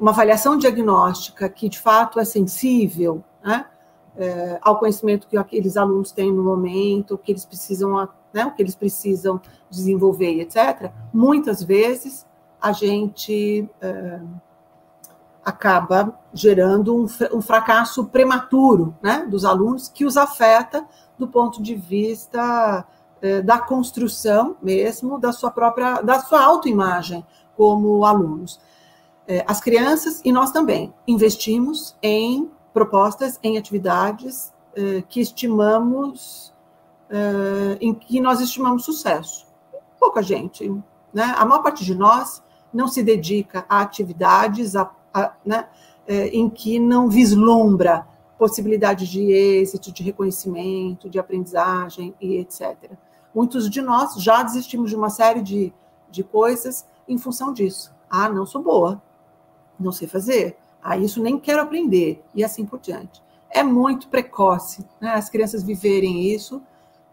uma 0.00 0.12
avaliação 0.12 0.56
diagnóstica 0.56 1.46
que 1.48 1.68
de 1.68 1.78
fato 1.78 2.18
é 2.18 2.24
sensível, 2.24 3.22
né, 3.44 3.66
é, 4.16 4.58
ao 4.62 4.78
conhecimento 4.78 5.28
que 5.28 5.36
aqueles 5.36 5.76
alunos 5.76 6.10
têm 6.10 6.32
no 6.32 6.42
momento, 6.42 7.18
que 7.18 7.30
eles 7.30 7.44
precisam, 7.44 8.08
né, 8.32 8.46
o 8.46 8.52
que 8.52 8.62
eles 8.62 8.74
precisam 8.74 9.38
desenvolver, 9.68 10.40
etc. 10.40 10.90
Muitas 11.12 11.62
vezes 11.62 12.26
a 12.60 12.72
gente 12.72 13.68
é, 13.80 14.20
acaba 15.44 16.18
gerando 16.32 16.96
um, 16.96 17.06
um, 17.32 17.42
fracasso 17.42 18.06
prematuro 18.06 18.94
né, 19.02 19.26
dos 19.30 19.44
alunos, 19.44 19.88
que 19.88 20.06
os 20.06 20.16
afeta 20.16 20.84
do 21.18 21.28
ponto 21.28 21.62
de 21.62 21.74
vista 21.74 22.86
da 23.44 23.58
construção 23.58 24.56
mesmo 24.62 25.18
da 25.18 25.30
sua 25.30 25.50
própria, 25.50 26.00
da 26.00 26.20
sua 26.20 26.42
autoimagem 26.42 27.24
como 27.56 28.04
alunos. 28.04 28.58
Eh, 29.28 29.44
as 29.46 29.60
crianças 29.60 30.22
e 30.24 30.32
nós 30.32 30.50
também 30.50 30.94
investimos 31.06 31.94
em 32.02 32.50
propostas, 32.72 33.38
em 33.42 33.58
atividades 33.58 34.52
eh, 34.74 35.02
que 35.08 35.20
estimamos, 35.20 36.54
em 37.80 37.92
que 37.92 38.20
nós 38.20 38.40
estimamos 38.40 38.84
sucesso. 38.84 39.44
Pouca 39.98 40.22
gente, 40.22 40.70
né? 41.12 41.34
A 41.36 41.44
maior 41.44 41.60
parte 41.60 41.84
de 41.84 41.92
nós 41.92 42.40
não 42.72 42.86
se 42.86 43.02
dedica 43.02 43.66
a 43.68 43.80
atividades, 43.80 44.76
a 44.76 44.88
né, 45.44 45.66
é, 46.06 46.28
em 46.28 46.48
que 46.48 46.78
não 46.78 47.08
vislumbra 47.08 48.06
possibilidades 48.38 49.08
de 49.08 49.30
êxito, 49.30 49.92
de 49.92 50.02
reconhecimento, 50.02 51.10
de 51.10 51.18
aprendizagem 51.18 52.14
e 52.20 52.36
etc. 52.38 52.90
Muitos 53.34 53.70
de 53.70 53.80
nós 53.80 54.14
já 54.14 54.42
desistimos 54.42 54.90
de 54.90 54.96
uma 54.96 55.10
série 55.10 55.42
de, 55.42 55.72
de 56.10 56.24
coisas 56.24 56.86
em 57.08 57.18
função 57.18 57.52
disso. 57.52 57.92
Ah, 58.08 58.28
não 58.28 58.44
sou 58.44 58.62
boa, 58.62 59.00
não 59.78 59.92
sei 59.92 60.08
fazer, 60.08 60.56
ah, 60.82 60.96
isso 60.96 61.22
nem 61.22 61.38
quero 61.38 61.62
aprender, 61.62 62.24
e 62.34 62.42
assim 62.42 62.64
por 62.64 62.80
diante. 62.80 63.22
É 63.50 63.62
muito 63.62 64.08
precoce 64.08 64.86
né, 65.00 65.12
as 65.12 65.28
crianças 65.28 65.62
viverem 65.62 66.22
isso 66.32 66.62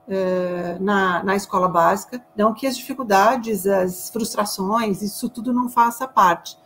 é, 0.08 0.78
na, 0.80 1.24
na 1.24 1.36
escola 1.36 1.68
básica, 1.68 2.24
não 2.36 2.54
que 2.54 2.66
as 2.66 2.78
dificuldades, 2.78 3.68
as 3.68 4.10
frustrações, 4.10 5.02
isso 5.02 5.30
tudo 5.30 5.52
não 5.52 5.68
faça 5.68 6.08
parte, 6.08 6.58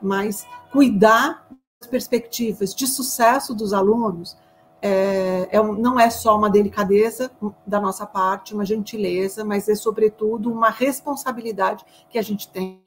mas 0.00 0.46
cuidar 0.72 1.46
das 1.80 1.88
perspectivas 1.90 2.74
de 2.74 2.86
sucesso 2.86 3.54
dos 3.54 3.72
alunos 3.72 4.36
é, 4.80 5.48
é, 5.50 5.62
não 5.62 5.98
é 5.98 6.08
só 6.08 6.36
uma 6.36 6.48
delicadeza 6.48 7.30
da 7.66 7.80
nossa 7.80 8.06
parte, 8.06 8.54
uma 8.54 8.64
gentileza, 8.64 9.44
mas 9.44 9.68
é, 9.68 9.74
sobretudo, 9.74 10.52
uma 10.52 10.70
responsabilidade 10.70 11.84
que 12.08 12.18
a 12.18 12.22
gente 12.22 12.48
tem 12.48 12.80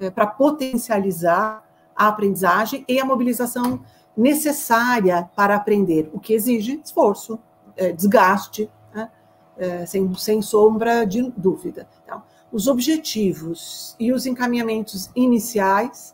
é, 0.00 0.10
para 0.10 0.26
potencializar 0.26 1.64
a 1.96 2.08
aprendizagem 2.08 2.84
e 2.86 3.00
a 3.00 3.04
mobilização 3.04 3.80
necessária 4.16 5.28
para 5.34 5.56
aprender, 5.56 6.10
o 6.12 6.20
que 6.20 6.34
exige 6.34 6.80
esforço, 6.84 7.38
é, 7.76 7.92
desgaste, 7.92 8.70
né? 8.92 9.10
É, 9.56 9.86
sem, 9.86 10.12
sem 10.14 10.42
sombra 10.42 11.04
de 11.04 11.22
dúvida. 11.36 11.88
Então, 12.04 12.22
os 12.52 12.66
objetivos 12.68 13.96
e 13.98 14.12
os 14.12 14.26
encaminhamentos 14.26 15.10
iniciais 15.14 16.13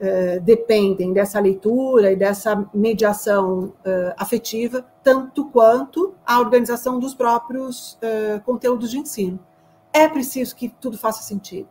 eh, 0.00 0.40
dependem 0.40 1.12
dessa 1.12 1.38
leitura 1.38 2.10
e 2.10 2.16
dessa 2.16 2.68
mediação 2.74 3.72
uh, 3.86 4.12
afetiva, 4.16 4.84
tanto 5.04 5.44
quanto 5.50 6.14
a 6.26 6.40
organização 6.40 6.98
dos 6.98 7.14
próprios 7.14 7.92
uh, 7.94 8.40
conteúdos 8.44 8.90
de 8.90 8.98
ensino. 8.98 9.38
É 9.92 10.08
preciso 10.08 10.56
que 10.56 10.68
tudo 10.68 10.98
faça 10.98 11.22
sentido. 11.22 11.68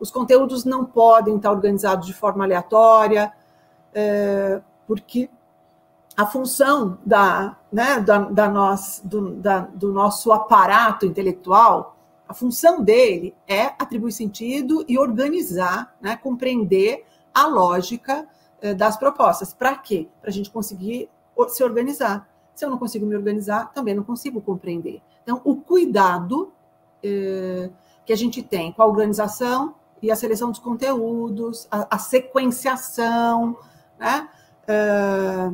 Os 0.00 0.10
conteúdos 0.10 0.64
não 0.64 0.86
podem 0.86 1.36
estar 1.36 1.52
organizados 1.52 2.06
de 2.06 2.14
forma 2.14 2.44
aleatória, 2.44 3.32
porque 4.86 5.30
a 6.16 6.26
função 6.26 6.98
da, 7.04 7.56
né, 7.72 8.00
da, 8.00 8.18
da 8.18 8.48
nós, 8.48 9.00
do, 9.04 9.32
da, 9.34 9.60
do 9.60 9.92
nosso 9.92 10.32
aparato 10.32 11.06
intelectual, 11.06 11.96
a 12.28 12.34
função 12.34 12.82
dele 12.82 13.34
é 13.46 13.66
atribuir 13.78 14.12
sentido 14.12 14.84
e 14.86 14.98
organizar, 14.98 15.94
né, 16.00 16.16
compreender 16.16 17.06
a 17.36 17.46
lógica 17.46 18.26
eh, 18.60 18.74
das 18.74 18.96
propostas. 18.96 19.52
Para 19.52 19.74
quê? 19.76 20.08
Para 20.20 20.30
a 20.30 20.32
gente 20.32 20.50
conseguir 20.50 21.10
se 21.48 21.62
organizar. 21.62 22.26
Se 22.54 22.64
eu 22.64 22.70
não 22.70 22.78
consigo 22.78 23.04
me 23.04 23.14
organizar, 23.14 23.72
também 23.74 23.94
não 23.94 24.02
consigo 24.02 24.40
compreender. 24.40 25.02
Então, 25.22 25.42
o 25.44 25.56
cuidado 25.56 26.52
eh, 27.02 27.68
que 28.06 28.12
a 28.12 28.16
gente 28.16 28.42
tem 28.42 28.72
com 28.72 28.82
a 28.82 28.86
organização 28.86 29.74
e 30.00 30.10
a 30.10 30.16
seleção 30.16 30.50
dos 30.50 30.60
conteúdos, 30.60 31.68
a, 31.70 31.96
a 31.96 31.98
sequenciação, 31.98 33.58
né? 33.98 34.28
Eh, 34.66 35.50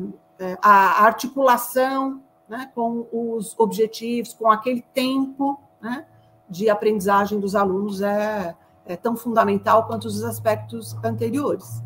a 0.61 1.05
articulação 1.05 2.21
né? 2.47 2.71
com 2.75 3.07
os 3.11 3.57
objetivos, 3.57 4.33
com 4.33 4.49
aquele 4.49 4.81
tempo 4.93 5.59
né? 5.81 6.05
de 6.49 6.69
aprendizagem 6.69 7.39
dos 7.39 7.55
alunos 7.55 8.01
é, 8.01 8.55
é 8.85 8.95
tão 8.95 9.15
fundamental 9.15 9.87
quanto 9.87 10.05
os 10.05 10.23
aspectos 10.23 10.95
anteriores. 11.03 11.81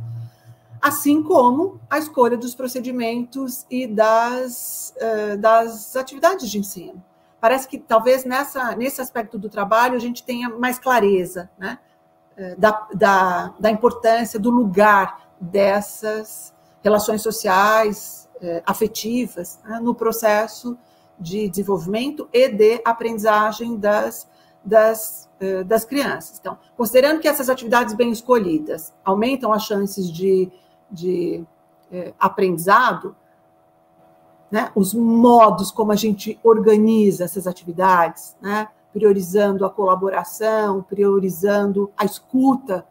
Assim 0.82 1.24
como 1.24 1.80
a 1.90 1.98
escolha 1.98 2.38
dos 2.38 2.54
procedimentos 2.54 3.66
e 3.70 3.88
das, 3.88 4.94
uh, 4.98 5.38
das 5.38 5.96
atividades 5.96 6.50
de 6.50 6.60
ensino. 6.60 7.04
Parece 7.40 7.68
que 7.68 7.78
talvez 7.78 8.26
nessa, 8.26 8.76
nesse 8.76 9.02
aspecto 9.02 9.38
do 9.38 9.50
trabalho 9.50 9.96
a 9.96 10.00
gente 10.00 10.24
tenha 10.24 10.50
mais 10.50 10.80
clareza 10.80 11.50
né? 11.58 11.80
da, 12.58 12.88
da, 12.94 13.54
da 13.60 13.72
importância 13.72 14.40
do 14.40 14.50
lugar 14.50 15.28
dessas 15.40 16.54
relações 16.84 17.22
sociais, 17.22 18.30
uh, 18.42 18.62
afetivas, 18.66 19.60
né? 19.64 19.80
no 19.80 19.94
processo 19.94 20.78
de 21.20 21.50
desenvolvimento 21.50 22.30
e 22.32 22.48
de 22.50 22.82
aprendizagem 22.86 23.76
das, 23.78 24.28
das 24.68 25.28
eh, 25.40 25.64
das 25.64 25.86
crianças. 25.86 26.40
Então, 26.40 26.58
considerando 26.76 27.20
que 27.20 27.28
essas 27.28 27.48
atividades 27.48 27.94
bem 27.94 28.12
escolhidas 28.12 28.92
aumentam 29.06 29.54
as 29.54 29.62
chances 29.62 30.12
de, 30.12 30.52
de 30.90 31.46
é, 31.92 32.12
aprendizado, 32.18 33.16
né, 34.50 34.72
os 34.74 34.96
modos 34.96 35.70
como 35.70 35.92
a 35.92 35.96
gente 35.96 36.40
organiza 36.44 37.24
essas 37.24 37.46
atividades, 37.46 38.36
né, 38.42 38.68
priorizando 38.92 39.64
a 39.64 39.70
colaboração, 39.70 40.82
priorizando 40.82 41.92
a 41.96 42.04
escuta 42.04 42.84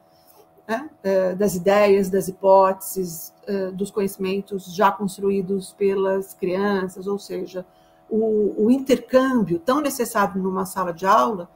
né, 0.68 0.88
é, 1.02 1.34
das 1.34 1.56
ideias, 1.56 2.08
das 2.08 2.28
hipóteses, 2.28 3.34
dos 3.74 3.92
conhecimentos 3.92 4.74
já 4.74 4.90
construídos 4.90 5.72
pelas 5.72 6.34
crianças, 6.34 7.06
ou 7.06 7.16
seja, 7.16 7.64
o, 8.10 8.66
o 8.66 8.70
intercâmbio 8.72 9.60
tão 9.60 9.80
necessário 9.80 10.42
numa 10.42 10.66
sala 10.66 10.92
de 10.92 11.06
aula 11.06 11.48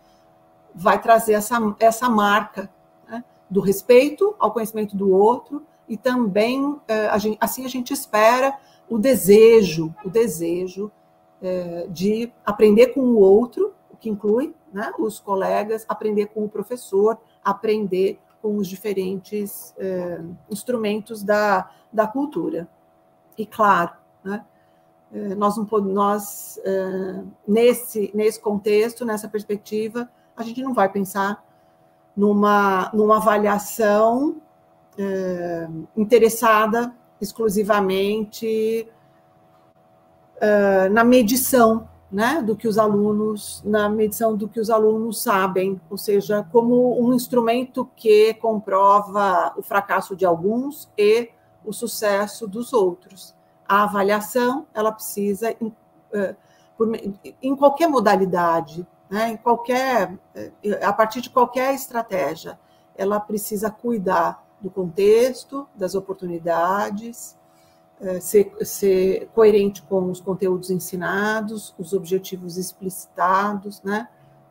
vai 0.75 1.01
trazer 1.01 1.35
essa, 1.35 1.57
essa 1.79 2.09
marca 2.09 2.71
né, 3.09 3.25
do 3.49 3.61
respeito 3.61 4.35
ao 4.39 4.53
conhecimento 4.53 4.97
do 4.97 5.11
outro 5.11 5.65
e 5.91 5.97
também 5.97 6.81
é, 6.87 7.09
assim 7.41 7.65
a 7.65 7.69
gente 7.69 7.93
espera 7.93 8.57
o 8.89 8.97
desejo, 8.97 9.93
o 10.05 10.09
desejo 10.09 10.91
é, 11.43 11.87
de 11.91 12.33
aprender 12.47 12.89
com 12.89 13.01
o 13.01 13.19
outro, 13.19 13.75
o 13.91 13.97
que 13.97 14.09
inclui 14.09 14.55
né, 14.73 14.93
os 15.01 15.19
colegas, 15.19 15.85
aprender 15.89 16.27
com 16.27 16.45
o 16.45 16.49
professor, 16.49 17.19
aprender 17.45 18.21
com 18.41 18.57
os 18.57 18.69
diferentes 18.69 19.75
é, 19.79 20.21
instrumentos 20.49 21.25
da, 21.25 21.71
da 21.93 22.07
cultura. 22.07 22.69
E 23.37 23.45
claro, 23.45 23.91
né, 24.23 24.45
nós, 25.37 25.57
não, 25.57 25.67
nós 25.81 26.61
nesse, 27.47 28.13
nesse 28.15 28.39
contexto, 28.39 29.05
nessa 29.05 29.29
perspectiva, 29.29 30.09
a 30.41 30.45
gente 30.45 30.63
não 30.63 30.75
vai 30.75 30.89
pensar 30.89 31.45
numa, 32.17 32.91
numa 32.93 33.17
avaliação 33.17 34.37
é, 34.99 35.69
interessada 35.97 36.95
exclusivamente 37.21 38.89
é, 40.41 40.89
na 40.89 41.05
medição 41.05 41.89
né, 42.11 42.43
do 42.43 42.57
que 42.57 42.67
os 42.67 42.77
alunos, 42.77 43.63
na 43.65 43.89
medição 43.89 44.37
do 44.37 44.49
que 44.49 44.59
os 44.59 44.69
alunos 44.69 45.23
sabem, 45.23 45.81
ou 45.89 45.97
seja, 45.97 46.45
como 46.51 47.01
um 47.01 47.15
instrumento 47.15 47.89
que 47.95 48.35
comprova 48.35 49.55
o 49.57 49.63
fracasso 49.63 50.17
de 50.17 50.27
alguns 50.27 50.91
e 50.99 51.31
o 51.65 51.73
sucesso 51.73 52.49
dos 52.49 52.73
outros. 52.73 53.35
A 53.69 53.85
avaliação, 53.85 54.67
ela 54.75 54.91
precisa, 54.91 55.55
em, 55.61 55.73
eh, 56.13 56.35
em 57.41 57.55
qualquer 57.55 57.89
modalidade, 57.89 58.85
né, 59.11 59.31
em 59.31 59.37
qualquer, 59.37 60.17
eh, 60.35 60.85
a 60.85 60.93
partir 60.93 61.21
de 61.21 61.29
qualquer 61.29 61.75
estratégia, 61.75 62.59
ela 62.95 63.19
precisa 63.19 63.71
cuidar 63.71 64.45
do 64.61 64.71
contexto, 64.71 65.67
das 65.75 65.95
oportunidades, 65.95 67.37
é, 68.01 68.21
ser, 68.21 68.55
ser, 68.63 69.29
coerente 69.35 69.83
com 69.83 70.11
os 70.11 70.21
conteúdos 70.21 70.71
ensinados, 70.71 71.75
os 71.79 71.93
objetivos 71.93 72.57
explicitados, 72.57 73.83
né? 73.83 74.09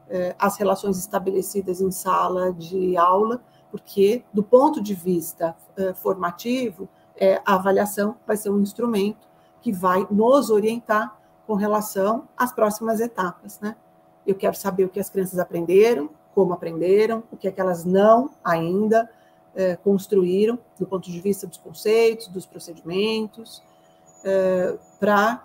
É, 0.08 0.36
as 0.40 0.58
relações 0.58 0.98
estabelecidas 0.98 1.82
em 1.82 1.92
sala 1.92 2.52
de 2.52 2.98
aula, 2.98 3.42
porque, 3.72 4.24
do 4.34 4.42
ponto 4.44 4.82
de 4.82 4.96
vista 4.96 5.56
é, 5.78 5.94
formativo, 5.94 6.90
a 7.46 7.56
avaliação 7.56 8.16
vai 8.26 8.38
ser 8.38 8.50
um 8.50 8.62
instrumento 8.62 9.28
que 9.62 9.74
vai 9.74 10.08
nos 10.10 10.50
orientar 10.50 11.20
com 11.46 11.54
relação 11.54 12.28
às 12.38 12.54
próximas 12.54 13.02
etapas. 13.02 13.60
Né? 13.60 13.76
Eu 14.30 14.36
quero 14.36 14.56
saber 14.56 14.86
o 14.86 14.90
que 14.90 15.00
as 15.00 15.10
crianças 15.10 15.40
aprenderam, 15.40 16.08
como 16.36 16.54
aprenderam, 16.54 17.24
o 17.32 17.36
que 17.36 17.48
é 17.48 17.52
que 17.52 17.60
elas 17.60 17.84
não 17.84 18.30
ainda 18.44 19.10
é, 19.56 19.76
construíram, 19.76 20.60
do 20.78 20.86
ponto 20.86 21.10
de 21.10 21.20
vista 21.20 21.48
dos 21.48 21.58
conceitos, 21.58 22.28
dos 22.28 22.46
procedimentos, 22.46 23.64
é, 24.24 24.78
para 25.00 25.44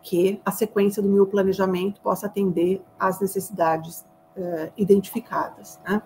que 0.00 0.40
a 0.42 0.50
sequência 0.50 1.02
do 1.02 1.08
meu 1.10 1.26
planejamento 1.26 2.00
possa 2.00 2.28
atender 2.28 2.82
às 2.98 3.20
necessidades 3.20 4.06
é, 4.34 4.72
identificadas. 4.74 5.78
Né? 5.86 6.00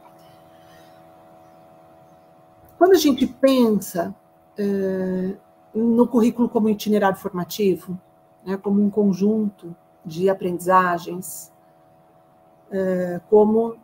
Quando 2.79 2.95
a 2.95 2.99
gente 2.99 3.29
pensa 3.29 4.13
no 5.73 6.07
currículo 6.09 6.49
como 6.49 6.69
itinerário 6.69 7.17
formativo, 7.17 7.97
né, 8.45 8.57
como 8.57 8.83
um 8.83 8.91
conjunto 8.91 9.75
de 10.05 10.29
aprendizagens, 10.29 11.52
como 13.29 13.77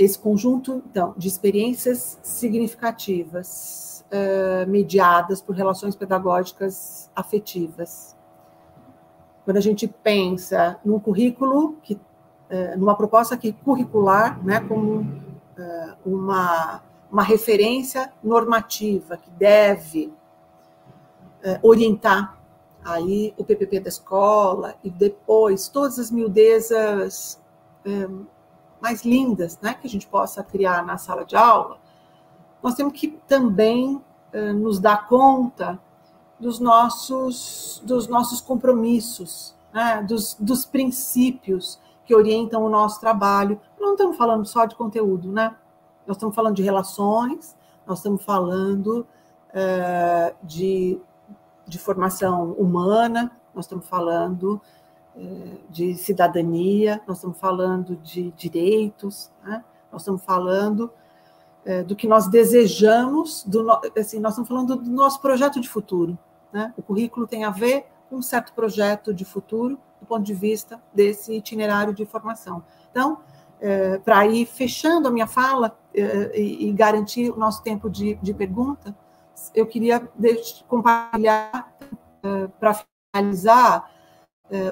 esse 0.00 0.18
conjunto 0.18 0.82
então, 0.86 1.12
de 1.14 1.28
experiências 1.28 2.18
significativas, 2.22 4.02
uh, 4.10 4.66
mediadas 4.66 5.42
por 5.42 5.54
relações 5.54 5.94
pedagógicas 5.94 7.10
afetivas. 7.14 8.16
Quando 9.44 9.58
a 9.58 9.60
gente 9.60 9.86
pensa 9.86 10.80
num 10.82 10.98
currículo, 10.98 11.76
que, 11.82 11.94
uh, 11.94 12.78
numa 12.78 12.96
proposta 12.96 13.36
que 13.36 13.52
curricular, 13.52 14.42
né, 14.42 14.60
como 14.60 15.20
uma, 16.06 16.82
uma 17.12 17.22
referência 17.22 18.10
normativa 18.24 19.18
que 19.18 19.30
deve 19.32 20.10
orientar 21.62 22.40
aí 22.82 23.34
o 23.36 23.44
PPP 23.44 23.80
da 23.80 23.90
escola 23.90 24.74
e 24.82 24.88
depois 24.88 25.68
todas 25.68 25.98
as 25.98 26.10
miudezas 26.10 27.39
um, 27.86 28.24
mais 28.80 29.04
lindas, 29.04 29.58
né, 29.60 29.74
que 29.74 29.86
a 29.86 29.90
gente 29.90 30.06
possa 30.06 30.42
criar 30.42 30.84
na 30.84 30.96
sala 30.96 31.24
de 31.24 31.36
aula, 31.36 31.78
nós 32.62 32.74
temos 32.74 32.92
que 32.92 33.08
também 33.26 34.02
uh, 34.34 34.52
nos 34.54 34.78
dar 34.78 35.08
conta 35.08 35.78
dos 36.38 36.58
nossos, 36.58 37.82
dos 37.84 38.06
nossos 38.08 38.40
compromissos, 38.40 39.54
né, 39.72 40.02
dos, 40.02 40.34
dos 40.40 40.64
princípios 40.64 41.78
que 42.04 42.14
orientam 42.14 42.64
o 42.64 42.68
nosso 42.68 42.98
trabalho. 42.98 43.60
Não 43.78 43.92
estamos 43.92 44.16
falando 44.16 44.46
só 44.46 44.64
de 44.64 44.74
conteúdo, 44.74 45.30
né? 45.30 45.54
Nós 46.06 46.16
estamos 46.16 46.34
falando 46.34 46.56
de 46.56 46.62
relações, 46.62 47.54
nós 47.86 47.98
estamos 47.98 48.24
falando 48.24 49.06
uh, 49.50 50.34
de, 50.42 50.98
de 51.66 51.78
formação 51.78 52.52
humana, 52.52 53.30
nós 53.54 53.66
estamos 53.66 53.86
falando 53.86 54.60
de 55.68 55.94
cidadania, 55.94 57.00
nós 57.06 57.18
estamos 57.18 57.38
falando 57.38 57.96
de 57.96 58.30
direitos, 58.32 59.30
né? 59.44 59.64
nós 59.92 60.02
estamos 60.02 60.22
falando 60.22 60.90
é, 61.64 61.82
do 61.82 61.94
que 61.94 62.06
nós 62.06 62.28
desejamos, 62.28 63.44
do, 63.44 63.66
assim, 63.98 64.18
nós 64.18 64.32
estamos 64.32 64.48
falando 64.48 64.76
do 64.76 64.90
nosso 64.90 65.20
projeto 65.20 65.60
de 65.60 65.68
futuro. 65.68 66.18
Né? 66.52 66.72
O 66.76 66.82
currículo 66.82 67.26
tem 67.26 67.44
a 67.44 67.50
ver 67.50 67.86
com 68.08 68.16
um 68.16 68.22
certo 68.22 68.52
projeto 68.52 69.14
de 69.14 69.24
futuro 69.24 69.78
do 70.00 70.06
ponto 70.06 70.22
de 70.22 70.34
vista 70.34 70.82
desse 70.92 71.34
itinerário 71.34 71.94
de 71.94 72.04
formação. 72.06 72.64
Então, 72.90 73.18
é, 73.60 73.98
para 73.98 74.26
ir 74.26 74.46
fechando 74.46 75.06
a 75.06 75.10
minha 75.10 75.26
fala 75.26 75.78
é, 75.94 76.40
e, 76.40 76.68
e, 76.68 76.72
garantir 76.72 77.30
o 77.30 77.36
nosso 77.36 77.62
tempo 77.62 77.90
de, 77.90 78.14
de 78.16 78.32
pergunta, 78.32 78.96
eu 79.54 79.66
queria 79.66 80.00
compartilhar, 80.66 81.72
é, 82.22 82.46
para 82.58 82.80
finalizar, 83.14 83.90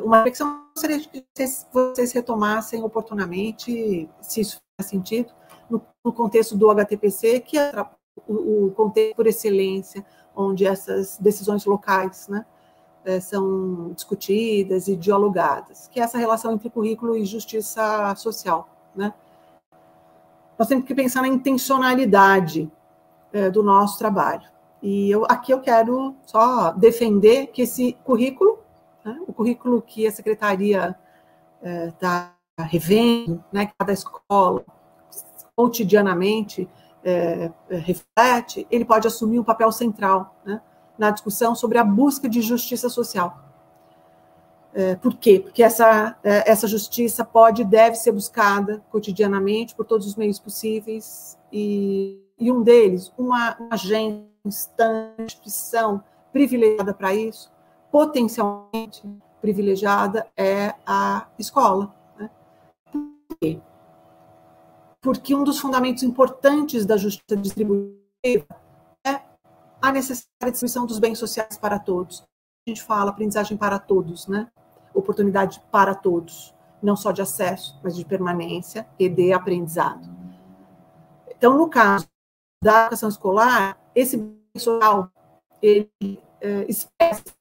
uma 0.02 0.18
reflexão 0.18 0.68
gostaria 0.74 1.00
que 1.00 1.24
vocês 1.72 2.12
retomassem 2.12 2.82
oportunamente, 2.82 4.08
se 4.20 4.40
isso 4.40 4.60
faz 4.76 4.88
sentido, 4.88 5.32
no, 5.68 5.82
no 6.04 6.12
contexto 6.12 6.56
do 6.56 6.70
HTPC, 6.70 7.40
que 7.40 7.58
é 7.58 7.72
o, 8.26 8.66
o, 8.66 8.70
contexto 8.72 9.16
por 9.16 9.26
excelência, 9.26 10.04
onde 10.34 10.66
essas 10.66 11.18
decisões 11.18 11.64
locais 11.64 12.28
né, 12.28 12.46
é, 13.04 13.20
são 13.20 13.92
discutidas 13.92 14.86
e 14.86 14.96
dialogadas, 14.96 15.88
que 15.88 16.00
é 16.00 16.04
essa 16.04 16.18
relação 16.18 16.52
entre 16.52 16.70
currículo 16.70 17.16
e 17.16 17.24
justiça 17.24 18.14
social. 18.16 18.68
Né? 18.94 19.12
Nós 20.58 20.68
temos 20.68 20.84
que 20.84 20.94
pensar 20.94 21.22
na 21.22 21.28
intencionalidade 21.28 22.70
é, 23.32 23.50
do 23.50 23.62
nosso 23.62 23.98
trabalho. 23.98 24.48
E 24.80 25.10
eu, 25.10 25.24
aqui 25.28 25.52
eu 25.52 25.60
quero 25.60 26.14
só 26.24 26.70
defender 26.72 27.48
que 27.48 27.62
esse 27.62 27.94
currículo 28.04 28.60
né? 29.08 29.20
O 29.26 29.32
currículo 29.32 29.80
que 29.80 30.06
a 30.06 30.12
secretaria 30.12 30.94
está 31.62 32.34
é, 32.58 32.62
revendo, 32.62 33.42
né, 33.52 33.66
que 33.66 33.72
cada 33.78 33.92
escola 33.92 34.64
cotidianamente 35.56 36.68
é, 37.02 37.50
é, 37.68 37.76
reflete, 37.76 38.66
ele 38.70 38.84
pode 38.84 39.06
assumir 39.06 39.38
um 39.38 39.44
papel 39.44 39.72
central 39.72 40.36
né, 40.44 40.60
na 40.96 41.10
discussão 41.10 41.54
sobre 41.54 41.78
a 41.78 41.84
busca 41.84 42.28
de 42.28 42.40
justiça 42.40 42.88
social. 42.88 43.44
É, 44.74 44.94
por 44.96 45.16
quê? 45.16 45.40
Porque 45.40 45.62
essa, 45.62 46.16
é, 46.22 46.50
essa 46.50 46.68
justiça 46.68 47.24
pode 47.24 47.62
e 47.62 47.64
deve 47.64 47.96
ser 47.96 48.12
buscada 48.12 48.82
cotidianamente 48.90 49.74
por 49.74 49.84
todos 49.84 50.06
os 50.06 50.14
meios 50.14 50.38
possíveis, 50.38 51.38
e, 51.50 52.22
e 52.38 52.52
um 52.52 52.62
deles, 52.62 53.12
uma, 53.16 53.56
uma 53.58 53.74
agência, 53.74 54.28
instituição 55.18 56.02
privilegiada 56.32 56.94
para 56.94 57.14
isso, 57.14 57.50
potencialmente 57.90 59.02
privilegiada 59.40 60.26
é 60.36 60.74
a 60.86 61.26
escola. 61.38 61.94
Né? 62.18 62.30
Por 62.92 63.36
quê? 63.40 63.60
Porque 65.00 65.34
um 65.34 65.44
dos 65.44 65.58
fundamentos 65.58 66.02
importantes 66.02 66.84
da 66.84 66.96
justiça 66.96 67.36
distributiva 67.36 68.46
é 69.06 69.20
a 69.80 69.92
necessária 69.92 70.50
distribuição 70.50 70.86
dos 70.86 70.98
bens 70.98 71.18
sociais 71.18 71.56
para 71.56 71.78
todos. 71.78 72.22
A 72.66 72.70
gente 72.70 72.82
fala 72.82 73.10
aprendizagem 73.10 73.56
para 73.56 73.78
todos, 73.78 74.26
né? 74.26 74.50
oportunidade 74.92 75.62
para 75.70 75.94
todos, 75.94 76.54
não 76.82 76.96
só 76.96 77.12
de 77.12 77.22
acesso, 77.22 77.78
mas 77.82 77.96
de 77.96 78.04
permanência 78.04 78.86
e 78.98 79.08
de 79.08 79.32
aprendizado. 79.32 80.08
Então, 81.28 81.56
no 81.56 81.68
caso 81.68 82.08
da 82.62 82.82
educação 82.82 83.08
escolar, 83.08 83.78
esse 83.94 84.16
bem 84.16 84.36
social 84.56 85.10
ele 85.62 86.20
é, 86.40 86.64
expressa 86.68 87.37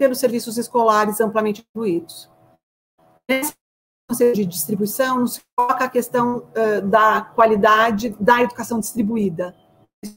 pelos 0.00 0.16
serviços 0.16 0.56
escolares 0.56 1.20
amplamente 1.20 1.60
distribuídos. 1.60 2.30
Nesse 3.28 3.52
conceito 4.08 4.36
de 4.36 4.46
distribuição, 4.46 5.20
nos 5.20 5.38
coloca 5.54 5.84
a 5.84 5.90
questão 5.90 6.38
uh, 6.38 6.80
da 6.88 7.20
qualidade 7.20 8.16
da 8.18 8.40
educação 8.40 8.80
distribuída, 8.80 9.54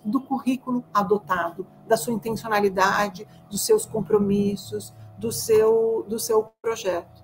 do 0.05 0.21
currículo 0.21 0.86
adotado, 0.93 1.67
da 1.86 1.97
sua 1.97 2.13
intencionalidade, 2.13 3.27
dos 3.51 3.65
seus 3.65 3.86
compromissos, 3.86 4.93
do 5.17 5.34
seu, 5.34 6.05
do 6.07 6.17
seu 6.17 6.49
projeto. 6.61 7.21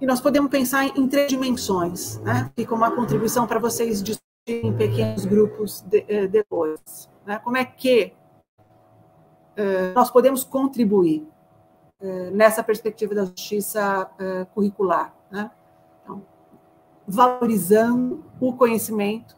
E 0.00 0.06
nós 0.06 0.20
podemos 0.20 0.50
pensar 0.50 0.86
em 0.86 1.06
três 1.06 1.28
dimensões, 1.28 2.18
né? 2.18 2.50
Fica 2.56 2.74
uma 2.74 2.90
contribuição 2.90 3.46
para 3.46 3.60
vocês 3.60 4.02
discutirem 4.02 4.72
em 4.72 4.76
pequenos 4.76 5.24
grupos 5.24 5.82
de, 5.82 6.26
depois. 6.26 7.08
Né? 7.24 7.38
Como 7.38 7.56
é 7.56 7.64
que 7.64 8.12
nós 9.94 10.10
podemos 10.10 10.44
contribuir 10.44 11.26
eh, 12.02 12.30
nessa 12.30 12.64
perspectiva 12.64 13.14
da 13.14 13.26
justiça 13.26 14.10
eh, 14.18 14.46
curricular, 14.54 15.14
né? 15.30 15.50
então, 16.02 16.24
valorizando 17.06 18.24
o 18.40 18.54
conhecimento 18.54 19.36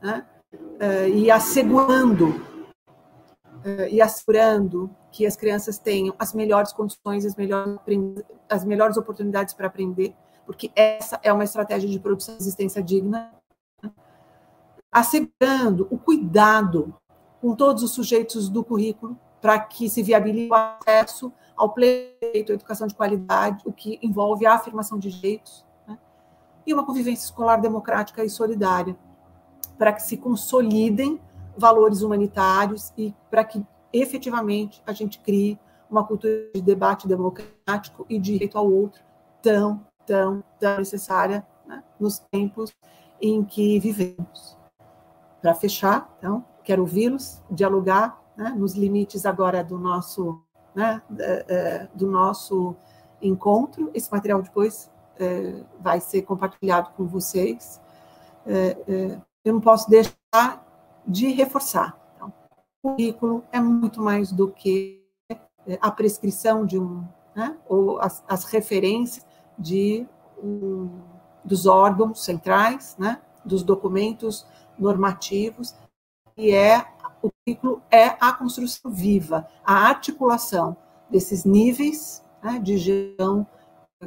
né? 0.00 0.24
e 1.12 1.30
assegurando 1.30 2.46
e 3.90 4.00
assegurando 4.00 4.88
que 5.12 5.26
as 5.26 5.36
crianças 5.36 5.78
tenham 5.78 6.14
as 6.18 6.32
melhores 6.32 6.72
condições, 6.72 7.26
as 7.26 7.34
melhores, 7.34 7.76
as 8.48 8.64
melhores 8.64 8.96
oportunidades 8.96 9.52
para 9.52 9.66
aprender, 9.66 10.14
porque 10.46 10.70
essa 10.74 11.20
é 11.22 11.30
uma 11.30 11.44
estratégia 11.44 11.88
de 11.88 11.98
produção 11.98 12.36
de 12.36 12.42
existência 12.42 12.82
digna, 12.82 13.30
assegurando 14.90 15.86
o 15.90 15.98
cuidado 15.98 16.94
com 17.40 17.54
todos 17.54 17.82
os 17.82 17.92
sujeitos 17.92 18.48
do 18.48 18.64
currículo 18.64 19.18
para 19.40 19.58
que 19.58 19.88
se 19.88 20.02
viabilize 20.02 20.50
o 20.50 20.54
acesso 20.54 21.32
ao 21.56 21.70
pleito, 21.70 22.52
à 22.52 22.54
educação 22.54 22.86
de 22.86 22.94
qualidade, 22.94 23.62
o 23.64 23.72
que 23.72 23.98
envolve 24.02 24.46
a 24.46 24.54
afirmação 24.54 24.98
de 24.98 25.10
direitos, 25.10 25.64
né? 25.86 25.98
e 26.66 26.72
uma 26.72 26.84
convivência 26.84 27.24
escolar 27.24 27.60
democrática 27.60 28.24
e 28.24 28.30
solidária, 28.30 28.96
para 29.76 29.92
que 29.92 30.02
se 30.02 30.16
consolidem 30.16 31.20
valores 31.56 32.02
humanitários 32.02 32.92
e 32.96 33.14
para 33.30 33.44
que 33.44 33.64
efetivamente 33.92 34.82
a 34.86 34.92
gente 34.92 35.18
crie 35.18 35.58
uma 35.90 36.04
cultura 36.04 36.50
de 36.54 36.60
debate 36.60 37.08
democrático 37.08 38.04
e 38.08 38.18
de 38.18 38.32
direito 38.32 38.58
ao 38.58 38.70
outro 38.70 39.02
tão, 39.42 39.84
tão, 40.06 40.44
tão 40.58 40.78
necessária 40.78 41.46
né? 41.66 41.82
nos 41.98 42.18
tempos 42.18 42.72
em 43.20 43.42
que 43.44 43.78
vivemos. 43.80 44.56
Para 45.40 45.54
fechar, 45.54 46.12
então, 46.18 46.44
quero 46.68 46.82
ouvi-los, 46.82 47.42
dialogar 47.50 48.22
né, 48.36 48.50
nos 48.50 48.74
limites 48.74 49.24
agora 49.24 49.64
do 49.64 49.78
nosso, 49.78 50.38
né, 50.74 51.00
do 51.94 52.06
nosso 52.06 52.76
encontro. 53.22 53.90
Esse 53.94 54.12
material 54.12 54.42
depois 54.42 54.90
é, 55.18 55.62
vai 55.80 55.98
ser 55.98 56.20
compartilhado 56.22 56.90
com 56.90 57.06
vocês. 57.06 57.80
É, 58.44 58.76
é, 58.86 59.20
eu 59.46 59.54
não 59.54 59.62
posso 59.62 59.88
deixar 59.88 60.62
de 61.06 61.28
reforçar. 61.28 61.98
Então, 62.14 62.30
o 62.82 62.90
currículo 62.90 63.42
é 63.50 63.58
muito 63.58 64.02
mais 64.02 64.30
do 64.30 64.48
que 64.48 65.02
a 65.80 65.90
prescrição 65.90 66.66
de 66.66 66.78
um, 66.78 67.02
né, 67.34 67.56
ou 67.66 67.98
as, 67.98 68.22
as 68.28 68.44
referências 68.44 69.26
de 69.58 70.06
um, 70.42 71.00
dos 71.42 71.64
órgãos 71.64 72.22
centrais, 72.22 72.94
né, 72.98 73.22
dos 73.42 73.62
documentos 73.62 74.46
normativos, 74.78 75.74
e 76.38 76.52
é 76.52 76.86
o 77.20 77.30
currículo 77.30 77.82
é 77.90 78.16
a 78.20 78.32
construção 78.32 78.90
viva, 78.92 79.48
a 79.64 79.88
articulação 79.88 80.76
desses 81.10 81.44
níveis 81.44 82.24
né, 82.42 82.60
de 82.60 82.78
gestão 82.78 83.44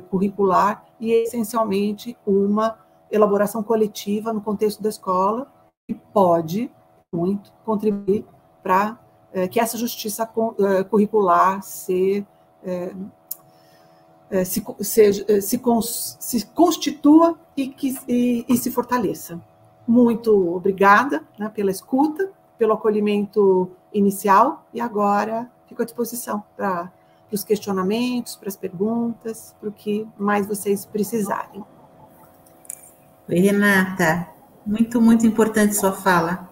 curricular 0.09 0.85
e, 0.97 1.11
essencialmente, 1.11 2.17
uma 2.25 2.79
elaboração 3.11 3.61
coletiva 3.61 4.31
no 4.31 4.39
contexto 4.39 4.81
da 4.81 4.87
escola 4.87 5.51
que 5.85 5.93
pode 5.93 6.71
muito 7.13 7.51
contribuir 7.65 8.25
para 8.63 8.97
é, 9.33 9.47
que 9.49 9.59
essa 9.59 9.77
justiça 9.77 10.29
é, 10.59 10.83
curricular 10.85 11.61
se, 11.61 12.25
é, 12.63 14.45
se, 14.45 14.63
se, 14.79 15.41
se, 15.41 15.59
se, 16.19 16.45
constitua 16.47 17.37
e, 17.57 17.67
que, 17.67 17.97
e, 18.07 18.45
e 18.47 18.57
se 18.57 18.71
fortaleça. 18.71 19.41
Muito 19.91 20.55
obrigada 20.55 21.21
né, 21.37 21.51
pela 21.53 21.69
escuta 21.69 22.31
pelo 22.57 22.71
acolhimento 22.71 23.69
inicial 23.91 24.65
e 24.73 24.79
agora 24.79 25.49
fico 25.67 25.81
à 25.81 25.85
disposição 25.85 26.41
para 26.55 26.89
os 27.29 27.43
questionamentos, 27.43 28.37
para 28.37 28.47
as 28.47 28.55
perguntas, 28.55 29.53
para 29.59 29.67
o 29.67 29.71
que 29.71 30.07
mais 30.17 30.47
vocês 30.47 30.85
precisarem. 30.85 31.61
Oi, 33.27 33.39
Renata. 33.39 34.27
Muito, 34.65 35.01
muito 35.01 35.27
importante 35.27 35.75
sua 35.75 35.91
fala. 35.91 36.49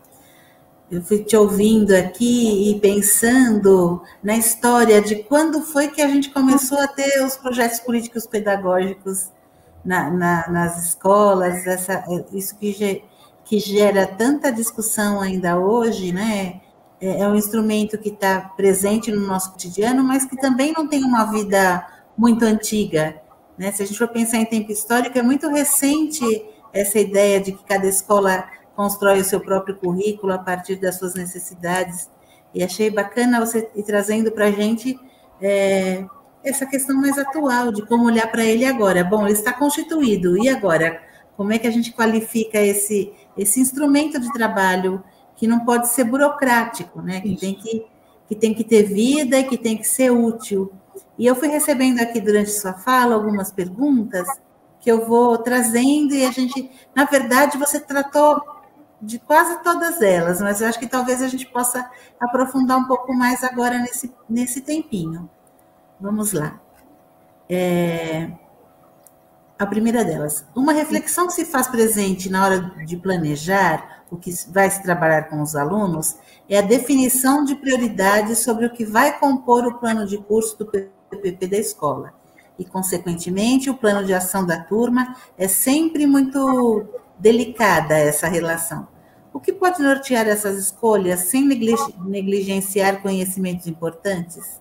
Eu 0.92 1.02
fui 1.02 1.24
te 1.24 1.38
ouvindo 1.38 1.92
aqui 1.96 2.72
e 2.72 2.80
pensando 2.82 4.02
na 4.22 4.36
história 4.36 5.02
de 5.02 5.24
quando 5.24 5.62
foi 5.62 5.88
que 5.88 6.02
a 6.02 6.10
gente 6.10 6.30
começou 6.32 6.80
a 6.80 6.88
ter 6.90 7.24
os 7.24 7.38
projetos 7.38 7.80
políticos 7.80 8.28
pedagógicos 8.28 9.30
na, 9.86 10.10
na, 10.10 10.50
nas 10.50 10.84
escolas, 10.84 11.66
essa, 11.66 12.04
isso 12.34 12.58
que 12.58 13.08
que 13.50 13.58
gera 13.58 14.06
tanta 14.06 14.52
discussão 14.52 15.20
ainda 15.20 15.58
hoje, 15.58 16.12
né? 16.12 16.62
É, 17.02 17.22
é 17.22 17.28
um 17.28 17.36
instrumento 17.36 17.98
que 17.98 18.10
está 18.10 18.42
presente 18.42 19.12
no 19.12 19.26
nosso 19.26 19.54
cotidiano, 19.54 20.04
mas 20.04 20.24
que 20.24 20.38
também 20.38 20.72
não 20.72 20.88
tem 20.88 21.04
uma 21.04 21.26
vida 21.32 21.84
muito 22.16 22.46
antiga. 22.46 23.20
Né? 23.58 23.72
Se 23.72 23.82
a 23.82 23.88
gente 23.88 23.98
for 23.98 24.08
pensar 24.08 24.38
em 24.38 24.46
tempo 24.46 24.72
histórico, 24.72 25.18
é 25.18 25.24
muito 25.24 25.50
recente 25.50 26.24
essa 26.72 27.00
ideia 27.00 27.42
de 27.42 27.54
que 27.54 27.64
cada 27.64 27.88
escola 27.88 28.48
constrói 28.76 29.20
o 29.20 29.26
seu 29.26 29.40
próprio 29.40 29.76
currículo 29.78 30.32
a 30.32 30.38
partir 30.38 30.76
das 30.76 31.00
suas 31.00 31.16
necessidades. 31.16 32.08
E 32.54 32.64
achei 32.64 32.92
bacana 32.92 33.44
você 33.44 33.68
ir 33.76 33.82
trazendo 33.82 34.32
para 34.32 34.46
a 34.46 34.52
gente 34.52 35.00
é, 35.42 36.06
essa 36.44 36.68
questão 36.68 36.96
mais 36.96 37.18
atual 37.18 37.72
de 37.72 37.82
como 37.88 38.06
olhar 38.06 38.32
para 38.32 38.46
ele 38.46 38.66
agora. 38.66 39.04
Bom, 39.04 39.24
ele 39.24 39.34
está 39.34 39.54
constituído, 39.54 40.38
e 40.38 40.48
agora? 40.48 41.02
Como 41.36 41.52
é 41.52 41.58
que 41.58 41.66
a 41.66 41.72
gente 41.72 41.94
qualifica 41.94 42.60
esse, 42.60 43.14
esse 43.42 43.60
instrumento 43.60 44.20
de 44.20 44.32
trabalho 44.34 45.04
que 45.36 45.48
não 45.48 45.62
pode 45.62 45.88
ser 45.88 46.04
burocrático, 46.04 47.02
né? 47.02 47.22
Que 47.22 47.36
tem 47.36 47.56
que, 47.56 47.86
que 48.28 48.36
tem 48.36 48.54
que 48.54 48.64
ter 48.64 48.84
vida 48.84 49.40
e 49.40 49.44
que 49.46 49.58
tem 49.58 49.78
que 49.78 49.88
ser 49.88 50.12
útil. 50.12 50.72
E 51.18 51.26
eu 51.26 51.36
fui 51.36 51.48
recebendo 51.48 52.00
aqui 52.02 52.20
durante 52.20 52.52
sua 52.52 52.74
fala 52.74 53.16
algumas 53.16 53.52
perguntas 53.52 54.28
que 54.82 54.92
eu 54.92 55.08
vou 55.08 55.38
trazendo 55.38 56.14
e 56.14 56.26
a 56.26 56.32
gente, 56.32 56.70
na 56.96 57.06
verdade, 57.06 57.58
você 57.58 57.80
tratou 57.80 58.42
de 59.02 59.18
quase 59.20 59.64
todas 59.64 60.02
elas, 60.02 60.42
mas 60.42 60.60
eu 60.60 60.68
acho 60.68 60.80
que 60.80 60.88
talvez 60.88 61.22
a 61.22 61.28
gente 61.28 61.46
possa 61.46 61.90
aprofundar 62.20 62.78
um 62.78 62.86
pouco 62.86 63.14
mais 63.14 63.44
agora 63.44 63.78
nesse, 63.80 64.14
nesse 64.30 64.62
tempinho. 64.62 65.30
Vamos 66.00 66.34
lá. 66.34 66.60
É, 67.50 68.30
a 69.60 69.66
primeira 69.66 70.06
delas, 70.06 70.46
uma 70.56 70.72
reflexão 70.72 71.28
que 71.28 71.34
se 71.34 71.44
faz 71.44 71.68
presente 71.68 72.30
na 72.30 72.46
hora 72.46 72.62
de 72.86 72.96
planejar 72.96 74.04
o 74.10 74.16
que 74.16 74.32
vai 74.48 74.72
se 74.72 74.82
trabalhar 74.82 75.24
com 75.24 75.42
os 75.42 75.54
alunos 75.54 76.16
é 76.48 76.58
a 76.58 76.62
definição 76.62 77.44
de 77.44 77.56
prioridades 77.56 78.40
sobre 78.40 78.66
o 78.66 78.72
que 78.72 78.86
vai 78.86 79.20
compor 79.20 79.68
o 79.68 79.78
plano 79.78 80.08
de 80.08 80.18
curso 80.18 80.58
do 80.58 80.66
PPP 80.66 81.46
da 81.46 81.58
escola. 81.58 82.14
E, 82.58 82.64
consequentemente, 82.64 83.70
o 83.70 83.76
plano 83.76 84.06
de 84.06 84.14
ação 84.14 84.46
da 84.46 84.64
turma 84.64 85.16
é 85.38 85.48
sempre 85.48 86.08
muito 86.08 86.86
delicada 87.20 87.98
essa 87.98 88.28
relação. 88.28 88.88
O 89.34 89.42
que 89.42 89.52
pode 89.52 89.82
nortear 89.82 90.26
essas 90.26 90.58
escolhas 90.58 91.20
sem 91.20 91.46
negligenciar 91.46 93.02
conhecimentos 93.02 93.68
importantes? 93.68 94.60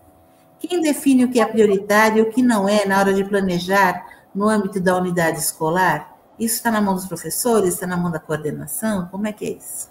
Quem 0.58 0.82
define 0.82 1.24
o 1.24 1.30
que 1.30 1.40
é 1.40 1.46
prioritário 1.46 2.18
e 2.18 2.22
o 2.22 2.30
que 2.30 2.42
não 2.42 2.68
é 2.68 2.84
na 2.84 2.98
hora 2.98 3.14
de 3.14 3.24
planejar 3.24 4.17
no 4.34 4.48
âmbito 4.48 4.80
da 4.80 4.96
unidade 4.96 5.38
escolar? 5.38 6.16
Isso 6.38 6.56
está 6.56 6.70
na 6.70 6.80
mão 6.80 6.94
dos 6.94 7.06
professores? 7.06 7.74
Está 7.74 7.86
na 7.86 7.96
mão 7.96 8.10
da 8.10 8.20
coordenação? 8.20 9.08
Como 9.10 9.26
é 9.26 9.32
que 9.32 9.44
é 9.44 9.50
isso? 9.50 9.90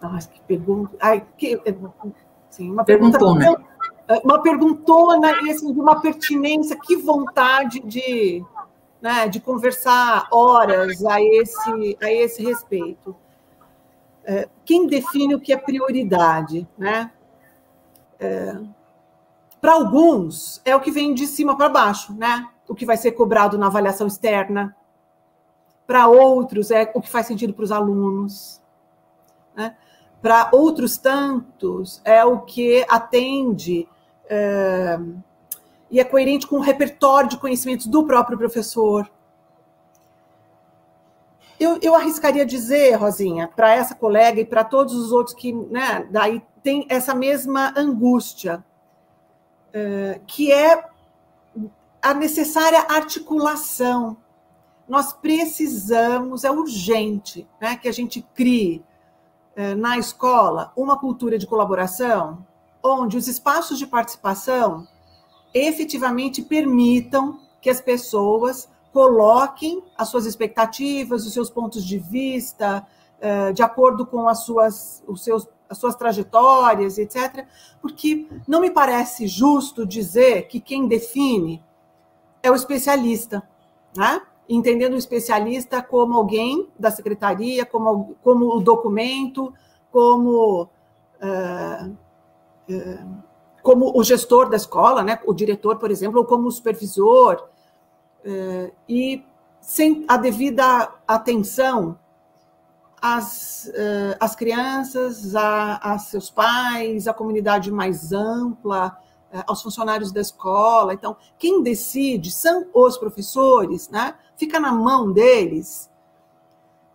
Nossa, 0.00 0.28
que 0.28 0.40
pergunta. 0.42 0.96
Ai, 1.00 1.24
que, 1.38 1.60
sim, 2.50 2.70
uma 2.70 2.84
perguntona. 2.84 3.56
uma 4.22 4.42
perguntona 4.42 5.42
e 5.42 5.50
assim, 5.50 5.72
de 5.72 5.80
uma 5.80 6.00
pertinência, 6.00 6.78
que 6.78 6.96
vontade 6.96 7.80
de, 7.80 8.44
né, 9.00 9.28
de 9.28 9.40
conversar 9.40 10.28
horas 10.30 11.04
a 11.04 11.22
esse, 11.22 11.96
a 12.02 12.12
esse 12.12 12.44
respeito. 12.44 13.16
É, 14.24 14.48
quem 14.64 14.86
define 14.86 15.34
o 15.34 15.40
que 15.40 15.52
é 15.52 15.56
prioridade? 15.56 16.68
Né? 16.76 17.10
É, 18.18 18.58
para 19.66 19.74
alguns, 19.74 20.62
é 20.64 20.76
o 20.76 20.80
que 20.80 20.92
vem 20.92 21.12
de 21.12 21.26
cima 21.26 21.56
para 21.56 21.68
baixo, 21.68 22.14
né? 22.14 22.48
o 22.68 22.74
que 22.74 22.86
vai 22.86 22.96
ser 22.96 23.10
cobrado 23.10 23.58
na 23.58 23.66
avaliação 23.66 24.06
externa. 24.06 24.76
Para 25.84 26.06
outros, 26.06 26.70
é 26.70 26.88
o 26.94 27.00
que 27.00 27.10
faz 27.10 27.26
sentido 27.26 27.52
para 27.52 27.64
os 27.64 27.72
alunos. 27.72 28.62
Né? 29.56 29.76
Para 30.22 30.50
outros 30.52 30.96
tantos, 30.96 32.00
é 32.04 32.24
o 32.24 32.42
que 32.42 32.86
atende 32.88 33.88
é, 34.30 35.00
e 35.90 35.98
é 35.98 36.04
coerente 36.04 36.46
com 36.46 36.58
o 36.58 36.62
repertório 36.62 37.28
de 37.28 37.36
conhecimentos 37.36 37.88
do 37.88 38.06
próprio 38.06 38.38
professor. 38.38 39.10
Eu, 41.58 41.80
eu 41.82 41.96
arriscaria 41.96 42.46
dizer, 42.46 42.94
Rosinha, 42.94 43.48
para 43.48 43.74
essa 43.74 43.96
colega 43.96 44.40
e 44.40 44.44
para 44.44 44.62
todos 44.62 44.94
os 44.94 45.10
outros 45.10 45.34
que 45.34 45.52
né, 45.52 46.06
daí 46.08 46.40
tem 46.62 46.86
essa 46.88 47.12
mesma 47.12 47.74
angústia, 47.76 48.64
que 50.26 50.52
é 50.52 50.84
a 52.02 52.14
necessária 52.14 52.86
articulação. 52.88 54.16
Nós 54.88 55.12
precisamos, 55.12 56.44
é 56.44 56.50
urgente, 56.50 57.46
né, 57.60 57.76
que 57.76 57.88
a 57.88 57.92
gente 57.92 58.22
crie 58.34 58.84
eh, 59.56 59.74
na 59.74 59.98
escola 59.98 60.72
uma 60.76 60.98
cultura 60.98 61.38
de 61.38 61.46
colaboração, 61.46 62.46
onde 62.82 63.16
os 63.16 63.26
espaços 63.26 63.78
de 63.78 63.86
participação 63.86 64.86
efetivamente 65.52 66.42
permitam 66.42 67.40
que 67.60 67.70
as 67.70 67.80
pessoas 67.80 68.68
coloquem 68.92 69.82
as 69.96 70.08
suas 70.08 70.26
expectativas, 70.26 71.26
os 71.26 71.32
seus 71.32 71.50
pontos 71.50 71.84
de 71.84 71.98
vista, 71.98 72.86
uh, 73.18 73.52
de 73.52 73.62
acordo 73.62 74.06
com 74.06 74.28
as 74.28 74.44
suas, 74.44 75.02
os 75.06 75.22
seus, 75.22 75.48
as 75.68 75.78
suas 75.78 75.94
trajetórias, 75.94 76.98
etc. 76.98 77.46
Porque 77.80 78.28
não 78.46 78.60
me 78.60 78.70
parece 78.70 79.26
justo 79.26 79.86
dizer 79.86 80.48
que 80.48 80.60
quem 80.60 80.86
define 80.86 81.62
é 82.42 82.50
o 82.50 82.54
especialista, 82.54 83.42
né? 83.96 84.22
entendendo 84.48 84.94
o 84.94 84.98
especialista 84.98 85.82
como 85.82 86.14
alguém 86.14 86.68
da 86.78 86.90
secretaria, 86.90 87.66
como, 87.66 88.16
como 88.22 88.56
o 88.56 88.60
documento, 88.60 89.52
como, 89.90 90.62
uh, 90.62 91.96
uh, 92.70 93.22
como 93.62 93.98
o 93.98 94.04
gestor 94.04 94.48
da 94.48 94.56
escola, 94.56 95.02
né? 95.02 95.18
o 95.26 95.34
diretor, 95.34 95.78
por 95.78 95.90
exemplo, 95.90 96.20
ou 96.20 96.26
como 96.26 96.46
o 96.46 96.52
supervisor, 96.52 97.48
uh, 98.24 98.72
e 98.88 99.24
sem 99.60 100.04
a 100.06 100.16
devida 100.16 100.92
atenção 101.08 101.98
às, 103.00 103.70
às 104.18 104.34
crianças, 104.34 105.34
a, 105.34 105.76
a 105.76 105.98
seus 105.98 106.30
pais, 106.30 107.06
à 107.06 107.14
comunidade 107.14 107.70
mais 107.70 108.12
ampla, 108.12 108.98
eh, 109.32 109.42
aos 109.46 109.60
funcionários 109.60 110.12
da 110.12 110.20
escola. 110.20 110.94
Então, 110.94 111.16
quem 111.38 111.62
decide 111.62 112.30
são 112.30 112.66
os 112.72 112.96
professores, 112.96 113.88
né? 113.88 114.14
Fica 114.36 114.60
na 114.60 114.72
mão 114.72 115.12
deles. 115.12 115.90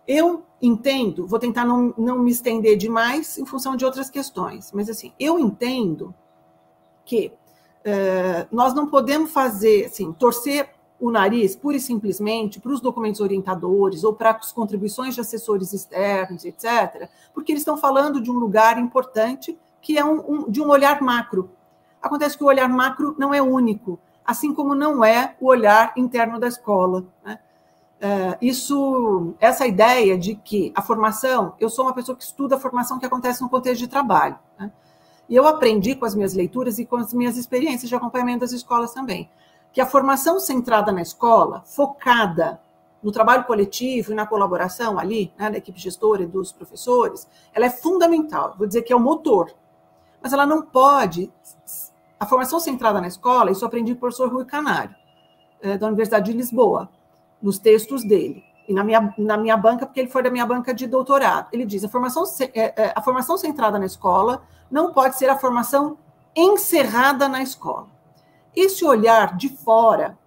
Eu 0.08 0.44
entendo, 0.60 1.26
vou 1.26 1.38
tentar 1.38 1.64
não, 1.64 1.94
não 1.96 2.18
me 2.18 2.30
estender 2.30 2.76
demais 2.76 3.36
em 3.38 3.44
função 3.44 3.76
de 3.76 3.84
outras 3.84 4.08
questões, 4.08 4.72
mas 4.72 4.88
assim, 4.88 5.12
eu 5.18 5.38
entendo 5.38 6.14
que 7.04 7.32
uh, 7.80 8.48
nós 8.50 8.72
não 8.72 8.88
podemos 8.88 9.30
fazer, 9.30 9.86
assim, 9.86 10.12
torcer 10.12 10.71
o 11.04 11.10
nariz 11.10 11.56
pura 11.56 11.76
e 11.76 11.80
simplesmente 11.80 12.60
para 12.60 12.72
os 12.72 12.80
documentos 12.80 13.20
orientadores 13.20 14.04
ou 14.04 14.14
para 14.14 14.30
as 14.30 14.52
contribuições 14.52 15.14
de 15.14 15.20
assessores 15.20 15.72
externos, 15.72 16.44
etc., 16.44 17.08
porque 17.34 17.52
eles 17.52 17.62
estão 17.62 17.76
falando 17.76 18.20
de 18.20 18.30
um 18.30 18.38
lugar 18.38 18.78
importante 18.78 19.58
que 19.80 19.98
é 19.98 20.04
um, 20.04 20.20
um, 20.28 20.50
de 20.50 20.60
um 20.60 20.68
olhar 20.68 21.02
macro, 21.02 21.50
Acontece 22.02 22.36
que 22.36 22.42
o 22.42 22.48
olhar 22.48 22.68
macro 22.68 23.14
não 23.16 23.32
é 23.32 23.40
único, 23.40 23.98
assim 24.24 24.52
como 24.52 24.74
não 24.74 25.04
é 25.04 25.36
o 25.40 25.46
olhar 25.46 25.92
interno 25.96 26.40
da 26.40 26.48
escola. 26.48 27.04
Né? 27.24 27.38
É, 28.00 28.38
isso, 28.42 29.34
essa 29.38 29.64
ideia 29.64 30.18
de 30.18 30.34
que 30.34 30.72
a 30.74 30.82
formação, 30.82 31.54
eu 31.60 31.70
sou 31.70 31.84
uma 31.84 31.94
pessoa 31.94 32.16
que 32.16 32.24
estuda 32.24 32.56
a 32.56 32.58
formação 32.58 32.98
que 32.98 33.06
acontece 33.06 33.40
no 33.40 33.48
contexto 33.48 33.78
de 33.78 33.86
trabalho. 33.86 34.36
Né? 34.58 34.72
E 35.28 35.36
eu 35.36 35.46
aprendi 35.46 35.94
com 35.94 36.04
as 36.04 36.14
minhas 36.16 36.34
leituras 36.34 36.80
e 36.80 36.84
com 36.84 36.96
as 36.96 37.14
minhas 37.14 37.36
experiências 37.36 37.88
de 37.88 37.94
acompanhamento 37.94 38.40
das 38.40 38.50
escolas 38.50 38.92
também, 38.92 39.30
que 39.72 39.80
a 39.80 39.86
formação 39.86 40.38
centrada 40.38 40.92
na 40.92 41.02
escola, 41.02 41.62
focada 41.64 42.60
no 43.02 43.10
trabalho 43.10 43.44
coletivo 43.44 44.12
e 44.12 44.14
na 44.14 44.26
colaboração 44.26 44.98
ali, 44.98 45.32
né, 45.36 45.50
da 45.50 45.58
equipe 45.58 45.80
gestora 45.80 46.22
e 46.22 46.26
dos 46.26 46.52
professores, 46.52 47.28
ela 47.52 47.66
é 47.66 47.70
fundamental. 47.70 48.54
Vou 48.56 48.66
dizer 48.66 48.82
que 48.82 48.92
é 48.92 48.96
o 48.96 49.00
motor, 49.00 49.52
mas 50.22 50.32
ela 50.32 50.46
não 50.46 50.62
pode 50.62 51.32
a 52.20 52.26
formação 52.26 52.60
centrada 52.60 53.00
na 53.00 53.08
escola, 53.08 53.50
isso 53.50 53.64
eu 53.64 53.66
aprendi 53.66 53.92
com 53.92 53.96
o 53.96 54.00
professor 54.00 54.32
Rui 54.32 54.44
Canário, 54.44 54.94
é, 55.60 55.76
da 55.76 55.88
Universidade 55.88 56.30
de 56.30 56.36
Lisboa, 56.36 56.88
nos 57.42 57.58
textos 57.58 58.04
dele. 58.04 58.44
E 58.68 58.72
na 58.72 58.84
minha, 58.84 59.12
na 59.18 59.36
minha 59.36 59.56
banca, 59.56 59.84
porque 59.84 59.98
ele 59.98 60.08
foi 60.08 60.22
da 60.22 60.30
minha 60.30 60.46
banca 60.46 60.72
de 60.72 60.86
doutorado. 60.86 61.48
Ele 61.52 61.66
diz: 61.66 61.82
a 61.82 61.88
formação, 61.88 62.22
é, 62.54 62.80
é, 62.80 62.92
a 62.94 63.02
formação 63.02 63.36
centrada 63.36 63.76
na 63.76 63.86
escola 63.86 64.44
não 64.70 64.92
pode 64.92 65.18
ser 65.18 65.28
a 65.28 65.36
formação 65.36 65.98
encerrada 66.36 67.28
na 67.28 67.42
escola. 67.42 67.88
Esse 68.54 68.84
olhar 68.84 69.36
de 69.36 69.48
fora, 69.48 70.18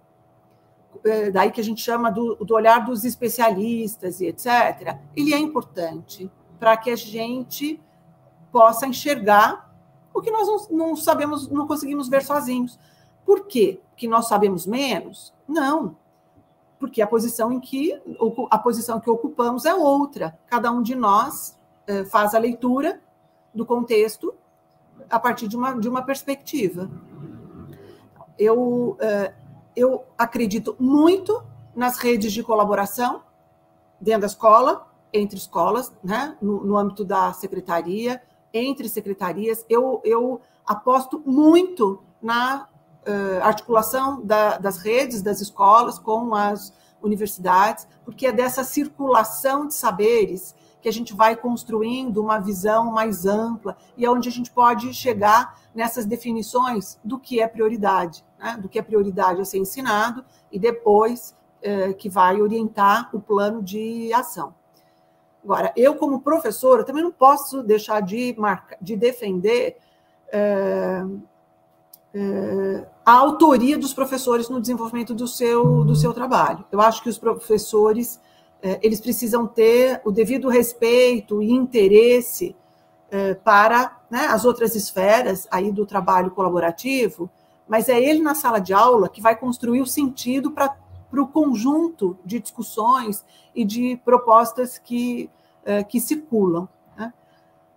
daí 1.32 1.50
que 1.50 1.60
a 1.60 1.64
gente 1.64 1.82
chama 1.82 2.10
do, 2.10 2.36
do 2.36 2.54
olhar 2.54 2.84
dos 2.84 3.04
especialistas 3.04 4.20
e 4.20 4.26
etc., 4.26 4.98
ele 5.14 5.32
é 5.32 5.38
importante 5.38 6.30
para 6.58 6.76
que 6.76 6.90
a 6.90 6.96
gente 6.96 7.80
possa 8.50 8.86
enxergar 8.86 9.66
porque 10.16 10.30
nós 10.30 10.48
não, 10.70 10.78
não 10.78 10.96
sabemos, 10.96 11.46
não 11.50 11.66
conseguimos 11.66 12.08
ver 12.08 12.24
sozinhos. 12.24 12.78
Por 13.22 13.46
quê? 13.46 13.82
Que 13.94 14.08
nós 14.08 14.26
sabemos 14.26 14.64
menos? 14.64 15.34
Não. 15.46 15.94
Porque 16.78 17.02
a 17.02 17.06
posição 17.06 17.52
em 17.52 17.60
que 17.60 18.00
a 18.50 18.56
posição 18.56 18.98
que 18.98 19.10
ocupamos 19.10 19.66
é 19.66 19.74
outra. 19.74 20.38
Cada 20.46 20.72
um 20.72 20.80
de 20.80 20.94
nós 20.94 21.58
eh, 21.86 22.06
faz 22.06 22.34
a 22.34 22.38
leitura 22.38 22.98
do 23.54 23.66
contexto 23.66 24.34
a 25.10 25.20
partir 25.20 25.48
de 25.48 25.56
uma, 25.56 25.78
de 25.78 25.86
uma 25.86 26.00
perspectiva. 26.00 26.90
Eu, 28.38 28.96
eh, 29.00 29.32
eu 29.74 30.04
acredito 30.16 30.76
muito 30.78 31.42
nas 31.74 31.98
redes 31.98 32.32
de 32.32 32.42
colaboração 32.42 33.22
dentro 34.00 34.22
da 34.22 34.26
escola, 34.26 34.86
entre 35.12 35.38
escolas, 35.38 35.92
né, 36.02 36.36
no, 36.40 36.64
no 36.64 36.76
âmbito 36.76 37.04
da 37.04 37.32
secretaria, 37.32 38.22
entre 38.52 38.88
secretarias. 38.88 39.64
Eu, 39.68 40.00
eu 40.04 40.40
aposto 40.66 41.22
muito 41.24 42.02
na 42.20 42.68
uh, 43.06 43.42
articulação 43.42 44.24
da, 44.24 44.58
das 44.58 44.78
redes, 44.78 45.22
das 45.22 45.40
escolas 45.40 45.98
com 45.98 46.34
as 46.34 46.72
universidades, 47.02 47.86
porque 48.04 48.26
é 48.26 48.32
dessa 48.32 48.64
circulação 48.64 49.66
de 49.66 49.74
saberes 49.74 50.54
que 50.80 50.88
a 50.88 50.92
gente 50.92 51.14
vai 51.14 51.36
construindo 51.36 52.18
uma 52.18 52.38
visão 52.38 52.92
mais 52.92 53.26
ampla 53.26 53.76
e 53.96 54.04
é 54.04 54.10
onde 54.10 54.28
a 54.28 54.32
gente 54.32 54.50
pode 54.50 54.92
chegar 54.94 55.58
nessas 55.74 56.04
definições 56.04 56.98
do 57.04 57.18
que 57.18 57.40
é 57.40 57.46
prioridade, 57.46 58.24
né? 58.38 58.58
do 58.60 58.68
que 58.68 58.78
é 58.78 58.82
prioridade 58.82 59.40
a 59.40 59.44
ser 59.44 59.58
ensinado 59.58 60.24
e 60.50 60.58
depois 60.58 61.34
uh, 61.62 61.94
que 61.94 62.08
vai 62.08 62.40
orientar 62.40 63.10
o 63.14 63.20
plano 63.20 63.62
de 63.62 64.12
ação. 64.12 64.54
Agora, 65.44 65.72
eu, 65.76 65.94
como 65.94 66.20
professora, 66.20 66.82
também 66.82 67.04
não 67.04 67.12
posso 67.12 67.62
deixar 67.62 68.00
de, 68.00 68.34
marcar, 68.36 68.76
de 68.82 68.96
defender 68.96 69.76
é, 70.32 71.04
é, 72.12 72.86
a 73.04 73.12
autoria 73.12 73.78
dos 73.78 73.94
professores 73.94 74.48
no 74.48 74.60
desenvolvimento 74.60 75.14
do 75.14 75.28
seu, 75.28 75.84
do 75.84 75.94
seu 75.94 76.12
trabalho. 76.12 76.64
Eu 76.72 76.80
acho 76.80 77.00
que 77.00 77.08
os 77.08 77.16
professores 77.16 78.20
é, 78.62 78.80
eles 78.82 79.00
precisam 79.00 79.46
ter 79.46 80.00
o 80.04 80.10
devido 80.10 80.48
respeito 80.48 81.42
e 81.42 81.52
interesse 81.52 82.56
é, 83.10 83.34
para 83.34 84.00
né, 84.10 84.26
as 84.26 84.44
outras 84.44 84.74
esferas 84.74 85.46
aí 85.50 85.70
do 85.70 85.86
trabalho 85.86 86.30
colaborativo, 86.30 87.30
mas 87.68 87.88
é 87.88 88.00
ele 88.00 88.22
na 88.22 88.34
sala 88.34 88.58
de 88.58 88.72
aula 88.72 89.08
que 89.08 89.20
vai 89.20 89.36
construir 89.36 89.80
o 89.80 89.86
sentido 89.86 90.50
para 90.50 90.76
o 91.12 91.26
conjunto 91.26 92.18
de 92.24 92.38
discussões 92.38 93.24
e 93.54 93.64
de 93.64 93.96
propostas 94.04 94.78
que, 94.78 95.30
uh, 95.62 95.84
que 95.86 96.00
circulam. 96.00 96.68
Né? 96.96 97.12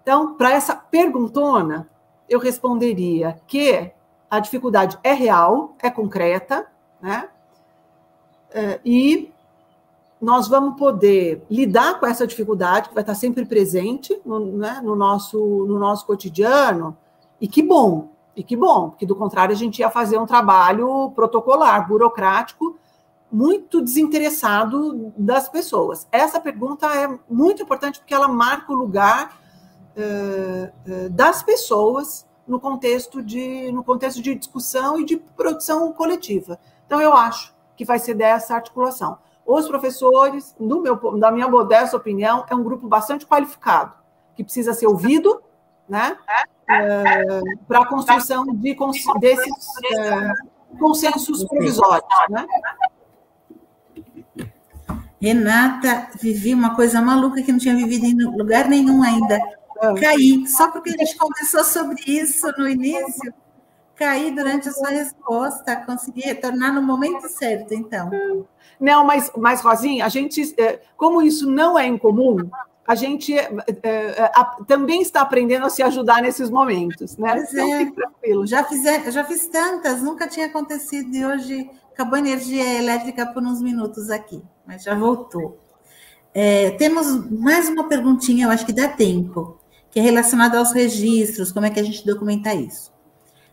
Então, 0.01 0.35
para 0.35 0.51
essa 0.51 0.75
perguntona, 0.75 1.89
eu 2.27 2.39
responderia 2.39 3.39
que 3.47 3.91
a 4.29 4.39
dificuldade 4.39 4.99
é 5.03 5.13
real, 5.13 5.75
é 5.79 5.89
concreta, 5.89 6.67
né? 7.01 7.29
Uh, 8.51 8.79
e 8.85 9.31
nós 10.21 10.47
vamos 10.47 10.77
poder 10.77 11.43
lidar 11.49 11.99
com 11.99 12.05
essa 12.05 12.27
dificuldade, 12.27 12.89
que 12.89 12.95
vai 12.95 13.03
estar 13.03 13.15
sempre 13.15 13.45
presente 13.45 14.19
no, 14.25 14.39
né, 14.57 14.81
no, 14.83 14.95
nosso, 14.95 15.37
no 15.65 15.79
nosso 15.79 16.05
cotidiano, 16.05 16.97
e 17.39 17.47
que 17.47 17.63
bom, 17.63 18.09
e 18.39 18.43
que 18.43 18.55
bom, 18.55 18.91
porque 18.91 19.05
do 19.05 19.17
contrário 19.17 19.53
a 19.53 19.57
gente 19.57 19.79
ia 19.79 19.89
fazer 19.89 20.17
um 20.17 20.25
trabalho 20.25 21.11
protocolar, 21.11 21.85
burocrático, 21.85 22.79
muito 23.29 23.81
desinteressado 23.81 25.11
das 25.17 25.49
pessoas. 25.49 26.07
Essa 26.09 26.39
pergunta 26.39 26.87
é 26.87 27.19
muito 27.29 27.63
importante 27.63 27.99
porque 27.99 28.13
ela 28.13 28.29
marca 28.29 28.71
o 28.71 28.75
lugar 28.77 29.37
uh, 29.93 31.09
das 31.09 31.43
pessoas 31.43 32.25
no 32.47 32.61
contexto 32.61 33.21
de 33.21 33.73
no 33.73 33.83
contexto 33.83 34.21
de 34.21 34.33
discussão 34.33 34.97
e 34.97 35.03
de 35.03 35.17
produção 35.17 35.91
coletiva. 35.91 36.57
Então 36.85 37.01
eu 37.01 37.13
acho 37.13 37.53
que 37.75 37.83
vai 37.83 37.99
ser 37.99 38.13
dessa 38.13 38.55
articulação. 38.55 39.17
Os 39.45 39.67
professores, 39.67 40.55
no 40.57 40.79
meu, 40.81 40.97
na 41.17 41.29
minha 41.29 41.49
modesta 41.49 41.97
opinião, 41.97 42.45
é 42.49 42.55
um 42.55 42.63
grupo 42.63 42.87
bastante 42.87 43.27
qualificado 43.27 43.91
que 44.33 44.45
precisa 44.45 44.73
ser 44.73 44.87
ouvido, 44.87 45.41
né, 45.89 46.17
uh, 46.69 47.65
para 47.67 47.79
a 47.79 47.87
construção 47.87 48.45
de 48.45 48.75
desses 49.19 49.53
consensos 50.79 51.43
provisórios, 51.45 52.07
né? 52.29 52.45
Renata, 55.21 56.07
vivi 56.21 56.53
uma 56.53 56.75
coisa 56.75 57.01
maluca 57.01 57.41
que 57.41 57.51
não 57.51 57.59
tinha 57.59 57.75
vivido 57.75 58.05
em 58.05 58.13
lugar 58.37 58.69
nenhum 58.69 59.03
ainda. 59.03 59.39
Caí, 59.99 60.47
só 60.47 60.71
porque 60.71 60.91
a 60.91 60.97
gente 60.97 61.17
conversou 61.17 61.63
sobre 61.63 62.01
isso 62.05 62.47
no 62.57 62.67
início. 62.69 63.33
Caí 63.95 64.31
durante 64.31 64.69
a 64.69 64.71
sua 64.71 64.89
resposta, 64.89 65.75
consegui 65.75 66.21
retornar 66.21 66.73
no 66.73 66.81
momento 66.81 67.27
certo, 67.27 67.73
então. 67.73 68.09
Não, 68.79 69.03
mas, 69.03 69.29
mas 69.37 69.61
Rosinha, 69.61 70.05
a 70.05 70.09
gente, 70.09 70.55
é, 70.57 70.79
como 70.95 71.21
isso 71.21 71.49
não 71.49 71.77
é 71.77 71.85
incomum, 71.85 72.49
a 72.89 72.95
gente 72.95 73.37
é, 73.37 73.47
é, 73.83 74.31
também 74.65 75.03
está 75.03 75.21
aprendendo 75.21 75.63
a 75.63 75.69
se 75.69 75.83
ajudar 75.83 76.23
nesses 76.23 76.49
momentos, 76.49 77.15
né? 77.17 77.35
Pois 77.35 77.53
então, 77.53 77.75
é. 77.75 77.91
tranquilo. 77.91 78.47
Já, 78.47 78.63
fiz, 78.63 78.81
já 79.13 79.23
fiz 79.23 79.45
tantas, 79.45 80.01
nunca 80.01 80.27
tinha 80.27 80.47
acontecido 80.47 81.15
e 81.15 81.23
hoje 81.23 81.69
acabou 81.93 82.15
a 82.15 82.19
energia 82.19 82.79
elétrica 82.79 83.27
por 83.27 83.43
uns 83.43 83.61
minutos 83.61 84.09
aqui, 84.09 84.41
mas 84.65 84.81
já 84.81 84.95
voltou. 84.95 85.59
É, 86.33 86.71
temos 86.71 87.29
mais 87.29 87.69
uma 87.69 87.87
perguntinha, 87.87 88.47
eu 88.47 88.49
acho 88.49 88.65
que 88.65 88.73
dá 88.73 88.87
tempo, 88.87 89.59
que 89.91 89.99
é 89.99 90.01
relacionada 90.01 90.57
aos 90.57 90.71
registros, 90.71 91.51
como 91.51 91.67
é 91.67 91.69
que 91.69 91.79
a 91.79 91.83
gente 91.83 92.03
documenta 92.03 92.55
isso. 92.55 92.91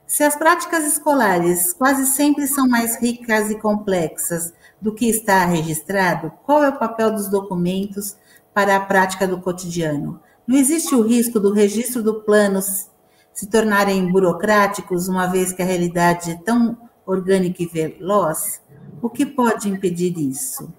Se 0.06 0.24
as 0.24 0.34
práticas 0.34 0.86
escolares 0.86 1.74
quase 1.74 2.06
sempre 2.06 2.46
são 2.46 2.66
mais 2.66 2.96
ricas 2.96 3.50
e 3.50 3.58
complexas 3.58 4.54
do 4.80 4.94
que 4.94 5.10
está 5.10 5.44
registrado, 5.44 6.32
qual 6.46 6.64
é 6.64 6.70
o 6.70 6.78
papel 6.78 7.10
dos 7.10 7.28
documentos 7.28 8.16
para 8.56 8.74
a 8.74 8.80
prática 8.80 9.28
do 9.28 9.38
cotidiano? 9.38 10.18
Não 10.46 10.56
existe 10.56 10.94
o 10.94 11.02
risco 11.02 11.38
do 11.38 11.52
registro 11.52 12.02
do 12.02 12.22
plano 12.22 12.58
se 12.62 13.46
tornarem 13.50 14.10
burocráticos, 14.10 15.08
uma 15.08 15.26
vez 15.26 15.52
que 15.52 15.60
a 15.60 15.64
realidade 15.66 16.30
é 16.30 16.36
tão 16.36 16.78
orgânica 17.04 17.62
e 17.62 17.66
veloz? 17.66 18.62
O 19.02 19.10
que 19.10 19.26
pode 19.26 19.68
impedir 19.68 20.16
isso? 20.18 20.72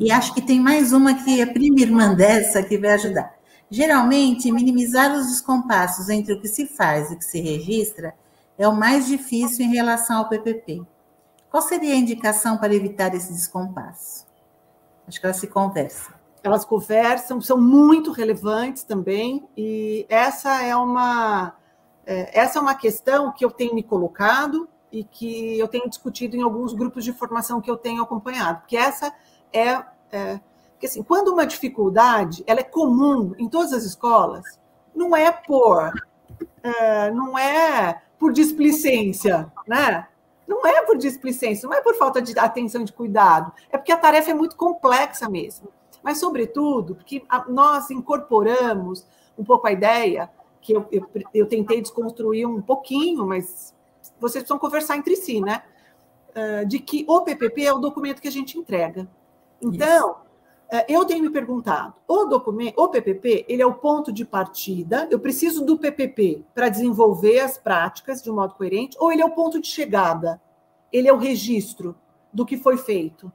E 0.00 0.10
acho 0.10 0.34
que 0.34 0.42
tem 0.42 0.58
mais 0.58 0.92
uma 0.92 1.22
que 1.22 1.40
é 1.40 1.46
prima 1.46 1.78
irmã 1.78 2.12
dessa 2.12 2.64
que 2.64 2.76
vai 2.76 2.94
ajudar. 2.94 3.32
Geralmente, 3.70 4.50
minimizar 4.50 5.16
os 5.16 5.28
descompassos 5.28 6.08
entre 6.08 6.32
o 6.32 6.40
que 6.40 6.48
se 6.48 6.66
faz 6.66 7.12
e 7.12 7.14
o 7.14 7.16
que 7.16 7.24
se 7.24 7.40
registra 7.40 8.12
é 8.58 8.66
o 8.66 8.74
mais 8.74 9.06
difícil 9.06 9.64
em 9.64 9.72
relação 9.72 10.16
ao 10.16 10.28
PPP. 10.28 10.82
Qual 11.48 11.62
seria 11.62 11.94
a 11.94 11.96
indicação 11.96 12.58
para 12.58 12.74
evitar 12.74 13.14
esse 13.14 13.32
descompasso? 13.32 14.26
Acho 15.06 15.20
que 15.20 15.26
elas 15.26 15.36
se 15.36 15.46
conversam. 15.46 16.19
Elas 16.42 16.64
conversam, 16.64 17.40
são 17.40 17.60
muito 17.60 18.12
relevantes 18.12 18.82
também, 18.82 19.48
e 19.56 20.06
essa 20.08 20.62
é 20.62 20.74
uma, 20.74 21.54
é, 22.06 22.38
essa 22.38 22.58
é 22.58 22.62
uma 22.62 22.74
questão 22.74 23.32
que 23.32 23.44
eu 23.44 23.50
tenho 23.50 23.74
me 23.74 23.82
colocado 23.82 24.68
e 24.90 25.04
que 25.04 25.58
eu 25.58 25.68
tenho 25.68 25.88
discutido 25.88 26.36
em 26.36 26.42
alguns 26.42 26.72
grupos 26.72 27.04
de 27.04 27.12
formação 27.12 27.60
que 27.60 27.70
eu 27.70 27.76
tenho 27.76 28.02
acompanhado, 28.02 28.60
porque 28.60 28.76
essa 28.76 29.12
é, 29.52 29.82
é 30.10 30.40
porque 30.72 30.86
assim, 30.86 31.02
quando 31.02 31.28
uma 31.28 31.44
dificuldade 31.44 32.42
ela 32.46 32.60
é 32.60 32.64
comum 32.64 33.34
em 33.38 33.46
todas 33.46 33.70
as 33.74 33.84
escolas, 33.84 34.58
não 34.94 35.14
é 35.14 35.30
por 35.30 35.92
é, 36.62 37.10
não 37.10 37.38
é 37.38 38.00
por 38.18 38.32
displicência, 38.32 39.52
né? 39.66 40.06
Não 40.48 40.66
é 40.66 40.82
por 40.82 40.96
displicência, 40.96 41.68
não 41.68 41.76
é 41.76 41.80
por 41.80 41.94
falta 41.94 42.20
de 42.20 42.36
atenção 42.38 42.82
de 42.82 42.92
cuidado, 42.92 43.52
é 43.70 43.78
porque 43.78 43.92
a 43.92 43.96
tarefa 43.96 44.30
é 44.30 44.34
muito 44.34 44.56
complexa 44.56 45.28
mesmo. 45.28 45.68
Mas, 46.02 46.18
sobretudo, 46.18 46.94
porque 46.94 47.22
nós 47.48 47.90
incorporamos 47.90 49.06
um 49.36 49.44
pouco 49.44 49.66
a 49.66 49.72
ideia, 49.72 50.30
que 50.60 50.72
eu, 50.72 50.86
eu, 50.90 51.08
eu 51.32 51.46
tentei 51.46 51.80
desconstruir 51.80 52.46
um 52.46 52.60
pouquinho, 52.60 53.26
mas 53.26 53.74
vocês 54.18 54.42
precisam 54.42 54.58
conversar 54.58 54.96
entre 54.96 55.16
si, 55.16 55.40
né? 55.40 55.62
Uh, 56.30 56.66
de 56.66 56.78
que 56.78 57.04
o 57.08 57.22
PPP 57.22 57.64
é 57.64 57.72
o 57.72 57.78
documento 57.78 58.20
que 58.20 58.28
a 58.28 58.32
gente 58.32 58.56
entrega. 58.58 59.08
Então, 59.60 60.10
Isso 60.10 60.30
é, 60.72 60.86
eu 60.88 61.04
tenho 61.04 61.24
me 61.24 61.30
perguntado, 61.30 61.94
o 62.06 62.26
documento, 62.26 62.80
o 62.80 62.88
PPP, 62.88 63.44
ele 63.48 63.60
é 63.60 63.66
o 63.66 63.74
ponto 63.74 64.12
de 64.12 64.24
partida, 64.24 65.08
eu 65.10 65.18
preciso 65.18 65.64
do 65.64 65.76
PPP 65.76 66.44
para 66.54 66.68
desenvolver 66.68 67.40
as 67.40 67.58
práticas 67.58 68.22
de 68.22 68.30
um 68.30 68.36
modo 68.36 68.54
coerente, 68.54 68.96
ou 69.00 69.10
ele 69.10 69.20
é 69.20 69.24
o 69.24 69.32
ponto 69.32 69.60
de 69.60 69.66
chegada? 69.66 70.40
Ele 70.92 71.08
é 71.08 71.12
o 71.12 71.16
registro 71.16 71.96
do 72.32 72.46
que 72.46 72.56
foi 72.56 72.76
feito? 72.76 73.32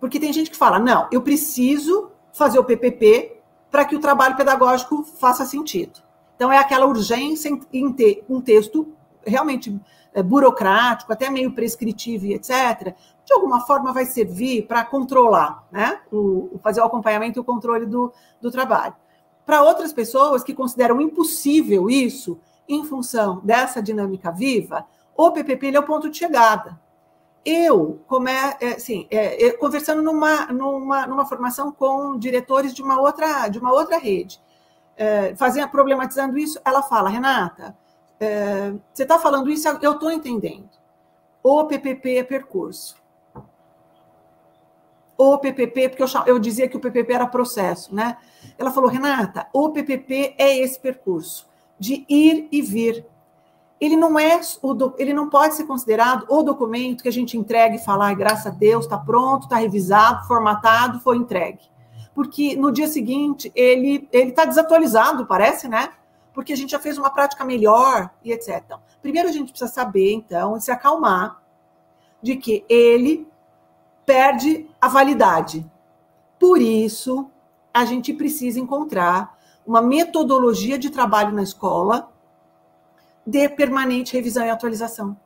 Porque 0.00 0.20
tem 0.20 0.32
gente 0.32 0.50
que 0.50 0.56
fala, 0.56 0.78
não, 0.78 1.08
eu 1.10 1.22
preciso 1.22 2.10
fazer 2.32 2.58
o 2.58 2.64
PPP 2.64 3.40
para 3.70 3.84
que 3.84 3.96
o 3.96 4.00
trabalho 4.00 4.36
pedagógico 4.36 5.02
faça 5.02 5.44
sentido. 5.44 6.00
Então, 6.36 6.52
é 6.52 6.58
aquela 6.58 6.86
urgência 6.86 7.50
em 7.72 7.92
ter 7.92 8.24
um 8.28 8.40
texto 8.40 8.86
realmente 9.26 9.78
é, 10.14 10.22
burocrático, 10.22 11.12
até 11.12 11.28
meio 11.28 11.52
prescritivo 11.52 12.26
e 12.26 12.34
etc., 12.34 12.94
de 13.24 13.34
alguma 13.34 13.60
forma 13.66 13.92
vai 13.92 14.06
servir 14.06 14.66
para 14.66 14.84
controlar, 14.84 15.66
né? 15.70 16.00
O, 16.10 16.58
fazer 16.62 16.80
o 16.80 16.84
acompanhamento 16.84 17.38
e 17.38 17.40
o 17.40 17.44
controle 17.44 17.84
do, 17.84 18.12
do 18.40 18.50
trabalho. 18.50 18.94
Para 19.44 19.62
outras 19.62 19.92
pessoas 19.92 20.42
que 20.42 20.54
consideram 20.54 21.00
impossível 21.00 21.90
isso, 21.90 22.38
em 22.68 22.84
função 22.84 23.40
dessa 23.42 23.82
dinâmica 23.82 24.30
viva, 24.30 24.86
o 25.16 25.30
PPP 25.30 25.74
é 25.74 25.80
o 25.80 25.82
ponto 25.82 26.08
de 26.08 26.16
chegada. 26.16 26.78
Eu, 27.50 27.98
como 28.06 28.28
é, 28.28 28.58
é 28.60 28.72
assim, 28.72 29.06
é, 29.10 29.50
conversando 29.52 30.02
numa, 30.02 30.48
numa, 30.48 31.06
numa 31.06 31.24
formação 31.24 31.72
com 31.72 32.18
diretores 32.18 32.74
de 32.74 32.82
uma 32.82 33.00
outra, 33.00 33.48
de 33.48 33.58
uma 33.58 33.72
outra 33.72 33.96
rede, 33.96 34.38
é, 34.98 35.34
fazendo, 35.34 35.70
problematizando 35.70 36.36
isso, 36.36 36.60
ela 36.62 36.82
fala, 36.82 37.08
Renata, 37.08 37.74
é, 38.20 38.74
você 38.92 39.04
está 39.04 39.18
falando 39.18 39.48
isso, 39.48 39.66
eu 39.80 39.92
estou 39.92 40.12
entendendo. 40.12 40.68
O 41.42 41.64
PPP 41.64 42.18
é 42.18 42.22
percurso. 42.22 42.96
O 45.16 45.38
PPP, 45.38 45.88
porque 45.88 46.02
eu, 46.02 46.08
eu 46.26 46.38
dizia 46.38 46.68
que 46.68 46.76
o 46.76 46.80
PPP 46.80 47.14
era 47.14 47.26
processo, 47.26 47.94
né? 47.94 48.18
Ela 48.58 48.70
falou, 48.70 48.90
Renata, 48.90 49.48
o 49.54 49.70
PPP 49.70 50.34
é 50.36 50.58
esse 50.58 50.78
percurso 50.78 51.48
de 51.78 52.04
ir 52.10 52.46
e 52.52 52.60
vir. 52.60 53.06
Ele 53.80 53.96
não 53.96 54.18
é 54.18 54.40
ele 54.98 55.12
não 55.12 55.28
pode 55.28 55.54
ser 55.54 55.64
considerado 55.64 56.26
o 56.28 56.42
documento 56.42 57.02
que 57.02 57.08
a 57.08 57.12
gente 57.12 57.36
entrega 57.36 57.76
e 57.76 57.84
fala, 57.84 58.12
graças 58.12 58.46
a 58.46 58.50
Deus, 58.50 58.84
está 58.84 58.98
pronto, 58.98 59.44
está 59.44 59.56
revisado, 59.56 60.26
formatado, 60.26 61.00
foi 61.00 61.16
entregue. 61.16 61.60
Porque 62.14 62.56
no 62.56 62.72
dia 62.72 62.88
seguinte 62.88 63.52
ele 63.54 64.08
ele 64.12 64.30
está 64.30 64.44
desatualizado, 64.44 65.26
parece, 65.26 65.68
né? 65.68 65.90
porque 66.38 66.52
a 66.52 66.56
gente 66.56 66.70
já 66.70 66.78
fez 66.78 66.96
uma 66.96 67.10
prática 67.10 67.44
melhor 67.44 68.10
e 68.22 68.30
etc. 68.30 68.62
Então, 68.64 68.80
primeiro 69.02 69.28
a 69.28 69.32
gente 69.32 69.50
precisa 69.50 69.68
saber, 69.68 70.12
então, 70.12 70.60
se 70.60 70.70
acalmar 70.70 71.42
de 72.22 72.36
que 72.36 72.64
ele 72.68 73.26
perde 74.06 74.70
a 74.80 74.86
validade. 74.86 75.68
Por 76.38 76.62
isso, 76.62 77.28
a 77.74 77.84
gente 77.84 78.12
precisa 78.12 78.60
encontrar 78.60 79.36
uma 79.66 79.82
metodologia 79.82 80.78
de 80.78 80.90
trabalho 80.90 81.32
na 81.32 81.42
escola 81.42 82.08
de 83.28 83.48
permanente 83.48 84.14
revisão 84.14 84.44
e 84.44 84.50
atualização, 84.50 85.16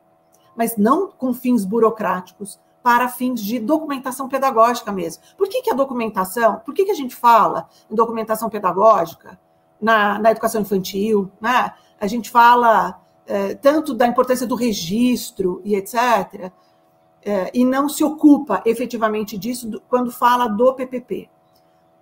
mas 0.55 0.77
não 0.77 1.11
com 1.11 1.33
fins 1.33 1.65
burocráticos, 1.65 2.59
para 2.81 3.07
fins 3.07 3.41
de 3.41 3.59
documentação 3.59 4.27
pedagógica 4.27 4.91
mesmo. 4.91 5.23
Por 5.37 5.47
que, 5.47 5.61
que 5.61 5.71
a 5.71 5.73
documentação, 5.73 6.59
por 6.65 6.73
que, 6.73 6.83
que 6.83 6.91
a 6.91 6.95
gente 6.95 7.15
fala 7.15 7.69
em 7.89 7.95
documentação 7.95 8.49
pedagógica? 8.49 9.39
na, 9.83 10.17
na 10.17 10.31
educação 10.31 10.61
infantil, 10.61 11.29
né? 11.41 11.73
a 11.99 12.07
gente 12.07 12.29
fala 12.29 13.01
é, 13.27 13.53
tanto 13.55 13.93
da 13.93 14.07
importância 14.07 14.47
do 14.47 14.55
registro 14.55 15.61
e 15.65 15.75
etc., 15.75 16.51
é, 17.25 17.49
e 17.53 17.63
não 17.63 17.87
se 17.87 18.03
ocupa 18.03 18.61
efetivamente 18.65 19.37
disso 19.37 19.69
do, 19.69 19.81
quando 19.81 20.11
fala 20.11 20.47
do 20.47 20.73
PPP. 20.73 21.29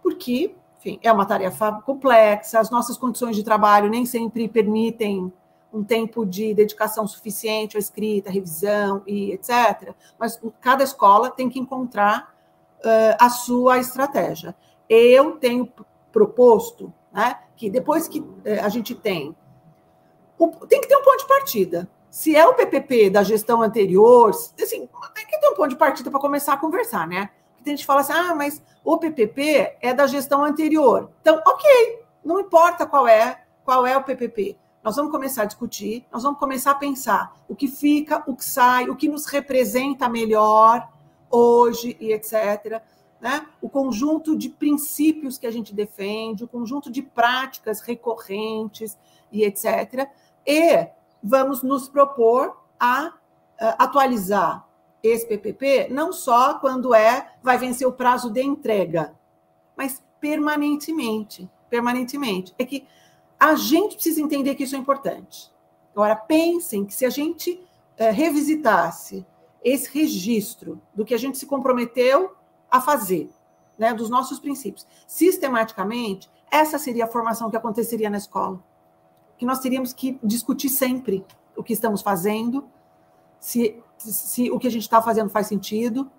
Porque, 0.01 0.55
enfim, 0.79 0.99
é 1.03 1.11
uma 1.11 1.25
tarefa 1.25 1.73
complexa, 1.73 2.59
as 2.59 2.71
nossas 2.71 2.97
condições 2.97 3.35
de 3.35 3.43
trabalho 3.43 3.89
nem 3.89 4.03
sempre 4.05 4.47
permitem 4.47 5.31
um 5.73 5.83
tempo 5.83 6.25
de 6.25 6.53
dedicação 6.53 7.07
suficiente 7.07 7.77
à 7.77 7.79
escrita, 7.79 8.29
à 8.29 8.33
revisão 8.33 9.01
e 9.07 9.31
etc. 9.31 9.93
Mas 10.19 10.39
cada 10.59 10.83
escola 10.83 11.29
tem 11.29 11.49
que 11.49 11.59
encontrar 11.59 12.35
uh, 12.79 13.15
a 13.19 13.29
sua 13.29 13.77
estratégia. 13.79 14.55
Eu 14.89 15.37
tenho 15.37 15.71
proposto 16.11 16.93
né, 17.11 17.39
que 17.55 17.69
depois 17.69 18.07
que 18.07 18.23
eh, 18.43 18.59
a 18.59 18.69
gente 18.69 18.93
tem. 18.95 19.35
Tem 20.67 20.81
que 20.81 20.87
ter 20.87 20.95
um 20.95 21.03
ponto 21.03 21.19
de 21.19 21.27
partida. 21.27 21.87
Se 22.09 22.35
é 22.35 22.45
o 22.45 22.53
PPP 22.53 23.09
da 23.09 23.23
gestão 23.23 23.61
anterior, 23.61 24.31
assim, 24.31 24.89
tem 25.13 25.25
que 25.27 25.39
ter 25.39 25.47
um 25.47 25.55
ponto 25.55 25.69
de 25.69 25.75
partida 25.75 26.09
para 26.09 26.19
começar 26.19 26.53
a 26.53 26.57
conversar, 26.57 27.07
né? 27.07 27.29
Porque 27.51 27.63
tem 27.63 27.71
gente 27.71 27.81
que 27.81 27.85
fala 27.85 28.01
assim, 28.01 28.13
ah, 28.13 28.35
mas 28.35 28.61
o 28.83 28.97
PPP 28.97 29.77
é 29.79 29.93
da 29.93 30.07
gestão 30.07 30.43
anterior. 30.43 31.11
Então, 31.21 31.41
ok, 31.45 32.03
não 32.25 32.39
importa 32.39 32.85
qual 32.85 33.07
é, 33.07 33.43
qual 33.63 33.85
é 33.85 33.95
o 33.95 34.03
PPP. 34.03 34.57
Nós 34.83 34.95
vamos 34.95 35.11
começar 35.11 35.43
a 35.43 35.45
discutir, 35.45 36.05
nós 36.11 36.23
vamos 36.23 36.39
começar 36.39 36.71
a 36.71 36.75
pensar 36.75 37.35
o 37.47 37.55
que 37.55 37.67
fica, 37.67 38.23
o 38.25 38.35
que 38.35 38.43
sai, 38.43 38.89
o 38.89 38.95
que 38.95 39.07
nos 39.07 39.25
representa 39.25 40.09
melhor 40.09 40.87
hoje 41.29 41.95
e 41.99 42.11
etc 42.11 42.81
né? 43.21 43.45
o 43.61 43.69
conjunto 43.69 44.35
de 44.35 44.49
princípios 44.49 45.37
que 45.37 45.45
a 45.45 45.51
gente 45.51 45.73
defende, 45.73 46.43
o 46.43 46.47
conjunto 46.47 46.91
de 46.91 47.03
práticas 47.03 47.79
recorrentes 47.81 48.97
e 49.31 49.43
etc. 49.43 50.09
E 50.45 50.87
vamos 51.21 51.61
nos 51.61 51.87
propor 51.87 52.57
a, 52.79 53.13
a 53.59 53.83
atualizar 53.83 54.67
esse 55.03 55.25
PPP 55.27 55.87
não 55.91 56.11
só 56.11 56.55
quando 56.55 56.93
é 56.93 57.31
vai 57.43 57.57
vencer 57.57 57.87
o 57.87 57.93
prazo 57.93 58.31
de 58.31 58.41
entrega, 58.41 59.13
mas 59.77 60.03
permanentemente, 60.19 61.49
permanentemente. 61.69 62.53
É 62.57 62.65
que 62.65 62.87
a 63.41 63.55
gente 63.55 63.95
precisa 63.95 64.21
entender 64.21 64.53
que 64.53 64.61
isso 64.61 64.75
é 64.75 64.77
importante. 64.77 65.51
Agora 65.95 66.15
pensem 66.15 66.85
que 66.85 66.93
se 66.93 67.03
a 67.03 67.09
gente 67.09 67.59
é, 67.97 68.11
revisitasse 68.11 69.25
esse 69.63 69.89
registro 69.91 70.79
do 70.93 71.03
que 71.03 71.15
a 71.15 71.17
gente 71.17 71.39
se 71.39 71.47
comprometeu 71.47 72.35
a 72.69 72.79
fazer, 72.79 73.31
né, 73.79 73.95
dos 73.95 74.11
nossos 74.11 74.39
princípios. 74.39 74.85
Sistematicamente, 75.07 76.29
essa 76.51 76.77
seria 76.77 77.05
a 77.05 77.07
formação 77.07 77.49
que 77.49 77.57
aconteceria 77.57 78.11
na 78.11 78.17
escola. 78.17 78.63
Que 79.39 79.45
nós 79.45 79.57
teríamos 79.57 79.91
que 79.91 80.19
discutir 80.23 80.69
sempre 80.69 81.25
o 81.57 81.63
que 81.63 81.73
estamos 81.73 82.03
fazendo, 82.03 82.69
se, 83.39 83.81
se 83.97 84.51
o 84.51 84.59
que 84.59 84.67
a 84.67 84.71
gente 84.71 84.83
está 84.83 85.01
fazendo 85.01 85.31
faz 85.31 85.47
sentido, 85.47 86.11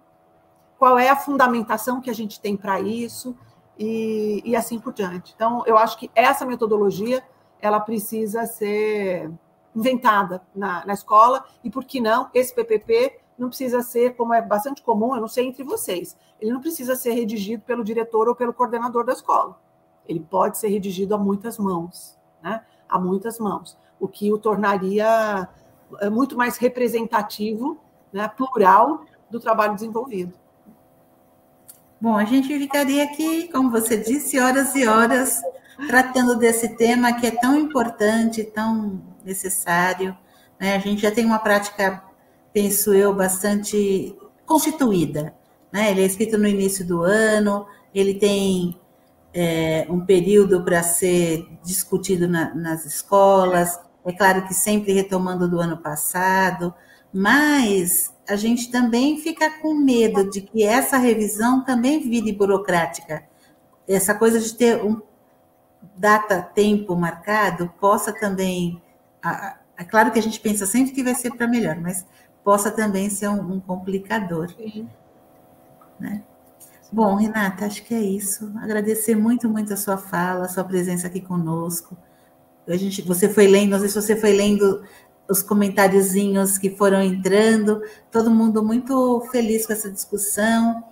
qual 0.77 0.99
é 0.99 1.09
a 1.09 1.15
fundamentação 1.15 2.01
que 2.01 2.11
a 2.11 2.15
gente 2.15 2.40
tem 2.40 2.57
para 2.57 2.81
isso 2.81 3.36
e, 3.78 4.43
e 4.44 4.57
assim 4.57 4.78
por 4.78 4.93
diante. 4.93 5.32
Então, 5.35 5.62
eu 5.66 5.77
acho 5.77 5.99
que 5.99 6.11
essa 6.15 6.44
metodologia 6.44 7.23
ela 7.61 7.81
precisa 7.81 8.47
ser 8.47 9.31
inventada 9.74 10.43
na, 10.55 10.85
na 10.85 10.93
escola 10.93 11.44
e, 11.65 11.70
por 11.70 11.85
que 11.85 12.01
não, 12.01 12.28
esse 12.35 12.55
PPP 12.55 13.20
não 13.39 13.49
precisa 13.49 13.82
ser, 13.82 14.15
como 14.16 14.35
é 14.35 14.43
bastante 14.43 14.82
comum, 14.82 15.15
eu 15.15 15.20
não 15.20 15.28
sei 15.28 15.47
entre 15.47 15.65
vocês, 15.65 16.16
ele 16.40 16.53
não 16.53 16.61
precisa 16.61 16.94
ser 16.94 17.12
redigido 17.12 17.62
pelo 17.62 17.82
diretor 17.82 18.28
ou 18.28 18.35
pelo 18.35 18.53
coordenador 18.53 19.05
da 19.05 19.12
escola. 19.12 19.59
Ele 20.07 20.20
pode 20.20 20.59
ser 20.59 20.69
redigido 20.69 21.15
a 21.15 21.19
muitas 21.19 21.59
mãos, 21.59 22.19
né? 22.43 22.65
A 22.89 22.99
muitas 22.99 23.39
mãos, 23.39 23.78
o 23.99 24.07
que 24.07 24.32
o 24.32 24.39
tornaria 24.39 25.49
eh, 26.01 26.11
muito 26.11 26.36
mais 26.36 26.57
representativo, 26.59 27.78
né, 28.12 28.28
plural 28.28 29.05
do 29.31 29.40
trabalho 29.40 29.74
desenvolvido. 29.74 30.35
Bom, 32.02 32.16
a 32.16 32.24
gente 32.24 32.48
ficaria 32.58 33.04
aqui, 33.04 33.46
como 33.52 33.70
você 33.70 33.96
disse, 33.96 34.36
horas 34.36 34.74
e 34.74 34.88
horas 34.88 35.40
tratando 35.86 36.36
desse 36.36 36.70
tema 36.70 37.12
que 37.12 37.28
é 37.28 37.30
tão 37.30 37.56
importante, 37.56 38.42
tão 38.42 39.00
necessário. 39.24 40.18
Né? 40.58 40.74
A 40.74 40.80
gente 40.80 41.02
já 41.02 41.12
tem 41.12 41.24
uma 41.24 41.38
prática, 41.38 42.02
penso 42.52 42.92
eu, 42.92 43.14
bastante 43.14 44.16
constituída. 44.44 45.32
Né? 45.72 45.92
Ele 45.92 46.02
é 46.02 46.04
escrito 46.04 46.36
no 46.36 46.48
início 46.48 46.84
do 46.84 47.04
ano, 47.04 47.68
ele 47.94 48.14
tem 48.14 48.76
é, 49.32 49.86
um 49.88 50.04
período 50.04 50.64
para 50.64 50.82
ser 50.82 51.46
discutido 51.62 52.26
na, 52.26 52.52
nas 52.52 52.84
escolas, 52.84 53.78
é 54.04 54.10
claro 54.10 54.44
que 54.48 54.54
sempre 54.54 54.92
retomando 54.92 55.48
do 55.48 55.60
ano 55.60 55.76
passado, 55.76 56.74
mas 57.14 58.11
a 58.28 58.36
gente 58.36 58.70
também 58.70 59.19
fica 59.19 59.51
com 59.61 59.74
medo 59.74 60.31
de 60.31 60.40
que 60.43 60.62
essa 60.62 60.97
revisão 60.97 61.65
também 61.65 62.01
vire 62.01 62.32
burocrática. 62.32 63.24
Essa 63.86 64.15
coisa 64.15 64.39
de 64.39 64.55
ter 64.55 64.82
um 64.82 65.01
data, 65.97 66.40
tempo 66.40 66.94
marcado, 66.94 67.73
possa 67.81 68.12
também. 68.12 68.81
É 69.77 69.85
claro 69.85 70.12
que 70.12 70.19
a 70.19 70.23
gente 70.23 70.39
pensa 70.40 70.66
sempre 70.66 70.93
que 70.93 71.03
vai 71.03 71.15
ser 71.15 71.35
para 71.35 71.49
melhor, 71.49 71.77
mas 71.81 72.07
possa 72.44 72.70
também 72.70 73.11
ser 73.11 73.28
um, 73.28 73.55
um 73.55 73.61
complicador. 73.61 74.51
Sim. 74.51 74.89
Né? 75.99 76.23
Bom, 76.93 77.16
Renata, 77.16 77.66
acho 77.66 77.82
que 77.85 77.94
é 77.94 78.01
isso. 78.01 78.53
Agradecer 78.59 79.16
muito, 79.16 79.49
muito 79.49 79.73
a 79.73 79.77
sua 79.77 79.97
fala, 79.97 80.44
a 80.44 80.49
sua 80.49 80.65
presença 80.65 81.07
aqui 81.07 81.20
conosco. 81.20 81.97
A 82.69 82.77
gente, 82.77 83.03
você 83.03 83.28
foi 83.28 83.47
lendo, 83.49 83.70
não 83.70 83.81
sei 83.81 83.89
se 83.89 83.94
você 83.94 84.15
foi 84.15 84.32
lendo 84.32 84.85
os 85.32 85.42
comentáriozinhos 85.42 86.59
que 86.59 86.68
foram 86.76 87.02
entrando, 87.02 87.82
todo 88.10 88.30
mundo 88.30 88.62
muito 88.62 89.26
feliz 89.32 89.66
com 89.66 89.72
essa 89.72 89.90
discussão. 89.90 90.84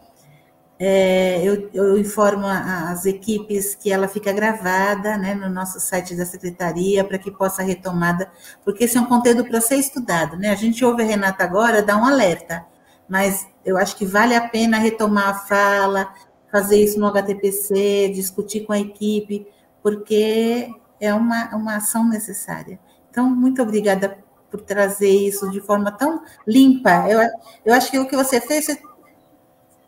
É, 0.79 1.43
eu, 1.45 1.69
eu, 1.75 1.99
informo 1.99 2.47
as 2.47 3.05
equipes 3.05 3.75
que 3.75 3.93
ela 3.93 4.09
fica 4.09 4.33
gravada 4.33 5.19
né, 5.19 5.35
no 5.35 5.51
nosso 5.51 5.79
site 5.79 6.17
da 6.17 6.25
secretaria 6.25 7.05
para 7.05 7.19
que 7.19 7.31
possa 7.31 7.63
retomada, 7.63 8.31
porque 8.65 8.85
esse 8.85 8.97
é 8.97 9.01
um 9.01 9.05
conteúdo 9.05 9.45
para 9.45 9.61
ser 9.61 9.77
estudado. 9.77 10.39
Né? 10.39 10.49
A 10.49 10.55
gente 10.55 10.83
ouve 10.83 11.03
a 11.03 11.07
Renata 11.07 11.45
agora, 11.45 11.83
dá 11.83 11.99
um 11.99 12.07
alerta, 12.07 12.65
mas 13.07 13.47
eu 13.63 13.77
acho 13.77 13.95
que 13.95 14.07
vale 14.07 14.35
a 14.35 14.49
pena 14.49 14.79
retomar 14.79 15.29
a 15.29 15.35
fala, 15.35 16.15
fazer 16.51 16.83
isso 16.83 16.99
no 16.99 17.09
HTPC, 17.09 18.11
discutir 18.15 18.61
com 18.61 18.73
a 18.73 18.81
equipe, 18.81 19.47
porque 19.83 20.71
é 20.99 21.13
uma, 21.13 21.55
uma 21.55 21.77
ação 21.77 22.09
necessária. 22.09 22.81
Então, 23.11 23.29
muito 23.29 23.61
obrigada 23.61 24.17
por 24.51 24.61
trazer 24.61 25.11
isso 25.11 25.51
de 25.51 25.61
forma 25.61 25.93
tão 25.93 26.23
limpa. 26.47 27.07
Eu, 27.09 27.21
eu 27.65 27.75
acho 27.75 27.91
que 27.91 27.99
o 27.99 28.09
que 28.09 28.17
você 28.17 28.41
fez 28.41 28.69
é 28.69 28.79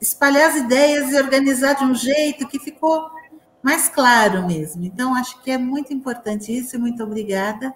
espalhar 0.01 0.51
as 0.51 0.56
ideias 0.56 1.12
e 1.12 1.16
organizar 1.16 1.74
de 1.74 1.84
um 1.84 1.94
jeito 1.94 2.48
que 2.48 2.59
ficou 2.59 3.10
mais 3.62 3.89
claro 3.89 4.47
mesmo. 4.47 4.84
Então, 4.84 5.14
acho 5.14 5.40
que 5.43 5.51
é 5.51 5.59
muito 5.59 5.93
importante 5.93 6.56
isso, 6.56 6.78
muito 6.78 7.02
obrigada. 7.02 7.72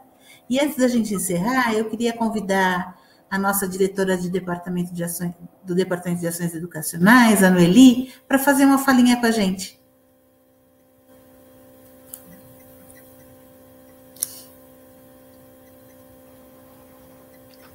E 0.50 0.58
antes 0.60 0.76
da 0.76 0.88
gente 0.88 1.14
encerrar, 1.14 1.72
eu 1.72 1.88
queria 1.88 2.12
convidar 2.12 2.96
a 3.30 3.38
nossa 3.38 3.66
diretora 3.66 4.16
de 4.16 4.30
departamento 4.30 4.92
de 4.92 5.02
ações, 5.02 5.32
do 5.64 5.74
Departamento 5.74 6.20
de 6.20 6.28
Ações 6.28 6.54
Educacionais, 6.54 7.42
a 7.42 7.50
Noeli, 7.50 8.12
para 8.26 8.38
fazer 8.38 8.64
uma 8.64 8.78
falinha 8.78 9.16
com 9.16 9.26
a 9.26 9.30
gente. 9.30 9.75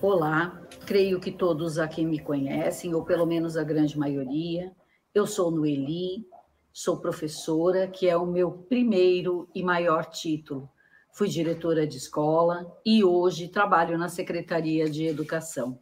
Olá, 0.03 0.59
creio 0.87 1.19
que 1.19 1.31
todos 1.31 1.77
aqui 1.77 2.03
me 2.03 2.17
conhecem, 2.17 2.95
ou 2.95 3.05
pelo 3.05 3.23
menos 3.23 3.55
a 3.55 3.63
grande 3.63 3.99
maioria. 3.99 4.75
Eu 5.13 5.27
sou 5.27 5.51
Noeli, 5.51 6.25
sou 6.73 6.97
professora, 6.97 7.87
que 7.87 8.09
é 8.09 8.17
o 8.17 8.25
meu 8.25 8.51
primeiro 8.51 9.47
e 9.53 9.61
maior 9.61 10.05
título. 10.05 10.67
Fui 11.11 11.27
diretora 11.27 11.85
de 11.85 11.97
escola 11.97 12.75
e 12.83 13.03
hoje 13.03 13.47
trabalho 13.47 13.95
na 13.95 14.09
Secretaria 14.09 14.89
de 14.89 15.05
Educação. 15.05 15.77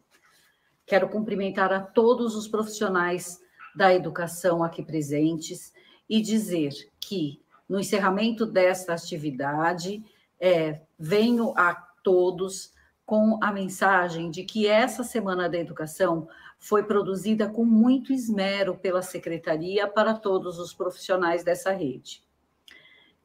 Quero 0.84 1.08
cumprimentar 1.08 1.72
a 1.72 1.80
todos 1.80 2.36
os 2.36 2.46
profissionais 2.46 3.40
da 3.74 3.94
educação 3.94 4.62
aqui 4.62 4.82
presentes 4.82 5.72
e 6.06 6.20
dizer 6.20 6.74
que, 7.00 7.40
no 7.66 7.80
encerramento 7.80 8.44
desta 8.44 8.92
atividade, 8.92 10.04
é, 10.38 10.82
venho 10.98 11.54
a 11.56 11.72
todos 12.04 12.78
com 13.10 13.40
a 13.42 13.50
mensagem 13.50 14.30
de 14.30 14.44
que 14.44 14.68
essa 14.68 15.02
Semana 15.02 15.48
da 15.48 15.58
Educação 15.58 16.28
foi 16.60 16.84
produzida 16.84 17.48
com 17.48 17.64
muito 17.64 18.12
esmero 18.12 18.76
pela 18.76 19.02
Secretaria 19.02 19.88
para 19.88 20.14
todos 20.14 20.60
os 20.60 20.72
profissionais 20.72 21.42
dessa 21.42 21.72
rede. 21.72 22.22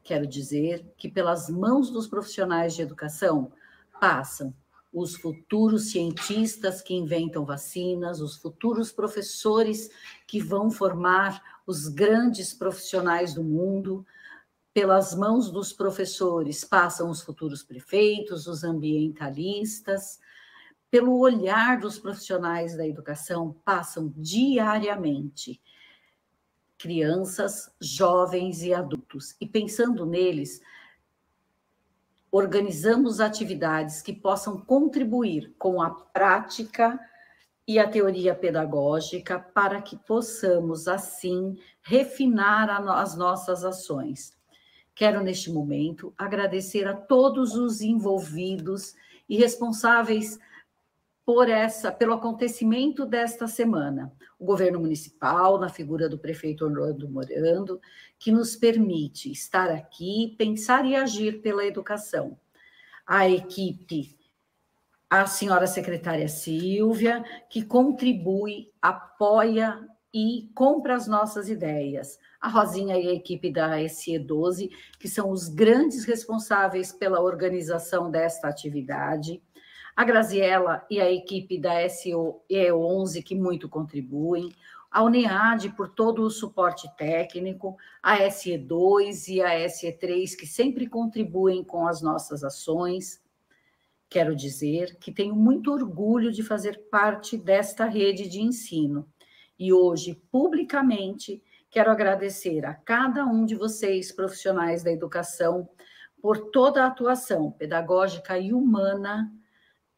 Quero 0.01 0.25
dizer 0.25 0.91
que, 0.97 1.07
pelas 1.07 1.51
mãos 1.51 1.91
dos 1.91 2.07
profissionais 2.07 2.73
de 2.73 2.81
educação, 2.81 3.51
passam 4.01 4.51
os 4.91 5.15
futuros 5.17 5.91
cientistas 5.91 6.81
que 6.81 6.95
inventam 6.95 7.45
vacinas, 7.45 8.21
os 8.21 8.37
futuros 8.37 8.91
professores 8.91 9.91
que 10.25 10.39
vão 10.39 10.71
formar 10.71 11.43
os 11.67 11.87
grandes 11.87 12.55
profissionais 12.55 13.35
do 13.35 13.43
mundo, 13.43 14.03
pelas 14.75 15.15
mãos 15.15 15.49
dos 15.49 15.71
professores 15.71 16.65
passam 16.65 17.09
os 17.09 17.21
futuros 17.21 17.63
prefeitos, 17.63 18.45
os 18.45 18.61
ambientalistas, 18.61 20.19
pelo 20.91 21.17
olhar 21.17 21.79
dos 21.79 21.97
profissionais 21.97 22.75
da 22.75 22.85
educação 22.85 23.55
passam 23.63 24.13
diariamente 24.17 25.61
crianças, 26.77 27.73
jovens 27.79 28.63
e 28.63 28.73
adultos. 28.73 29.33
E 29.39 29.47
pensando 29.47 30.05
neles, 30.05 30.61
organizamos 32.29 33.21
atividades 33.21 34.01
que 34.01 34.11
possam 34.11 34.59
contribuir 34.59 35.55
com 35.57 35.81
a 35.81 35.89
prática 35.89 36.99
e 37.65 37.79
a 37.79 37.89
teoria 37.89 38.35
pedagógica 38.35 39.39
para 39.39 39.81
que 39.81 39.95
possamos, 39.95 40.85
assim, 40.89 41.57
refinar 41.81 42.69
as 42.69 43.15
nossas 43.15 43.63
ações. 43.63 44.35
Quero, 44.95 45.21
neste 45.21 45.51
momento, 45.51 46.13
agradecer 46.17 46.87
a 46.87 46.93
todos 46.93 47.53
os 47.55 47.81
envolvidos 47.81 48.95
e 49.27 49.35
responsáveis 49.35 50.39
por 51.25 51.49
essa, 51.49 51.91
pelo 51.91 52.13
acontecimento 52.13 53.05
desta 53.05 53.45
semana. 53.45 54.13
O 54.39 54.45
governo 54.45 54.79
municipal, 54.79 55.59
na 55.59 55.67
figura 55.67 56.07
do 56.07 56.17
prefeito 56.17 56.63
Orlando 56.63 57.09
Morando, 57.09 57.81
que 58.17 58.31
nos 58.31 58.55
permite 58.55 59.29
estar 59.29 59.69
aqui, 59.69 60.33
pensar 60.37 60.85
e 60.85 60.95
agir 60.95 61.41
pela 61.41 61.65
educação. 61.65 62.39
A 63.05 63.29
equipe, 63.29 64.17
a 65.09 65.25
senhora 65.25 65.67
secretária 65.67 66.29
Silvia, 66.29 67.21
que 67.49 67.65
contribui, 67.65 68.71
apoia 68.81 69.85
e 70.13 70.49
compra 70.55 70.95
as 70.95 71.05
nossas 71.05 71.49
ideias 71.49 72.17
a 72.45 72.47
Rosinha 72.47 72.95
e 72.95 73.09
a 73.09 73.13
equipe 73.13 73.51
da 73.51 73.79
SE12, 73.79 74.69
que 74.99 75.07
são 75.07 75.31
os 75.31 75.49
grandes 75.49 76.05
responsáveis 76.05 76.91
pela 76.91 77.19
organização 77.19 78.11
desta 78.11 78.47
atividade, 78.47 79.41
a 79.95 80.03
Graziella 80.03 80.85
e 80.87 81.01
a 81.01 81.11
equipe 81.11 81.59
da 81.59 81.73
SE11, 81.87 83.23
que 83.23 83.33
muito 83.33 83.67
contribuem, 83.67 84.53
a 84.91 85.01
UNEAD 85.01 85.71
por 85.71 85.89
todo 85.89 86.21
o 86.21 86.29
suporte 86.29 86.87
técnico, 86.95 87.75
a 88.01 88.19
SE2 88.19 89.27
e 89.29 89.41
a 89.41 89.65
SE3, 89.65 90.37
que 90.37 90.45
sempre 90.45 90.85
contribuem 90.85 91.63
com 91.63 91.87
as 91.87 91.99
nossas 91.99 92.43
ações. 92.43 93.23
Quero 94.07 94.35
dizer 94.35 94.97
que 94.99 95.11
tenho 95.11 95.35
muito 95.35 95.71
orgulho 95.71 96.31
de 96.31 96.43
fazer 96.43 96.79
parte 96.91 97.37
desta 97.37 97.85
rede 97.85 98.29
de 98.29 98.39
ensino. 98.39 99.09
E 99.57 99.73
hoje, 99.73 100.21
publicamente, 100.31 101.41
Quero 101.75 101.91
agradecer 101.91 102.65
a 102.65 102.73
cada 102.73 103.25
um 103.25 103.45
de 103.45 103.53
vocês, 103.53 104.09
profissionais 104.09 104.81
da 104.81 104.93
educação, 104.93 105.67
por 106.21 106.49
toda 106.49 106.81
a 106.81 106.87
atuação 106.87 107.51
pedagógica 107.51 108.39
e 108.39 108.53
humana 108.53 109.29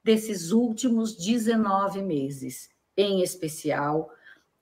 desses 0.03 0.51
últimos 0.51 1.15
19 1.15 2.01
meses. 2.01 2.67
Em 2.97 3.21
especial, 3.21 4.09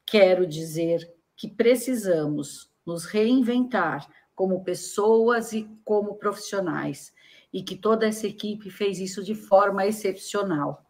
quero 0.05 0.45
dizer 0.45 1.09
que 1.37 1.47
precisamos 1.47 2.69
nos 2.85 3.05
reinventar 3.05 4.05
como 4.35 4.65
pessoas 4.65 5.53
e 5.53 5.69
como 5.85 6.15
profissionais, 6.15 7.13
e 7.53 7.63
que 7.63 7.77
toda 7.77 8.05
essa 8.05 8.27
equipe 8.27 8.69
fez 8.69 8.99
isso 8.99 9.23
de 9.23 9.35
forma 9.35 9.85
excepcional. 9.87 10.84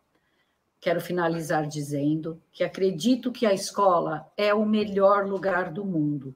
Quero 0.86 1.02
finalizar 1.02 1.66
dizendo 1.66 2.40
que 2.52 2.64
acredito 2.64 3.32
que 3.32 3.48
a 3.48 3.52
escola 3.52 4.32
é 4.38 4.54
o 4.54 4.64
melhor 4.68 5.26
lugar 5.26 5.74
do 5.74 5.84
mundo. 5.84 6.36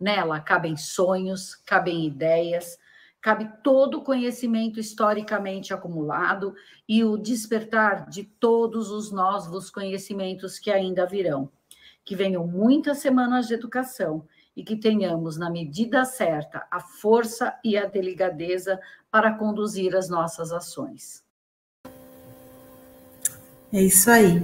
Nela 0.00 0.40
cabem 0.40 0.76
sonhos, 0.76 1.54
cabem 1.54 2.04
ideias, 2.04 2.76
cabe 3.20 3.48
todo 3.62 3.98
o 3.98 4.02
conhecimento 4.02 4.80
historicamente 4.80 5.72
acumulado 5.72 6.56
e 6.88 7.04
o 7.04 7.16
despertar 7.16 8.10
de 8.10 8.24
todos 8.24 8.90
os 8.90 9.12
novos 9.12 9.70
conhecimentos 9.70 10.58
que 10.58 10.72
ainda 10.72 11.06
virão. 11.06 11.48
Que 12.04 12.16
venham 12.16 12.44
muitas 12.48 12.98
semanas 12.98 13.46
de 13.46 13.54
educação 13.54 14.26
e 14.56 14.64
que 14.64 14.74
tenhamos, 14.74 15.36
na 15.36 15.48
medida 15.48 16.04
certa, 16.04 16.66
a 16.68 16.80
força 16.80 17.56
e 17.62 17.78
a 17.78 17.86
delicadeza 17.86 18.80
para 19.08 19.38
conduzir 19.38 19.94
as 19.94 20.08
nossas 20.08 20.50
ações. 20.50 21.23
É 23.74 23.82
isso 23.82 24.08
aí. 24.08 24.40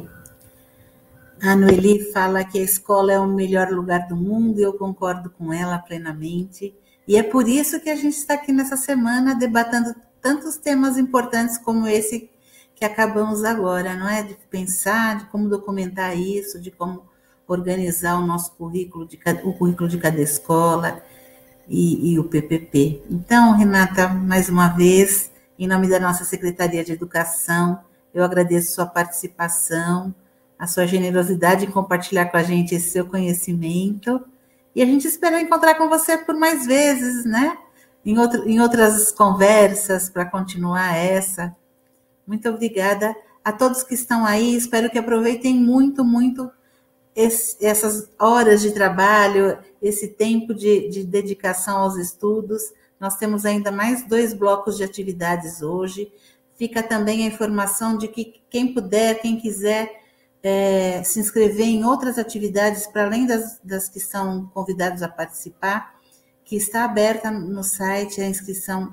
A 1.40 1.54
Noeli 1.54 2.10
fala 2.12 2.42
que 2.42 2.58
a 2.58 2.64
escola 2.64 3.12
é 3.12 3.20
o 3.20 3.28
melhor 3.28 3.70
lugar 3.70 4.08
do 4.08 4.16
mundo 4.16 4.58
e 4.58 4.62
eu 4.64 4.72
concordo 4.72 5.30
com 5.30 5.52
ela 5.52 5.78
plenamente. 5.78 6.74
E 7.06 7.16
é 7.16 7.22
por 7.22 7.46
isso 7.46 7.78
que 7.78 7.88
a 7.88 7.94
gente 7.94 8.16
está 8.16 8.34
aqui 8.34 8.50
nessa 8.52 8.76
semana 8.76 9.36
debatendo 9.36 9.94
tantos 10.20 10.56
temas 10.56 10.98
importantes 10.98 11.56
como 11.58 11.86
esse 11.86 12.28
que 12.74 12.84
acabamos 12.84 13.44
agora, 13.44 13.94
não 13.94 14.08
é? 14.08 14.24
De 14.24 14.34
pensar, 14.50 15.18
de 15.18 15.26
como 15.26 15.48
documentar 15.48 16.18
isso, 16.18 16.60
de 16.60 16.72
como 16.72 17.04
organizar 17.46 18.18
o 18.18 18.26
nosso 18.26 18.50
currículo, 18.56 19.06
de, 19.06 19.16
o 19.44 19.52
currículo 19.52 19.88
de 19.88 19.98
cada 19.98 20.20
escola 20.20 21.00
e, 21.68 22.14
e 22.14 22.18
o 22.18 22.24
PPP. 22.24 23.04
Então, 23.08 23.56
Renata, 23.56 24.08
mais 24.08 24.48
uma 24.48 24.70
vez, 24.70 25.30
em 25.56 25.68
nome 25.68 25.88
da 25.88 26.00
nossa 26.00 26.24
Secretaria 26.24 26.82
de 26.82 26.90
Educação, 26.90 27.88
eu 28.12 28.24
agradeço 28.24 28.74
sua 28.74 28.86
participação, 28.86 30.14
a 30.58 30.66
sua 30.66 30.86
generosidade 30.86 31.64
em 31.64 31.70
compartilhar 31.70 32.26
com 32.26 32.36
a 32.36 32.42
gente 32.42 32.74
esse 32.74 32.90
seu 32.90 33.06
conhecimento. 33.06 34.22
E 34.74 34.82
a 34.82 34.86
gente 34.86 35.06
espera 35.06 35.40
encontrar 35.40 35.74
com 35.76 35.88
você 35.88 36.18
por 36.18 36.34
mais 36.34 36.66
vezes, 36.66 37.24
né? 37.24 37.56
Em, 38.04 38.18
outro, 38.18 38.48
em 38.48 38.60
outras 38.60 39.10
conversas, 39.10 40.08
para 40.08 40.24
continuar 40.24 40.96
essa. 40.96 41.54
Muito 42.26 42.48
obrigada 42.48 43.14
a 43.44 43.52
todos 43.52 43.82
que 43.82 43.94
estão 43.94 44.24
aí. 44.24 44.54
Espero 44.54 44.90
que 44.90 44.98
aproveitem 44.98 45.54
muito, 45.54 46.04
muito 46.04 46.50
esse, 47.14 47.64
essas 47.64 48.08
horas 48.18 48.60
de 48.60 48.72
trabalho, 48.72 49.58
esse 49.82 50.08
tempo 50.08 50.54
de, 50.54 50.88
de 50.88 51.04
dedicação 51.04 51.78
aos 51.78 51.96
estudos. 51.96 52.62
Nós 52.98 53.16
temos 53.16 53.44
ainda 53.44 53.72
mais 53.72 54.06
dois 54.06 54.32
blocos 54.34 54.76
de 54.76 54.84
atividades 54.84 55.62
hoje. 55.62 56.12
Fica 56.60 56.82
também 56.82 57.24
a 57.24 57.26
informação 57.26 57.96
de 57.96 58.06
que 58.06 58.42
quem 58.50 58.74
puder, 58.74 59.22
quem 59.22 59.40
quiser, 59.40 60.02
é, 60.42 61.02
se 61.02 61.18
inscrever 61.18 61.64
em 61.64 61.86
outras 61.86 62.18
atividades, 62.18 62.86
para 62.86 63.06
além 63.06 63.24
das, 63.24 63.58
das 63.64 63.88
que 63.88 63.98
são 63.98 64.44
convidados 64.52 65.02
a 65.02 65.08
participar, 65.08 65.98
que 66.44 66.56
está 66.56 66.84
aberta 66.84 67.30
no 67.30 67.64
site 67.64 68.20
a 68.20 68.28
inscrição 68.28 68.92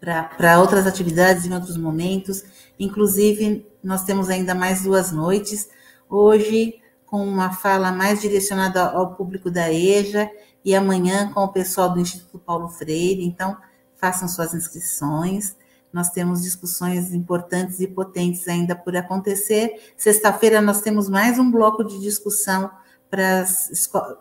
para 0.00 0.58
outras 0.58 0.86
atividades 0.86 1.44
em 1.44 1.52
outros 1.52 1.76
momentos. 1.76 2.42
Inclusive, 2.80 3.66
nós 3.82 4.04
temos 4.04 4.30
ainda 4.30 4.54
mais 4.54 4.84
duas 4.84 5.12
noites. 5.12 5.68
Hoje, 6.08 6.80
com 7.04 7.22
uma 7.28 7.52
fala 7.52 7.92
mais 7.92 8.22
direcionada 8.22 8.84
ao 8.84 9.14
público 9.14 9.50
da 9.50 9.70
EJA, 9.70 10.30
e 10.64 10.74
amanhã 10.74 11.30
com 11.30 11.40
o 11.40 11.52
pessoal 11.52 11.92
do 11.92 12.00
Instituto 12.00 12.38
Paulo 12.38 12.70
Freire. 12.70 13.22
Então, 13.22 13.54
façam 13.96 14.26
suas 14.26 14.54
inscrições. 14.54 15.54
Nós 15.94 16.10
temos 16.10 16.42
discussões 16.42 17.14
importantes 17.14 17.78
e 17.78 17.86
potentes 17.86 18.48
ainda 18.48 18.74
por 18.74 18.96
acontecer. 18.96 19.80
Sexta-feira 19.96 20.60
nós 20.60 20.80
temos 20.80 21.08
mais 21.08 21.38
um 21.38 21.48
bloco 21.48 21.84
de 21.84 22.00
discussão 22.00 22.68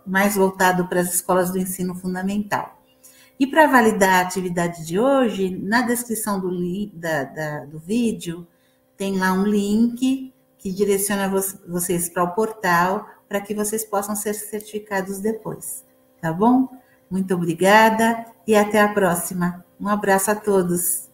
mais 0.06 0.36
voltado 0.36 0.88
para 0.88 1.02
as 1.02 1.16
escolas 1.16 1.50
do 1.50 1.58
ensino 1.58 1.96
fundamental. 1.96 2.80
E 3.40 3.48
para 3.48 3.66
validar 3.66 4.20
a 4.20 4.28
atividade 4.28 4.86
de 4.86 5.00
hoje, 5.00 5.50
na 5.50 5.82
descrição 5.82 6.40
do, 6.40 6.52
da, 6.94 7.24
da, 7.24 7.66
do 7.66 7.80
vídeo, 7.80 8.46
tem 8.96 9.18
lá 9.18 9.34
um 9.34 9.44
link 9.44 10.32
que 10.60 10.72
direciona 10.72 11.28
vocês 11.68 12.08
para 12.08 12.24
o 12.24 12.36
portal 12.36 13.08
para 13.28 13.42
que 13.42 13.56
vocês 13.56 13.84
possam 13.84 14.16
ser 14.16 14.36
certificados 14.36 15.20
depois. 15.20 15.84
Tá 16.22 16.32
bom? 16.32 16.70
Muito 17.10 17.34
obrigada 17.34 18.28
e 18.46 18.56
até 18.56 18.80
a 18.80 18.94
próxima. 18.94 19.66
Um 19.82 19.88
abraço 19.88 20.30
a 20.30 20.36
todos. 20.36 21.12